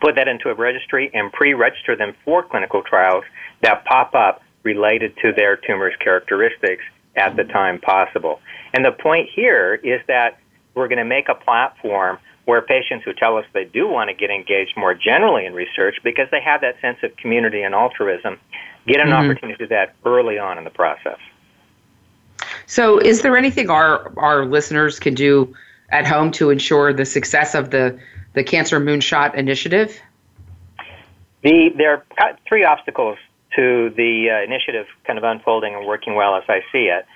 put 0.00 0.14
that 0.16 0.28
into 0.28 0.48
a 0.48 0.54
registry 0.54 1.10
and 1.14 1.32
pre-register 1.32 1.96
them 1.96 2.14
for 2.24 2.42
clinical 2.42 2.82
trials 2.82 3.24
that 3.62 3.84
pop 3.84 4.14
up 4.14 4.42
related 4.62 5.16
to 5.22 5.32
their 5.32 5.56
tumor's 5.56 5.94
characteristics 6.00 6.82
at 7.14 7.36
the 7.36 7.44
time 7.44 7.80
possible. 7.80 8.40
And 8.74 8.84
the 8.84 8.92
point 8.92 9.28
here 9.34 9.74
is 9.74 10.00
that 10.08 10.38
we're 10.74 10.88
going 10.88 10.98
to 10.98 11.04
make 11.04 11.28
a 11.28 11.34
platform 11.34 12.18
where 12.44 12.62
patients 12.62 13.04
who 13.04 13.12
tell 13.12 13.36
us 13.36 13.44
they 13.52 13.64
do 13.64 13.88
want 13.88 14.08
to 14.08 14.14
get 14.14 14.30
engaged 14.30 14.76
more 14.76 14.94
generally 14.94 15.46
in 15.46 15.54
research 15.54 15.96
because 16.04 16.28
they 16.30 16.40
have 16.40 16.60
that 16.60 16.80
sense 16.80 16.98
of 17.02 17.16
community 17.16 17.62
and 17.62 17.74
altruism 17.74 18.38
get 18.86 19.00
an 19.00 19.08
mm-hmm. 19.08 19.30
opportunity 19.30 19.58
to 19.58 19.64
do 19.64 19.68
that 19.68 19.94
early 20.04 20.38
on 20.38 20.58
in 20.58 20.64
the 20.64 20.70
process. 20.70 21.18
So, 22.66 22.98
is 22.98 23.22
there 23.22 23.36
anything 23.36 23.70
our 23.70 24.12
our 24.18 24.44
listeners 24.44 24.98
can 24.98 25.14
do 25.14 25.54
at 25.90 26.06
home 26.06 26.30
to 26.32 26.50
ensure 26.50 26.92
the 26.92 27.04
success 27.04 27.54
of 27.54 27.70
the 27.70 27.98
the 28.36 28.44
Cancer 28.44 28.78
Moonshot 28.78 29.34
Initiative? 29.34 29.98
The, 31.42 31.70
there 31.76 32.04
are 32.20 32.38
three 32.46 32.64
obstacles 32.64 33.18
to 33.56 33.90
the 33.96 34.28
uh, 34.30 34.44
initiative 34.44 34.86
kind 35.06 35.18
of 35.18 35.24
unfolding 35.24 35.74
and 35.74 35.86
working 35.86 36.14
well 36.14 36.36
as 36.36 36.44
I 36.46 36.60
see 36.70 36.90
it. 36.92 37.06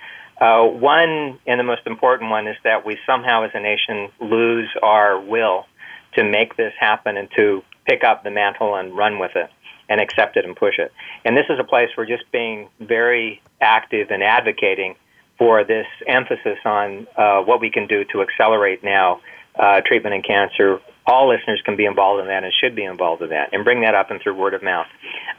Uh, 0.40 0.64
one, 0.64 1.38
and 1.46 1.60
the 1.60 1.64
most 1.64 1.82
important 1.86 2.30
one, 2.30 2.48
is 2.48 2.56
that 2.64 2.86
we 2.86 2.98
somehow 3.04 3.44
as 3.44 3.50
a 3.52 3.60
nation 3.60 4.08
lose 4.18 4.68
our 4.82 5.20
will 5.20 5.66
to 6.14 6.24
make 6.24 6.56
this 6.56 6.72
happen 6.80 7.18
and 7.18 7.28
to 7.36 7.62
pick 7.84 8.02
up 8.02 8.24
the 8.24 8.30
mantle 8.30 8.74
and 8.74 8.96
run 8.96 9.18
with 9.18 9.32
it 9.36 9.50
and 9.90 10.00
accept 10.00 10.38
it 10.38 10.46
and 10.46 10.56
push 10.56 10.78
it. 10.78 10.90
And 11.26 11.36
this 11.36 11.46
is 11.50 11.58
a 11.58 11.64
place 11.64 11.90
where 11.96 12.06
just 12.06 12.24
being 12.32 12.70
very 12.80 13.42
active 13.60 14.10
and 14.10 14.22
advocating 14.22 14.94
for 15.36 15.64
this 15.64 15.86
emphasis 16.06 16.58
on 16.64 17.06
uh, 17.16 17.42
what 17.42 17.60
we 17.60 17.70
can 17.70 17.86
do 17.86 18.04
to 18.12 18.22
accelerate 18.22 18.82
now 18.82 19.20
uh, 19.61 19.80
treatment 19.86 20.14
in 20.14 20.22
cancer. 20.22 20.80
All 21.06 21.28
listeners 21.28 21.61
can 21.64 21.76
be 21.76 21.84
involved 21.84 22.20
in 22.22 22.28
that 22.28 22.44
and 22.44 22.52
should 22.61 22.74
be 22.74 22.84
involved 22.84 23.22
in 23.22 23.30
that 23.30 23.50
and 23.52 23.64
bring 23.64 23.82
that 23.82 23.94
up 23.94 24.11
and 24.11 24.20
through 24.20 24.34
word 24.34 24.54
of 24.54 24.62
mouth. 24.62 24.86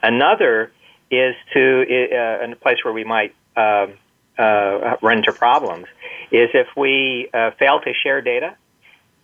Another 0.04 0.72
is 1.10 1.36
to, 1.54 1.84
uh, 2.14 2.52
a 2.52 2.56
place 2.56 2.78
where 2.84 2.94
we 2.94 3.04
might 3.04 3.34
uh, 3.58 3.88
uh, 4.38 4.98
run 5.02 5.18
into 5.18 5.34
problems, 5.34 5.88
is 6.32 6.50
if 6.54 6.68
we 6.78 7.30
uh, 7.34 7.52
fail 7.60 7.82
to 7.82 7.92
share 8.04 8.22
data 8.22 8.56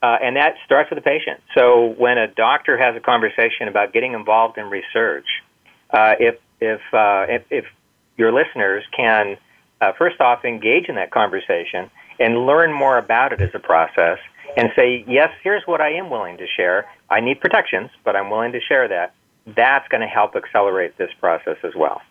uh, 0.04 0.18
and 0.22 0.36
that 0.36 0.56
starts 0.66 0.90
with 0.90 0.98
the 0.98 1.04
patient. 1.04 1.40
So 1.56 1.96
when 1.98 2.18
a 2.18 2.28
doctor 2.28 2.78
has 2.78 2.96
a 2.96 3.00
conversation 3.00 3.68
about 3.68 3.94
getting 3.94 4.14
involved 4.14 4.58
in 4.58 4.66
research, 4.70 5.26
uh, 5.90 6.16
if 6.20 6.36
if, 6.60 6.82
if, 6.92 7.44
if 7.52 7.66
your 8.18 8.34
listeners 8.34 8.84
can 8.96 9.38
uh, 9.80 9.94
first 9.98 10.20
off 10.20 10.44
engage 10.44 10.90
in 10.90 10.96
that 10.96 11.12
conversation 11.12 11.90
and 12.20 12.46
learn 12.46 12.74
more 12.74 12.98
about 12.98 13.32
it 13.32 13.42
as 13.42 13.52
a 13.54 13.60
process, 13.60 14.18
and 14.58 14.72
say 14.76 15.06
yes, 15.08 15.30
here's 15.44 15.64
what 15.66 15.80
I 15.80 15.94
am 15.94 16.10
willing 16.10 16.38
to 16.38 16.48
share. 16.48 16.90
I 17.10 17.22
need 17.22 17.40
protections, 17.40 17.92
but 18.04 18.16
I'm 18.16 18.30
willing 18.30 18.52
to 18.52 18.60
share 18.60 18.88
that. 18.88 19.14
That's 19.46 19.88
going 19.88 20.02
to 20.02 20.08
help 20.08 20.36
accelerate 20.36 20.98
this 20.98 21.12
process 21.22 21.58
as 21.64 21.74
well. 21.76 22.02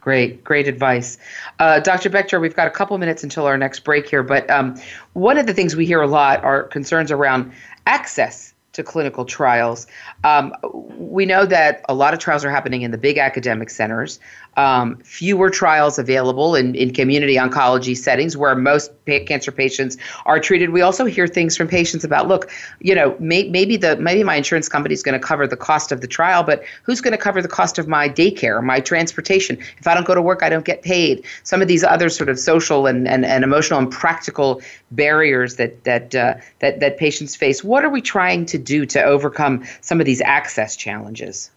Great, 0.00 0.42
great 0.42 0.66
advice. 0.66 1.18
Uh, 1.58 1.80
Dr. 1.80 2.08
Beckjord, 2.08 2.40
we've 2.40 2.56
got 2.56 2.66
a 2.66 2.70
couple 2.70 2.96
minutes 2.98 3.22
until 3.22 3.46
our 3.46 3.58
next 3.58 3.80
break 3.80 4.08
here, 4.08 4.22
but 4.22 4.48
um, 4.50 4.80
one 5.12 5.36
of 5.38 5.46
the 5.46 5.52
things 5.52 5.76
we 5.76 5.84
hear 5.84 6.00
a 6.00 6.06
lot 6.06 6.42
are 6.42 6.64
concerns 6.64 7.12
around 7.12 7.52
access 7.86 8.54
to 8.78 8.82
clinical 8.82 9.24
trials. 9.24 9.86
Um, 10.24 10.54
we 10.96 11.26
know 11.26 11.44
that 11.44 11.84
a 11.88 11.94
lot 11.94 12.14
of 12.14 12.20
trials 12.20 12.44
are 12.44 12.50
happening 12.50 12.82
in 12.82 12.90
the 12.90 12.98
big 12.98 13.18
academic 13.18 13.70
centers 13.70 14.18
um, 14.58 14.96
fewer 15.04 15.50
trials 15.50 15.98
available 15.98 16.56
in, 16.56 16.74
in 16.74 16.92
community 16.92 17.36
oncology 17.36 17.96
settings 17.96 18.36
where 18.36 18.56
most 18.56 18.90
pa- 19.06 19.24
cancer 19.24 19.52
patients 19.52 19.96
are 20.26 20.40
treated. 20.40 20.70
We 20.70 20.80
also 20.80 21.04
hear 21.04 21.28
things 21.28 21.56
from 21.56 21.68
patients 21.68 22.02
about, 22.02 22.26
look, 22.26 22.50
you 22.80 22.92
know, 22.94 23.16
may, 23.20 23.48
maybe 23.48 23.76
the 23.76 23.96
maybe 23.98 24.24
my 24.24 24.34
insurance 24.34 24.68
company 24.68 24.94
is 24.94 25.02
going 25.02 25.18
to 25.18 25.24
cover 25.24 25.46
the 25.46 25.56
cost 25.56 25.92
of 25.92 26.00
the 26.00 26.08
trial, 26.08 26.42
but 26.42 26.64
who's 26.82 27.00
going 27.00 27.12
to 27.12 27.18
cover 27.18 27.40
the 27.40 27.48
cost 27.48 27.78
of 27.78 27.86
my 27.86 28.08
daycare, 28.08 28.62
my 28.62 28.80
transportation? 28.80 29.56
If 29.78 29.86
I 29.86 29.94
don't 29.94 30.06
go 30.06 30.14
to 30.14 30.22
work, 30.22 30.42
I 30.42 30.48
don't 30.48 30.64
get 30.64 30.82
paid. 30.82 31.24
Some 31.44 31.62
of 31.62 31.68
these 31.68 31.84
other 31.84 32.08
sort 32.08 32.28
of 32.28 32.38
social 32.38 32.88
and, 32.88 33.06
and, 33.06 33.24
and 33.24 33.44
emotional 33.44 33.78
and 33.78 33.90
practical 33.90 34.60
barriers 34.90 35.54
that 35.56 35.84
that 35.84 36.14
uh, 36.16 36.34
that 36.58 36.80
that 36.80 36.98
patients 36.98 37.36
face. 37.36 37.62
What 37.62 37.84
are 37.84 37.90
we 37.90 38.00
trying 38.00 38.44
to 38.46 38.58
do 38.68 38.86
to 38.86 39.02
overcome 39.02 39.64
some 39.80 39.98
of 40.00 40.06
these 40.06 40.20
access 40.20 40.76
challenges? 40.76 41.50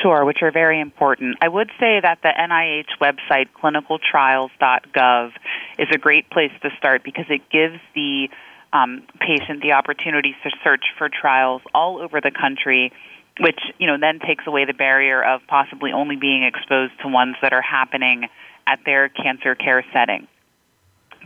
Sure, 0.00 0.24
which 0.24 0.42
are 0.42 0.50
very 0.50 0.80
important. 0.80 1.38
I 1.40 1.48
would 1.48 1.70
say 1.80 2.00
that 2.00 2.18
the 2.22 2.28
NIH 2.28 2.98
website, 3.00 3.48
clinicaltrials.gov, 3.60 5.32
is 5.78 5.88
a 5.92 5.98
great 5.98 6.28
place 6.30 6.52
to 6.62 6.70
start 6.76 7.02
because 7.04 7.26
it 7.28 7.48
gives 7.50 7.78
the 7.94 8.28
um, 8.72 9.02
patient 9.20 9.62
the 9.62 9.72
opportunity 9.72 10.34
to 10.42 10.50
search 10.64 10.84
for 10.98 11.08
trials 11.08 11.62
all 11.72 12.00
over 12.02 12.20
the 12.20 12.32
country, 12.32 12.92
which 13.40 13.60
you 13.78 13.86
know 13.86 13.96
then 13.98 14.18
takes 14.18 14.46
away 14.46 14.64
the 14.64 14.74
barrier 14.74 15.22
of 15.22 15.42
possibly 15.46 15.92
only 15.92 16.16
being 16.16 16.42
exposed 16.42 16.92
to 17.02 17.08
ones 17.08 17.36
that 17.40 17.52
are 17.52 17.62
happening 17.62 18.28
at 18.66 18.80
their 18.84 19.08
cancer 19.08 19.54
care 19.54 19.84
setting 19.92 20.26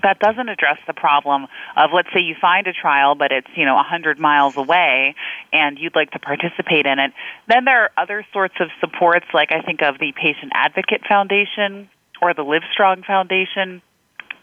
that 0.02 0.18
doesn't 0.18 0.48
address 0.48 0.78
the 0.86 0.94
problem 0.94 1.46
of 1.76 1.90
let's 1.92 2.08
say 2.12 2.20
you 2.20 2.34
find 2.40 2.66
a 2.66 2.72
trial 2.72 3.14
but 3.14 3.32
it's 3.32 3.48
you 3.54 3.64
know 3.64 3.74
a 3.74 3.86
100 3.86 4.18
miles 4.18 4.56
away 4.56 5.14
and 5.52 5.78
you'd 5.78 5.94
like 5.94 6.10
to 6.10 6.18
participate 6.18 6.86
in 6.86 6.98
it 6.98 7.12
then 7.48 7.64
there 7.64 7.84
are 7.84 7.90
other 7.96 8.24
sorts 8.32 8.54
of 8.60 8.68
supports 8.80 9.26
like 9.34 9.52
i 9.52 9.60
think 9.60 9.82
of 9.82 9.98
the 9.98 10.12
patient 10.12 10.52
advocate 10.54 11.02
foundation 11.08 11.88
or 12.20 12.34
the 12.34 12.44
livestrong 12.44 13.04
foundation 13.04 13.82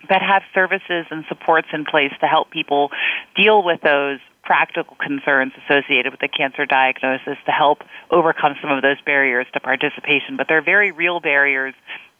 that 0.09 0.21
have 0.21 0.43
services 0.53 1.05
and 1.09 1.25
supports 1.27 1.67
in 1.73 1.85
place 1.85 2.11
to 2.19 2.27
help 2.27 2.51
people 2.51 2.91
deal 3.35 3.63
with 3.63 3.81
those 3.81 4.19
practical 4.43 4.95
concerns 4.97 5.51
associated 5.65 6.11
with 6.11 6.19
the 6.19 6.27
cancer 6.27 6.65
diagnosis 6.65 7.37
to 7.45 7.51
help 7.51 7.83
overcome 8.11 8.55
some 8.61 8.71
of 8.71 8.81
those 8.83 9.01
barriers 9.01 9.47
to 9.53 9.59
participation. 9.59 10.37
But 10.37 10.47
they're 10.47 10.61
very 10.61 10.91
real 10.91 11.19
barriers 11.19 11.73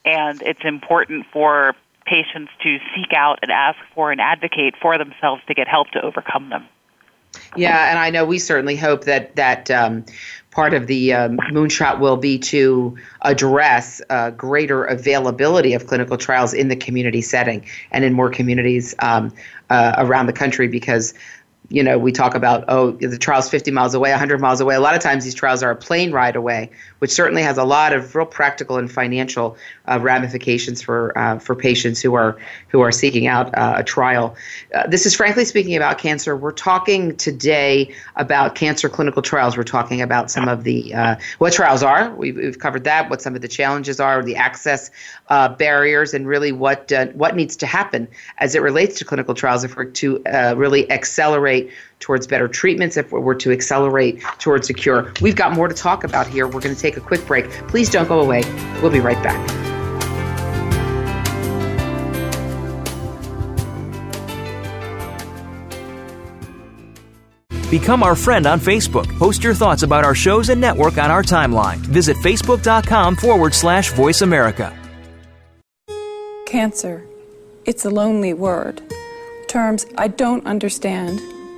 and 0.03 0.41
it's 0.41 0.63
important 0.63 1.25
for 1.31 1.75
patients 2.05 2.51
to 2.63 2.77
seek 2.95 3.13
out 3.13 3.39
and 3.41 3.51
ask 3.51 3.77
for 3.93 4.11
and 4.11 4.21
advocate 4.21 4.75
for 4.81 4.97
themselves 4.97 5.41
to 5.47 5.53
get 5.53 5.67
help 5.67 5.89
to 5.91 6.01
overcome 6.01 6.49
them. 6.49 6.67
Yeah, 7.55 7.89
and 7.89 7.99
I 7.99 8.09
know 8.09 8.25
we 8.25 8.39
certainly 8.39 8.75
hope 8.75 9.05
that 9.05 9.35
that 9.35 9.69
um, 9.69 10.05
part 10.51 10.73
of 10.73 10.87
the 10.87 11.13
um, 11.13 11.37
moonshot 11.51 11.99
will 11.99 12.17
be 12.17 12.39
to 12.39 12.97
address 13.21 14.01
uh, 14.09 14.31
greater 14.31 14.85
availability 14.85 15.73
of 15.73 15.87
clinical 15.87 16.17
trials 16.17 16.53
in 16.53 16.69
the 16.69 16.75
community 16.75 17.21
setting 17.21 17.65
and 17.91 18.05
in 18.05 18.13
more 18.13 18.29
communities 18.29 18.95
um, 18.99 19.33
uh, 19.69 19.95
around 19.97 20.27
the 20.27 20.33
country 20.33 20.67
because 20.67 21.13
you 21.69 21.83
know, 21.83 21.97
we 21.97 22.11
talk 22.11 22.35
about, 22.35 22.63
oh, 22.67 22.91
the 22.91 23.17
trial's 23.17 23.49
50 23.49 23.71
miles 23.71 23.93
away, 23.93 24.11
100 24.11 24.39
miles 24.39 24.61
away. 24.61 24.75
A 24.75 24.79
lot 24.79 24.95
of 24.95 25.01
times 25.01 25.23
these 25.23 25.33
trials 25.33 25.63
are 25.63 25.71
a 25.71 25.75
plane 25.75 26.11
ride 26.11 26.35
away, 26.35 26.69
which 26.99 27.11
certainly 27.11 27.41
has 27.41 27.57
a 27.57 27.63
lot 27.63 27.93
of 27.93 28.15
real 28.15 28.25
practical 28.25 28.77
and 28.77 28.91
financial 28.91 29.57
uh, 29.87 29.99
ramifications 30.01 30.81
for 30.81 31.17
uh, 31.17 31.39
for 31.39 31.55
patients 31.55 32.01
who 32.01 32.13
are 32.13 32.37
who 32.67 32.81
are 32.81 32.91
seeking 32.91 33.27
out 33.27 33.53
uh, 33.55 33.75
a 33.77 33.83
trial. 33.83 34.35
Uh, 34.73 34.87
this 34.87 35.05
is 35.05 35.15
frankly 35.15 35.45
speaking 35.45 35.75
about 35.75 35.97
cancer. 35.97 36.35
We're 36.35 36.51
talking 36.51 37.15
today 37.17 37.93
about 38.15 38.55
cancer 38.55 38.89
clinical 38.89 39.21
trials. 39.21 39.57
We're 39.57 39.63
talking 39.63 40.01
about 40.01 40.29
some 40.29 40.47
of 40.47 40.63
the 40.63 40.93
uh, 40.93 41.15
what 41.39 41.53
trials 41.53 41.83
are. 41.83 42.13
We've, 42.15 42.35
we've, 42.35 42.59
covered 42.59 42.83
that. 42.85 43.09
What 43.09 43.21
some 43.21 43.35
of 43.35 43.41
the 43.41 43.47
challenges 43.47 43.99
are, 43.99 44.23
the 44.23 44.35
access 44.35 44.91
uh, 45.29 45.49
barriers, 45.49 46.13
and 46.13 46.27
really 46.27 46.51
what 46.51 46.91
what 47.13 47.35
needs 47.35 47.55
to 47.57 47.65
happen 47.65 48.07
as 48.37 48.55
it 48.55 48.61
relates 48.61 48.99
to 48.99 49.05
clinical 49.05 49.33
trials 49.33 49.63
if 49.63 49.75
we're 49.75 49.85
to 49.85 50.21
really 50.55 50.89
accelerate 50.91 51.54
towards 51.99 52.27
better 52.27 52.47
treatments, 52.47 52.97
if 52.97 53.11
we're 53.11 53.35
to 53.35 53.51
accelerate 53.51 54.21
towards 54.39 54.69
a 54.69 54.73
cure. 54.73 55.11
We've 55.21 55.35
got 55.35 55.53
more 55.53 55.67
to 55.67 55.73
talk 55.73 56.03
about 56.03 56.27
here. 56.27 56.45
We're 56.47 56.61
going 56.61 56.75
to 56.75 56.81
take 56.81 56.97
a 56.97 57.01
quick 57.01 57.25
break. 57.25 57.49
Please 57.67 57.89
don't 57.89 58.07
go 58.07 58.19
away. 58.19 58.43
We'll 58.81 58.91
be 58.91 58.99
right 58.99 59.21
back. 59.23 59.65
Become 67.79 68.03
our 68.03 68.15
friend 68.15 68.45
on 68.45 68.59
Facebook. 68.59 69.05
Post 69.17 69.43
your 69.43 69.53
thoughts 69.53 69.83
about 69.83 70.05
our 70.05 70.15
shows 70.15 70.49
and 70.49 70.61
network 70.61 70.97
on 70.97 71.11
our 71.11 71.23
timeline. 71.23 71.77
Visit 71.77 72.15
facebook.com 72.17 73.15
forward 73.17 73.53
slash 73.53 73.91
voice 73.91 74.21
America. 74.21 74.73
Cancer. 76.45 77.05
It's 77.65 77.83
a 77.83 77.89
lonely 77.89 78.33
word. 78.33 78.81
Terms 79.47 79.85
I 79.97 80.07
don't 80.07 80.45
understand 80.45 81.19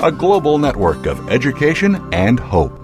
a 0.00 0.12
global 0.12 0.58
network 0.58 1.06
of 1.06 1.28
education 1.30 2.08
and 2.12 2.38
hope. 2.38 2.83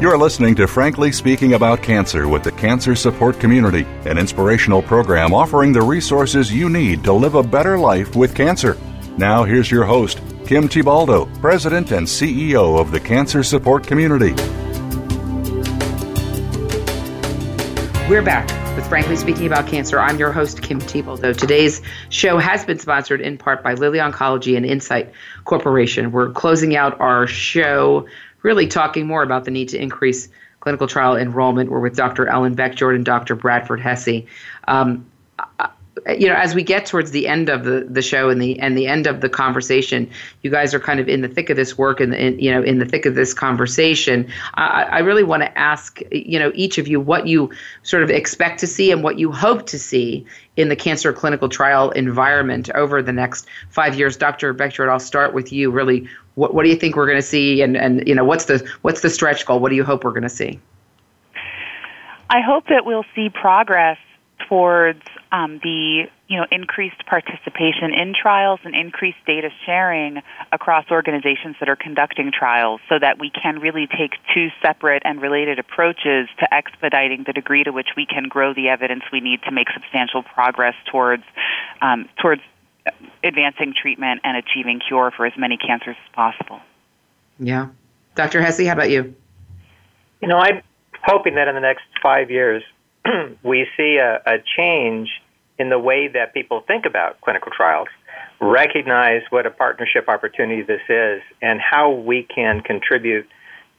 You're 0.00 0.16
listening 0.16 0.54
to 0.54 0.68
Frankly 0.68 1.10
Speaking 1.10 1.54
About 1.54 1.82
Cancer 1.82 2.28
with 2.28 2.44
the 2.44 2.52
Cancer 2.52 2.94
Support 2.94 3.40
Community, 3.40 3.84
an 4.04 4.16
inspirational 4.16 4.80
program 4.80 5.34
offering 5.34 5.72
the 5.72 5.82
resources 5.82 6.52
you 6.52 6.70
need 6.70 7.02
to 7.02 7.12
live 7.12 7.34
a 7.34 7.42
better 7.42 7.76
life 7.76 8.14
with 8.14 8.32
cancer. 8.32 8.78
Now, 9.16 9.42
here's 9.42 9.72
your 9.72 9.82
host, 9.82 10.18
Kim 10.46 10.68
Thiboldeaux, 10.68 11.40
President 11.40 11.90
and 11.90 12.06
CEO 12.06 12.78
of 12.78 12.92
the 12.92 13.00
Cancer 13.00 13.42
Support 13.42 13.88
Community. 13.88 14.34
We're 18.08 18.22
back 18.22 18.48
with 18.76 18.86
Frankly 18.86 19.16
Speaking 19.16 19.46
About 19.48 19.66
Cancer. 19.66 19.98
I'm 19.98 20.16
your 20.16 20.30
host, 20.30 20.62
Kim 20.62 20.80
Thiboldeaux. 20.80 21.36
Today's 21.36 21.82
show 22.10 22.38
has 22.38 22.64
been 22.64 22.78
sponsored 22.78 23.20
in 23.20 23.36
part 23.36 23.64
by 23.64 23.74
Lilly 23.74 23.98
Oncology 23.98 24.56
and 24.56 24.64
Incyte 24.64 25.12
Corporation. 25.44 26.12
We're 26.12 26.30
closing 26.30 26.76
out 26.76 27.00
our 27.00 27.26
show 27.26 28.06
really 28.42 28.66
talking 28.66 29.06
more 29.06 29.22
about 29.22 29.44
the 29.44 29.50
need 29.50 29.68
to 29.70 29.80
increase 29.80 30.28
clinical 30.60 30.86
trial 30.86 31.16
enrollment. 31.16 31.70
We're 31.70 31.80
with 31.80 31.96
Dr. 31.96 32.26
Ellen 32.26 32.54
Beckjord 32.54 32.94
and 32.94 33.04
Dr. 33.04 33.34
Bradford 33.34 33.80
Hesse. 33.80 34.24
Um, 34.66 35.06
you 36.18 36.28
know, 36.28 36.34
as 36.34 36.54
we 36.54 36.62
get 36.62 36.86
towards 36.86 37.10
the 37.10 37.26
end 37.26 37.48
of 37.48 37.64
the, 37.64 37.86
the 37.88 38.02
show 38.02 38.28
and 38.30 38.40
the 38.40 38.58
and 38.60 38.76
the 38.76 38.86
end 38.86 39.06
of 39.06 39.20
the 39.20 39.28
conversation, 39.28 40.10
you 40.42 40.50
guys 40.50 40.74
are 40.74 40.80
kind 40.80 41.00
of 41.00 41.08
in 41.08 41.22
the 41.22 41.28
thick 41.28 41.50
of 41.50 41.56
this 41.56 41.78
work 41.78 42.00
and 42.00 42.14
in, 42.14 42.38
you 42.38 42.50
know 42.50 42.62
in 42.62 42.78
the 42.78 42.84
thick 42.84 43.06
of 43.06 43.14
this 43.14 43.34
conversation. 43.34 44.30
I, 44.54 44.82
I 44.84 44.98
really 45.00 45.24
want 45.24 45.42
to 45.42 45.58
ask 45.58 46.00
you 46.10 46.38
know 46.38 46.52
each 46.54 46.78
of 46.78 46.88
you 46.88 47.00
what 47.00 47.26
you 47.26 47.50
sort 47.82 48.02
of 48.02 48.10
expect 48.10 48.60
to 48.60 48.66
see 48.66 48.90
and 48.90 49.02
what 49.02 49.18
you 49.18 49.32
hope 49.32 49.66
to 49.66 49.78
see 49.78 50.26
in 50.56 50.68
the 50.68 50.76
cancer 50.76 51.12
clinical 51.12 51.48
trial 51.48 51.90
environment 51.92 52.70
over 52.74 53.02
the 53.02 53.12
next 53.12 53.46
five 53.70 53.98
years. 53.98 54.16
Dr. 54.16 54.52
Beckjord, 54.54 54.88
I'll 54.88 54.98
start 54.98 55.34
with 55.34 55.52
you. 55.52 55.70
Really, 55.70 56.08
what, 56.34 56.54
what 56.54 56.64
do 56.64 56.70
you 56.70 56.76
think 56.76 56.96
we're 56.96 57.06
going 57.06 57.18
to 57.18 57.22
see, 57.22 57.62
and 57.62 57.76
and 57.76 58.06
you 58.06 58.14
know 58.14 58.24
what's 58.24 58.46
the 58.46 58.66
what's 58.82 59.00
the 59.00 59.10
stretch 59.10 59.46
goal? 59.46 59.60
What 59.60 59.70
do 59.70 59.76
you 59.76 59.84
hope 59.84 60.04
we're 60.04 60.12
going 60.12 60.22
to 60.22 60.28
see? 60.28 60.60
I 62.30 62.40
hope 62.42 62.66
that 62.68 62.84
we'll 62.84 63.06
see 63.14 63.30
progress 63.30 63.96
towards 64.48 65.02
um, 65.32 65.60
the 65.62 66.04
you 66.28 66.36
know 66.36 66.46
increased 66.50 67.04
participation 67.06 67.92
in 67.92 68.14
trials 68.20 68.60
and 68.64 68.74
increased 68.74 69.18
data 69.26 69.50
sharing 69.66 70.22
across 70.52 70.84
organizations 70.90 71.56
that 71.60 71.68
are 71.68 71.76
conducting 71.76 72.30
trials, 72.32 72.80
so 72.88 72.98
that 72.98 73.18
we 73.18 73.30
can 73.30 73.58
really 73.58 73.86
take 73.86 74.12
two 74.34 74.48
separate 74.62 75.02
and 75.04 75.20
related 75.20 75.58
approaches 75.58 76.28
to 76.38 76.54
expediting 76.54 77.24
the 77.26 77.32
degree 77.32 77.64
to 77.64 77.72
which 77.72 77.88
we 77.96 78.06
can 78.06 78.24
grow 78.28 78.54
the 78.54 78.68
evidence 78.68 79.02
we 79.12 79.20
need 79.20 79.40
to 79.42 79.50
make 79.50 79.68
substantial 79.72 80.22
progress 80.22 80.74
towards 80.90 81.24
um, 81.80 82.08
towards 82.20 82.42
advancing 83.22 83.74
treatment 83.80 84.20
and 84.24 84.36
achieving 84.36 84.80
cure 84.86 85.12
for 85.16 85.26
as 85.26 85.32
many 85.36 85.56
cancers 85.56 85.96
as 86.06 86.14
possible. 86.14 86.60
Yeah. 87.38 87.68
Dr. 88.14 88.40
Hesse, 88.40 88.66
how 88.66 88.72
about 88.72 88.90
you? 88.90 89.14
You 90.20 90.28
know, 90.28 90.38
I'm 90.38 90.62
hoping 91.04 91.34
that 91.36 91.48
in 91.48 91.54
the 91.54 91.60
next 91.60 91.84
five 92.02 92.30
years 92.30 92.62
we 93.42 93.66
see 93.76 93.96
a, 93.96 94.20
a 94.26 94.38
change 94.56 95.08
in 95.58 95.70
the 95.70 95.78
way 95.78 96.08
that 96.08 96.34
people 96.34 96.62
think 96.66 96.86
about 96.86 97.20
clinical 97.20 97.50
trials, 97.54 97.88
recognize 98.40 99.22
what 99.30 99.46
a 99.46 99.50
partnership 99.50 100.08
opportunity 100.08 100.62
this 100.62 100.82
is, 100.88 101.20
and 101.42 101.60
how 101.60 101.90
we 101.90 102.22
can 102.22 102.60
contribute 102.60 103.26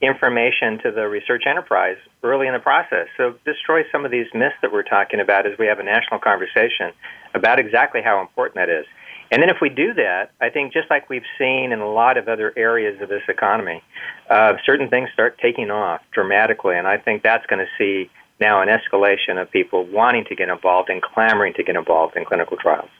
information 0.02 0.78
to 0.82 0.90
the 0.90 1.06
research 1.08 1.44
enterprise 1.46 1.96
early 2.22 2.46
in 2.46 2.52
the 2.54 2.58
process. 2.58 3.06
So 3.16 3.34
destroy 3.44 3.82
some 3.92 4.04
of 4.04 4.10
these 4.10 4.26
myths 4.32 4.54
that 4.62 4.72
we're 4.72 4.82
talking 4.82 5.20
about 5.20 5.46
as 5.46 5.58
we 5.58 5.66
have 5.66 5.78
a 5.78 5.82
national 5.82 6.20
conversation 6.20 6.92
about 7.34 7.58
exactly 7.58 8.00
how 8.02 8.20
important 8.20 8.56
that 8.56 8.70
is. 8.70 8.86
And 9.30 9.42
then 9.42 9.48
if 9.48 9.58
we 9.60 9.68
do 9.68 9.94
that, 9.94 10.32
I 10.40 10.50
think 10.50 10.72
just 10.72 10.90
like 10.90 11.08
we've 11.08 11.28
seen 11.38 11.70
in 11.70 11.80
a 11.80 11.88
lot 11.88 12.16
of 12.16 12.28
other 12.28 12.52
areas 12.56 13.00
of 13.00 13.08
this 13.08 13.22
economy, 13.28 13.82
uh, 14.28 14.54
certain 14.66 14.88
things 14.88 15.08
start 15.12 15.38
taking 15.40 15.70
off 15.70 16.00
dramatically. 16.12 16.76
And 16.76 16.88
I 16.88 16.96
think 16.96 17.22
that's 17.22 17.46
going 17.46 17.64
to 17.64 17.70
see 17.78 18.10
now 18.40 18.62
an 18.62 18.68
escalation 18.68 19.40
of 19.40 19.50
people 19.50 19.84
wanting 19.86 20.24
to 20.26 20.34
get 20.34 20.48
involved 20.48 20.88
and 20.88 21.02
clamoring 21.02 21.54
to 21.54 21.62
get 21.62 21.76
involved 21.76 22.16
in 22.16 22.24
clinical 22.24 22.56
trials. 22.56 22.90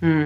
Hmm. 0.00 0.24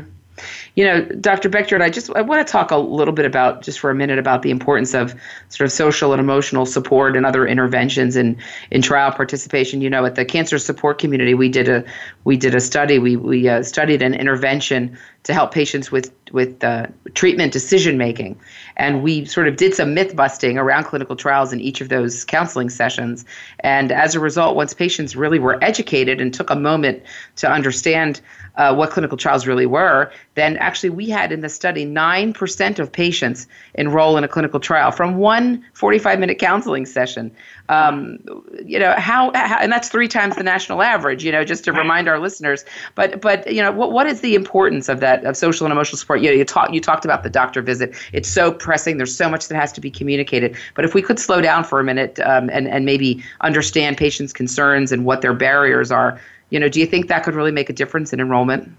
You 0.75 0.85
know, 0.85 1.03
Dr. 1.03 1.49
Beckjord, 1.49 1.81
I 1.81 1.89
just 1.89 2.11
I 2.15 2.21
want 2.21 2.47
to 2.47 2.51
talk 2.51 2.71
a 2.71 2.77
little 2.77 3.15
bit 3.15 3.25
about 3.25 3.63
just 3.63 3.81
for 3.81 3.91
a 3.91 3.95
minute 3.95 4.19
about 4.19 4.43
the 4.43 4.51
importance 4.51 4.93
of 4.95 5.15
sort 5.49 5.67
of 5.67 5.73
social 5.73 6.13
and 6.13 6.21
emotional 6.21 6.67
support 6.67 7.17
and 7.17 7.25
other 7.25 7.47
interventions 7.47 8.17
in 8.17 8.37
in 8.71 8.83
trial 8.83 9.11
participation. 9.13 9.81
You 9.81 9.89
know, 9.89 10.05
at 10.05 10.15
the 10.15 10.25
cancer 10.25 10.59
support 10.59 10.99
community, 10.99 11.33
we 11.33 11.49
did 11.49 11.69
a 11.69 11.85
we 12.25 12.37
did 12.37 12.55
a 12.55 12.61
study. 12.61 12.99
We 12.99 13.17
we 13.17 13.49
uh, 13.49 13.63
studied 13.63 14.03
an 14.03 14.15
intervention 14.15 14.99
to 15.23 15.33
help 15.33 15.53
patients 15.53 15.91
with 15.91 16.13
with 16.33 16.63
uh, 16.63 16.87
treatment 17.15 17.53
decision 17.53 17.99
making, 17.99 18.39
and 18.77 19.03
we 19.03 19.25
sort 19.25 19.49
of 19.49 19.57
did 19.57 19.75
some 19.75 19.95
myth 19.95 20.15
busting 20.15 20.59
around 20.59 20.85
clinical 20.85 21.17
trials 21.17 21.53
in 21.53 21.61
each 21.61 21.81
of 21.81 21.89
those 21.89 22.25
counseling 22.25 22.71
sessions. 22.71 23.25
And 23.61 23.93
as 23.93 24.15
a 24.15 24.21
result, 24.21 24.57
once 24.57 24.75
patients 24.75 25.17
really 25.17 25.39
were 25.39 25.63
educated 25.63 26.21
and 26.21 26.33
took 26.33 26.51
a 26.51 26.57
moment 26.57 27.03
to 27.37 27.51
understand 27.51 28.21
uh, 28.57 28.75
what 28.75 28.91
clinical 28.91 29.17
trials 29.17 29.47
really 29.47 29.67
were, 29.67 30.11
then 30.35 30.57
actually 30.59 30.91
we 30.91 31.11
had 31.11 31.33
in 31.33 31.41
the 31.41 31.49
study 31.49 31.85
9% 31.85 32.79
of 32.79 32.91
patients 32.91 33.47
enroll 33.75 34.17
in 34.17 34.25
a 34.25 34.29
clinical 34.29 34.61
trial 34.61 34.91
from 34.91 35.17
one 35.17 35.65
45 35.75 36.19
minute 36.19 36.39
counseling 36.39 36.87
session. 36.87 37.31
Um, 37.69 38.19
you 38.65 38.79
know, 38.79 38.95
how, 38.97 39.33
how, 39.35 39.59
and 39.59 39.73
that's 39.73 39.89
three 39.89 40.09
times 40.09 40.37
the 40.37 40.43
national 40.43 40.83
average, 40.83 41.25
you 41.25 41.33
know, 41.33 41.45
just 41.45 41.65
to 41.65 41.73
remind 41.73 42.09
our 42.09 42.19
listeners. 42.19 42.65
But, 42.95 43.21
but 43.21 43.53
you 43.53 43.63
know, 43.63 43.73
what, 43.73 43.93
what 43.93 44.07
is 44.07 44.21
the 44.21 44.35
importance 44.35 44.89
of 44.89 45.01
that, 45.01 45.25
of 45.25 45.37
social 45.37 45.67
and 45.67 45.73
emotional 45.73 45.99
support? 45.99 46.21
You 46.21 46.31
know, 46.31 46.37
you, 46.37 46.45
talk, 46.45 46.73
you 46.73 46.81
talked 46.81 47.05
about 47.05 47.23
the 47.23 47.31
doctor 47.31 47.63
visit. 47.63 47.95
It's 48.13 48.29
so 48.29 48.53
pressing. 48.53 48.99
There's 48.99 49.17
so 49.17 49.29
much 49.29 49.49
that 49.49 49.57
has 49.57 49.73
to 49.73 49.81
be 49.81 49.91
communicated. 49.91 50.57
But 50.75 50.85
if 50.85 50.95
we 50.95 51.03
could 51.03 51.19
slow 51.19 51.41
down 51.41 51.65
for 51.65 51.81
a 51.81 51.85
minute 51.85 52.21
um, 52.21 52.51
and, 52.51 52.69
and 52.69 52.85
maybe 52.85 53.23
understand 53.41 53.97
patients' 53.97 54.33
concerns 54.33 54.93
and 54.93 55.05
what 55.05 55.21
their 55.21 55.35
barriers 55.35 55.91
are, 55.91 56.21
you 56.51 56.61
know, 56.61 56.69
do 56.69 56.79
you 56.79 56.87
think 56.87 57.09
that 57.09 57.25
could 57.25 57.35
really 57.35 57.53
make 57.53 57.69
a 57.69 57.73
difference 57.73 58.13
in 58.13 58.21
enrollment? 58.21 58.71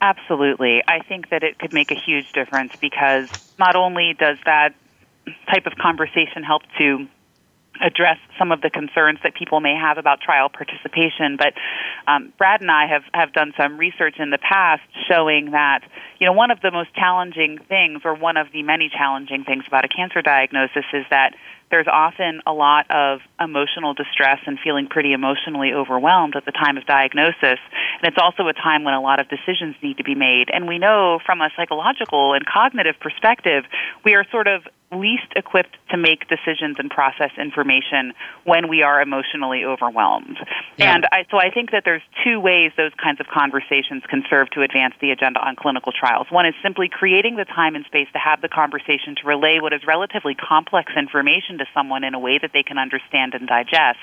Absolutely. 0.00 0.82
I 0.86 1.00
think 1.00 1.30
that 1.30 1.42
it 1.42 1.58
could 1.58 1.72
make 1.72 1.90
a 1.90 1.94
huge 1.94 2.30
difference 2.32 2.76
because 2.76 3.28
not 3.58 3.74
only 3.74 4.14
does 4.14 4.36
that 4.44 4.74
type 5.48 5.66
of 5.66 5.76
conversation 5.76 6.42
help 6.42 6.62
to 6.76 7.08
address 7.80 8.18
some 8.38 8.52
of 8.52 8.60
the 8.60 8.70
concerns 8.70 9.18
that 9.22 9.34
people 9.34 9.60
may 9.60 9.74
have 9.74 9.98
about 9.98 10.20
trial 10.20 10.48
participation. 10.48 11.36
But 11.36 11.54
um, 12.06 12.32
Brad 12.38 12.60
and 12.60 12.70
I 12.70 12.86
have, 12.86 13.02
have 13.12 13.32
done 13.32 13.52
some 13.56 13.78
research 13.78 14.16
in 14.18 14.30
the 14.30 14.38
past 14.38 14.82
showing 15.08 15.52
that, 15.52 15.80
you 16.18 16.26
know, 16.26 16.32
one 16.32 16.50
of 16.50 16.60
the 16.60 16.70
most 16.70 16.94
challenging 16.94 17.58
things, 17.68 18.02
or 18.04 18.14
one 18.14 18.36
of 18.36 18.52
the 18.52 18.62
many 18.62 18.88
challenging 18.88 19.44
things 19.44 19.64
about 19.66 19.84
a 19.84 19.88
cancer 19.88 20.22
diagnosis 20.22 20.84
is 20.92 21.04
that 21.10 21.34
there's 21.70 21.86
often 21.90 22.40
a 22.46 22.52
lot 22.52 22.88
of 22.90 23.20
emotional 23.40 23.94
distress 23.94 24.38
and 24.46 24.58
feeling 24.62 24.86
pretty 24.86 25.12
emotionally 25.12 25.72
overwhelmed 25.72 26.36
at 26.36 26.44
the 26.44 26.52
time 26.52 26.76
of 26.76 26.86
diagnosis. 26.86 27.58
And 27.98 28.04
it's 28.04 28.18
also 28.20 28.46
a 28.46 28.52
time 28.52 28.84
when 28.84 28.94
a 28.94 29.00
lot 29.00 29.18
of 29.18 29.28
decisions 29.28 29.74
need 29.82 29.96
to 29.96 30.04
be 30.04 30.14
made. 30.14 30.50
And 30.52 30.68
we 30.68 30.78
know 30.78 31.18
from 31.26 31.40
a 31.40 31.50
psychological 31.56 32.34
and 32.34 32.44
cognitive 32.46 32.94
perspective, 33.00 33.64
we 34.04 34.14
are 34.14 34.24
sort 34.30 34.46
of 34.46 34.62
least 34.94 35.28
equipped 35.36 35.76
to 35.90 35.96
make 35.96 36.28
decisions 36.28 36.76
and 36.78 36.90
process 36.90 37.30
information 37.38 38.12
when 38.44 38.68
we 38.68 38.82
are 38.82 39.00
emotionally 39.00 39.64
overwhelmed. 39.64 40.38
Yeah. 40.76 40.94
And 40.94 41.06
I, 41.12 41.26
so 41.30 41.38
I 41.38 41.50
think 41.50 41.70
that 41.72 41.82
there's 41.84 42.02
two 42.24 42.40
ways 42.40 42.72
those 42.76 42.92
kinds 43.02 43.20
of 43.20 43.26
conversations 43.26 44.02
can 44.08 44.24
serve 44.28 44.50
to 44.50 44.62
advance 44.62 44.94
the 45.00 45.10
agenda 45.10 45.40
on 45.40 45.56
clinical 45.56 45.92
trials. 45.92 46.26
One 46.30 46.46
is 46.46 46.54
simply 46.62 46.88
creating 46.88 47.36
the 47.36 47.44
time 47.44 47.74
and 47.74 47.84
space 47.86 48.08
to 48.12 48.18
have 48.18 48.40
the 48.40 48.48
conversation 48.48 49.14
to 49.20 49.26
relay 49.26 49.58
what 49.60 49.72
is 49.72 49.82
relatively 49.86 50.34
complex 50.34 50.92
information 50.96 51.58
to 51.58 51.66
someone 51.74 52.04
in 52.04 52.14
a 52.14 52.18
way 52.18 52.38
that 52.38 52.50
they 52.52 52.62
can 52.62 52.78
understand 52.78 53.34
and 53.34 53.46
digest, 53.46 53.98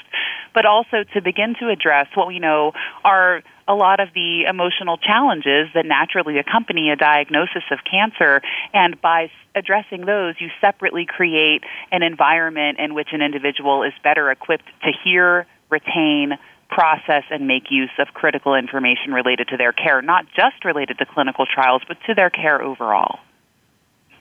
but 0.53 0.65
also 0.65 1.03
to 1.13 1.21
begin 1.21 1.55
to 1.59 1.69
address 1.69 2.07
what 2.15 2.27
we 2.27 2.39
know 2.39 2.73
are 3.03 3.43
a 3.71 3.75
lot 3.75 4.01
of 4.01 4.09
the 4.13 4.43
emotional 4.49 4.97
challenges 4.97 5.69
that 5.73 5.85
naturally 5.85 6.37
accompany 6.37 6.91
a 6.91 6.97
diagnosis 6.97 7.63
of 7.71 7.79
cancer. 7.89 8.41
And 8.73 8.99
by 8.99 9.31
addressing 9.55 10.05
those, 10.05 10.35
you 10.39 10.49
separately 10.59 11.05
create 11.05 11.63
an 11.89 12.03
environment 12.03 12.79
in 12.79 12.93
which 12.93 13.09
an 13.13 13.21
individual 13.21 13.83
is 13.83 13.93
better 14.03 14.29
equipped 14.29 14.67
to 14.83 14.91
hear, 15.03 15.47
retain, 15.69 16.37
process 16.69 17.23
and 17.29 17.47
make 17.47 17.69
use 17.69 17.91
of 17.97 18.07
critical 18.13 18.55
information 18.55 19.13
related 19.13 19.47
to 19.49 19.57
their 19.57 19.71
care, 19.71 20.01
not 20.01 20.25
just 20.35 20.63
related 20.65 20.97
to 20.97 21.05
clinical 21.05 21.45
trials, 21.45 21.81
but 21.87 21.97
to 22.07 22.13
their 22.13 22.29
care 22.29 22.61
overall. 22.61 23.19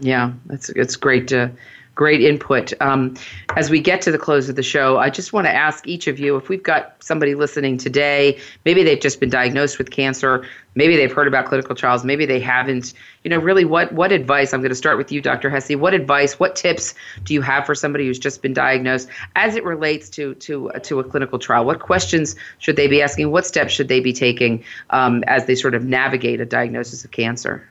Yeah, 0.01 0.33
it's 0.49 0.71
it's 0.71 0.97
great 0.97 1.29
to 1.29 1.51
great 1.95 2.23
input. 2.23 2.73
Um, 2.81 3.15
as 3.57 3.71
we 3.71 3.81
get 3.81 4.03
to 4.03 4.11
the 4.11 4.19
close 4.19 4.49
of 4.49 4.57
the 4.57 4.63
show, 4.63 4.99
I 4.99 5.11
just 5.11 5.33
want 5.33 5.47
to 5.47 5.53
ask 5.53 5.87
each 5.87 6.07
of 6.07 6.19
you 6.19 6.37
if 6.37 6.49
we've 6.49 6.63
got 6.63 6.97
somebody 7.03 7.35
listening 7.35 7.77
today, 7.77 8.39
maybe 8.65 8.83
they've 8.85 9.01
just 9.01 9.21
been 9.21 9.31
diagnosed 9.31 9.79
with 9.79 9.91
cancer, 9.91 10.47
maybe 10.75 10.97
they've 10.97 11.13
heard 11.13 11.27
about 11.27 11.47
clinical 11.47 11.75
trials, 11.75 12.05
maybe 12.05 12.27
they 12.27 12.41
haven't. 12.41 12.95
You 13.25 13.31
know, 13.31 13.39
really, 13.39 13.65
what 13.65 13.93
what 13.93 14.13
advice? 14.13 14.55
I'm 14.55 14.61
going 14.61 14.71
to 14.71 14.75
start 14.75 14.97
with 14.97 15.13
you, 15.13 15.21
Dr. 15.21 15.51
Hesse. 15.51 15.77
What 15.77 15.93
advice? 15.93 16.39
What 16.39 16.57
tips 16.57 16.95
do 17.25 17.35
you 17.35 17.43
have 17.43 17.67
for 17.67 17.75
somebody 17.75 18.07
who's 18.07 18.19
just 18.19 18.41
been 18.41 18.55
diagnosed 18.55 19.09
as 19.37 19.57
it 19.57 19.65
relates 19.65 20.09
to 20.11 20.35
to 20.37 20.71
to 20.83 21.01
a 21.01 21.05
clinical 21.05 21.39
trial? 21.39 21.65
What 21.65 21.81
questions 21.81 22.37
should 22.59 22.77
they 22.77 22.87
be 22.87 23.03
asking? 23.03 23.31
What 23.31 23.45
steps 23.47 23.73
should 23.73 23.89
they 23.89 24.01
be 24.01 24.13
taking 24.13 24.65
um, 24.91 25.23
as 25.27 25.47
they 25.47 25.55
sort 25.55 25.75
of 25.75 25.85
navigate 25.85 26.41
a 26.41 26.47
diagnosis 26.47 27.05
of 27.05 27.11
cancer? 27.11 27.69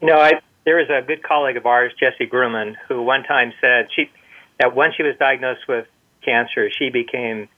You 0.00 0.08
know, 0.08 0.18
I 0.18 0.40
there 0.64 0.80
is 0.80 0.88
a 0.88 1.06
good 1.06 1.22
colleague 1.22 1.56
of 1.56 1.66
ours, 1.66 1.92
Jessie 1.98 2.26
Gruman, 2.26 2.76
who 2.88 3.02
one 3.02 3.22
time 3.22 3.52
said 3.60 3.88
she 3.94 4.10
that 4.58 4.74
when 4.74 4.90
she 4.96 5.02
was 5.02 5.16
diagnosed 5.18 5.62
with 5.68 5.86
cancer, 6.24 6.70
she 6.70 6.90
became 6.90 7.48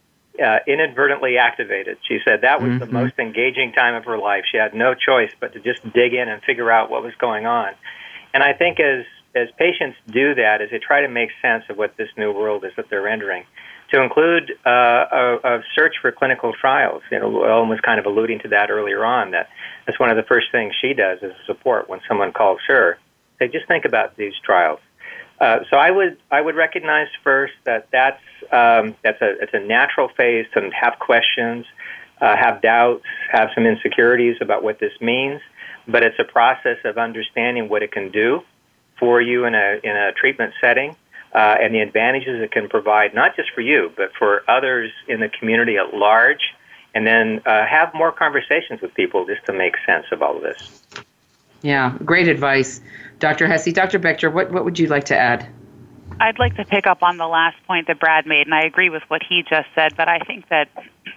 uh, 0.42 0.58
inadvertently 0.66 1.38
activated. 1.38 1.98
She 2.08 2.18
said 2.24 2.42
that 2.42 2.60
was 2.60 2.70
mm-hmm. 2.70 2.78
the 2.78 2.86
most 2.86 3.18
engaging 3.18 3.72
time 3.72 3.94
of 3.94 4.04
her 4.04 4.18
life. 4.18 4.44
She 4.50 4.58
had 4.58 4.74
no 4.74 4.94
choice 4.94 5.30
but 5.40 5.52
to 5.54 5.60
just 5.60 5.82
dig 5.92 6.14
in 6.14 6.28
and 6.28 6.42
figure 6.42 6.70
out 6.70 6.90
what 6.90 7.02
was 7.02 7.14
going 7.18 7.46
on. 7.46 7.72
And 8.34 8.42
I 8.42 8.52
think 8.52 8.80
as 8.80 9.04
as 9.34 9.48
patients 9.58 9.98
do 10.06 10.34
that, 10.34 10.62
as 10.62 10.70
they 10.70 10.78
try 10.78 11.02
to 11.02 11.08
make 11.08 11.30
sense 11.42 11.64
of 11.68 11.76
what 11.76 11.96
this 11.96 12.08
new 12.16 12.32
world 12.32 12.64
is 12.64 12.72
that 12.76 12.88
they're 12.88 13.08
entering, 13.08 13.44
to 13.92 14.02
include 14.02 14.52
uh, 14.64 14.70
a, 14.70 15.38
a 15.44 15.62
search 15.74 15.94
for 16.00 16.10
clinical 16.10 16.52
trials. 16.52 17.02
You 17.10 17.20
know, 17.20 17.44
Ellen 17.44 17.68
was 17.68 17.80
kind 17.80 18.00
of 18.00 18.06
alluding 18.06 18.40
to 18.40 18.48
that 18.48 18.70
earlier 18.70 19.04
on. 19.04 19.30
That 19.30 19.48
that's 19.86 19.98
one 19.98 20.10
of 20.10 20.16
the 20.16 20.24
first 20.24 20.46
things 20.50 20.74
she 20.80 20.94
does 20.94 21.18
as 21.22 21.32
support 21.46 21.88
when 21.88 22.00
someone 22.08 22.32
calls 22.32 22.60
her. 22.66 22.98
They 23.38 23.48
just 23.48 23.66
think 23.68 23.84
about 23.84 24.16
these 24.16 24.32
trials. 24.44 24.80
Uh, 25.40 25.60
so 25.70 25.76
I 25.76 25.90
would 25.90 26.18
I 26.30 26.40
would 26.40 26.56
recognize 26.56 27.08
first 27.22 27.54
that 27.64 27.88
that's 27.92 28.22
um, 28.50 28.96
that's 29.02 29.20
a 29.20 29.40
it's 29.40 29.54
a 29.54 29.60
natural 29.60 30.08
phase 30.16 30.46
to 30.54 30.70
have 30.70 30.98
questions, 30.98 31.66
uh, 32.20 32.36
have 32.36 32.62
doubts, 32.62 33.04
have 33.30 33.50
some 33.54 33.66
insecurities 33.66 34.36
about 34.40 34.62
what 34.62 34.80
this 34.80 34.92
means, 35.00 35.40
but 35.86 36.02
it's 36.02 36.18
a 36.18 36.24
process 36.24 36.78
of 36.84 36.96
understanding 36.98 37.68
what 37.68 37.82
it 37.82 37.92
can 37.92 38.10
do 38.10 38.42
for 38.98 39.20
you 39.20 39.44
in 39.44 39.54
a 39.54 39.78
in 39.84 39.94
a 39.94 40.12
treatment 40.12 40.54
setting 40.60 40.96
uh, 41.36 41.54
and 41.60 41.74
the 41.74 41.80
advantages 41.80 42.40
it 42.40 42.50
can 42.50 42.66
provide, 42.66 43.14
not 43.14 43.36
just 43.36 43.50
for 43.54 43.60
you, 43.60 43.92
but 43.94 44.10
for 44.18 44.42
others 44.48 44.90
in 45.06 45.20
the 45.20 45.28
community 45.28 45.76
at 45.76 45.92
large, 45.92 46.40
and 46.94 47.06
then 47.06 47.42
uh, 47.44 47.66
have 47.66 47.92
more 47.92 48.10
conversations 48.10 48.80
with 48.80 48.94
people 48.94 49.26
just 49.26 49.44
to 49.44 49.52
make 49.52 49.74
sense 49.84 50.06
of 50.12 50.22
all 50.22 50.36
of 50.38 50.42
this. 50.42 50.82
Yeah, 51.60 51.96
great 52.04 52.28
advice, 52.28 52.80
Dr. 53.18 53.46
Hesse. 53.46 53.72
Dr. 53.72 53.98
Beckjord, 53.98 54.32
what, 54.32 54.50
what 54.50 54.64
would 54.64 54.78
you 54.78 54.86
like 54.86 55.04
to 55.04 55.16
add? 55.16 55.46
I'd 56.18 56.38
like 56.38 56.56
to 56.56 56.64
pick 56.64 56.86
up 56.86 57.02
on 57.02 57.18
the 57.18 57.26
last 57.26 57.56
point 57.66 57.88
that 57.88 58.00
Brad 58.00 58.26
made, 58.26 58.46
and 58.46 58.54
I 58.54 58.62
agree 58.62 58.88
with 58.88 59.02
what 59.08 59.20
he 59.28 59.42
just 59.42 59.68
said, 59.74 59.94
but 59.94 60.08
I 60.08 60.20
think 60.20 60.48
that 60.48 60.70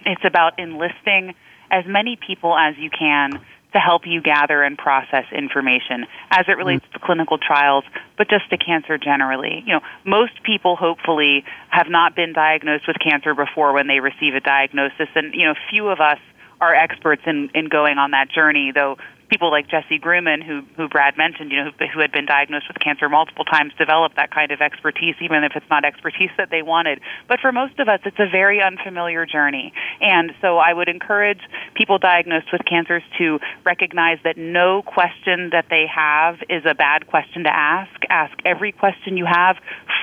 it's 0.04 0.24
about 0.24 0.58
enlisting 0.58 1.34
as 1.70 1.86
many 1.86 2.16
people 2.16 2.54
as 2.54 2.76
you 2.76 2.90
can 2.90 3.40
to 3.72 3.78
help 3.78 4.02
you 4.06 4.20
gather 4.20 4.62
and 4.62 4.76
process 4.76 5.24
information 5.32 6.06
as 6.30 6.46
it 6.48 6.56
relates 6.56 6.84
mm-hmm. 6.86 6.98
to 6.98 7.06
clinical 7.06 7.38
trials, 7.38 7.84
but 8.18 8.28
just 8.28 8.48
to 8.50 8.56
cancer 8.56 8.98
generally. 8.98 9.62
You 9.66 9.74
know, 9.74 9.80
most 10.04 10.42
people 10.42 10.76
hopefully 10.76 11.44
have 11.68 11.88
not 11.88 12.16
been 12.16 12.32
diagnosed 12.32 12.84
with 12.86 12.96
cancer 12.98 13.34
before 13.34 13.72
when 13.72 13.86
they 13.86 14.00
receive 14.00 14.34
a 14.34 14.40
diagnosis, 14.40 15.08
and 15.14 15.34
you 15.34 15.46
know, 15.46 15.54
few 15.70 15.88
of 15.88 16.00
us 16.00 16.18
are 16.60 16.74
experts 16.74 17.22
in, 17.26 17.50
in 17.54 17.68
going 17.68 17.98
on 17.98 18.10
that 18.10 18.30
journey, 18.30 18.72
though 18.74 18.96
people 19.30 19.50
like 19.50 19.68
Jessie 19.68 19.98
Gruman, 19.98 20.42
who 20.42 20.62
who 20.76 20.88
Brad 20.88 21.16
mentioned, 21.16 21.52
you 21.52 21.64
know, 21.64 21.70
who, 21.70 21.86
who 21.86 22.00
had 22.00 22.12
been 22.12 22.26
diagnosed 22.26 22.66
with 22.68 22.78
cancer 22.80 23.08
multiple 23.08 23.44
times, 23.44 23.72
developed 23.78 24.16
that 24.16 24.30
kind 24.30 24.50
of 24.50 24.60
expertise, 24.60 25.14
even 25.20 25.44
if 25.44 25.52
it's 25.54 25.68
not 25.70 25.84
expertise 25.84 26.30
that 26.36 26.50
they 26.50 26.62
wanted. 26.62 27.00
But 27.28 27.40
for 27.40 27.52
most 27.52 27.78
of 27.78 27.88
us, 27.88 28.00
it's 28.04 28.18
a 28.18 28.28
very 28.28 28.60
unfamiliar 28.60 29.24
journey, 29.24 29.72
and 30.00 30.32
so 30.40 30.58
I 30.58 30.72
would 30.72 30.88
encourage 30.88 31.40
people 31.74 31.98
diagnosed 31.98 32.48
with 32.52 32.62
cancers 32.68 33.02
to 33.18 33.38
recognize 33.64 34.18
that 34.24 34.36
no 34.36 34.82
question 34.82 35.50
that 35.52 35.66
they 35.70 35.86
have 35.86 36.36
is 36.48 36.64
a 36.66 36.74
bad 36.74 37.06
question 37.06 37.44
to 37.44 37.54
ask. 37.54 37.90
Ask 38.10 38.36
every 38.44 38.72
question 38.72 39.16
you 39.16 39.26
have. 39.26 39.56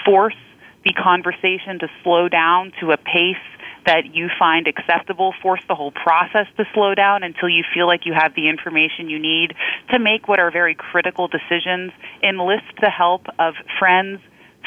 Force 0.05 0.35
the 0.85 0.93
conversation 0.93 1.79
to 1.79 1.87
slow 2.03 2.29
down 2.29 2.71
to 2.79 2.91
a 2.91 2.97
pace 2.97 3.35
that 3.87 4.13
you 4.13 4.29
find 4.37 4.67
acceptable. 4.67 5.33
Force 5.41 5.61
the 5.67 5.75
whole 5.75 5.91
process 5.91 6.45
to 6.57 6.65
slow 6.73 6.93
down 6.93 7.23
until 7.23 7.49
you 7.49 7.63
feel 7.73 7.87
like 7.87 8.05
you 8.05 8.13
have 8.13 8.35
the 8.35 8.49
information 8.49 9.09
you 9.09 9.17
need 9.17 9.55
to 9.91 9.97
make 9.97 10.27
what 10.27 10.39
are 10.39 10.51
very 10.51 10.75
critical 10.75 11.27
decisions. 11.27 11.91
Enlist 12.21 12.67
the 12.81 12.89
help 12.89 13.25
of 13.39 13.55
friends, 13.79 14.19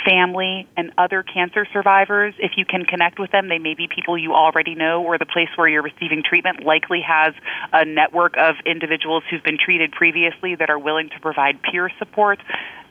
family, 0.04 0.66
and 0.76 0.92
other 0.96 1.22
cancer 1.22 1.66
survivors. 1.70 2.34
If 2.38 2.52
you 2.56 2.64
can 2.64 2.86
connect 2.86 3.18
with 3.18 3.30
them, 3.30 3.48
they 3.48 3.58
may 3.58 3.74
be 3.74 3.88
people 3.94 4.16
you 4.16 4.32
already 4.32 4.74
know, 4.74 5.02
or 5.02 5.18
the 5.18 5.26
place 5.26 5.50
where 5.56 5.68
you're 5.68 5.82
receiving 5.82 6.22
treatment 6.22 6.64
likely 6.64 7.02
has 7.06 7.34
a 7.72 7.84
network 7.84 8.34
of 8.38 8.54
individuals 8.64 9.22
who've 9.30 9.44
been 9.44 9.58
treated 9.62 9.92
previously 9.92 10.54
that 10.54 10.70
are 10.70 10.78
willing 10.78 11.10
to 11.10 11.20
provide 11.20 11.60
peer 11.62 11.90
support 11.98 12.38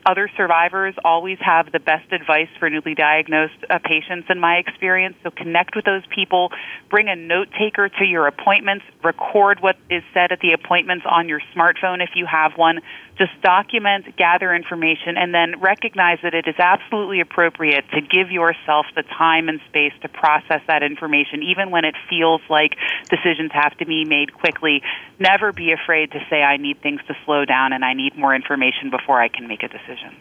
other 0.06 0.30
survivors 0.38 0.95
always 1.04 1.38
have 1.41 1.72
the 1.72 1.80
best 1.80 2.12
advice 2.12 2.47
for 2.58 2.70
newly 2.70 2.95
diagnosed 2.95 3.54
uh, 3.70 3.80
patients 3.84 4.28
in 4.30 4.39
my 4.39 4.56
experience. 4.56 5.16
So 5.24 5.32
connect 5.32 5.76
with 5.76 5.86
those 5.86 6.04
people 6.14 6.52
bring 6.89 7.10
a 7.10 7.16
note 7.16 7.50
taker 7.58 7.89
to 7.89 8.06
your 8.06 8.28
appointments 8.28 8.86
record 9.04 9.62
what 9.62 9.78
is 9.89 10.04
said 10.14 10.32
at 10.32 10.39
the 10.39 10.54
appointments 10.54 11.06
on 11.10 11.30
your 11.30 11.41
smartphone 11.56 12.02
if 12.02 12.12
you 12.16 12.26
have 12.26 12.54
one. 12.56 12.80
Just 13.18 13.32
document 13.41 14.16
gather 14.16 14.56
information 14.56 15.18
and 15.18 15.34
then 15.34 15.60
recognize 15.60 16.20
that 16.24 16.34
it 16.34 16.47
is 16.47 16.56
absolutely 16.58 17.20
appropriate 17.20 17.84
to 17.91 18.02
give 18.02 18.32
yourself 18.32 18.86
the 18.95 19.04
time 19.04 19.50
and 19.50 19.60
space 19.68 19.93
to 20.02 20.10
process 20.10 20.62
that 20.68 20.84
information 20.84 21.43
even 21.43 21.70
when 21.70 21.84
it 21.84 21.95
feels 22.10 22.41
like 22.50 22.78
decisions 23.10 23.52
have 23.54 23.78
to 23.78 23.86
be 23.86 24.06
made 24.06 24.34
quickly 24.34 24.82
never 25.20 25.52
be 25.52 25.72
afraid 25.72 26.12
to 26.12 26.20
say 26.30 26.42
i 26.42 26.58
need 26.58 26.82
things 26.82 27.02
to 27.08 27.16
slow 27.26 27.46
down 27.46 27.74
and 27.74 27.84
i 27.84 27.94
need 27.94 28.16
more 28.18 28.34
information 28.34 28.90
before 28.90 29.22
i 29.22 29.28
can 29.28 29.48
make 29.48 29.64
a 29.64 29.68
decision. 29.68 30.16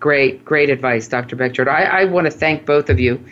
Great, 0.00 0.42
great 0.46 0.70
advice, 0.70 1.06
Dr. 1.06 1.36
Beckjord. 1.36 1.68
I, 1.68 1.84
I 1.84 2.04
want 2.06 2.24
to 2.24 2.30
thank 2.30 2.64
both 2.64 2.88
of 2.88 2.98
you 2.98 3.22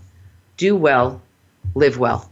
do 0.57 0.75
well, 0.75 1.21
live 1.75 1.99
well. 1.99 2.31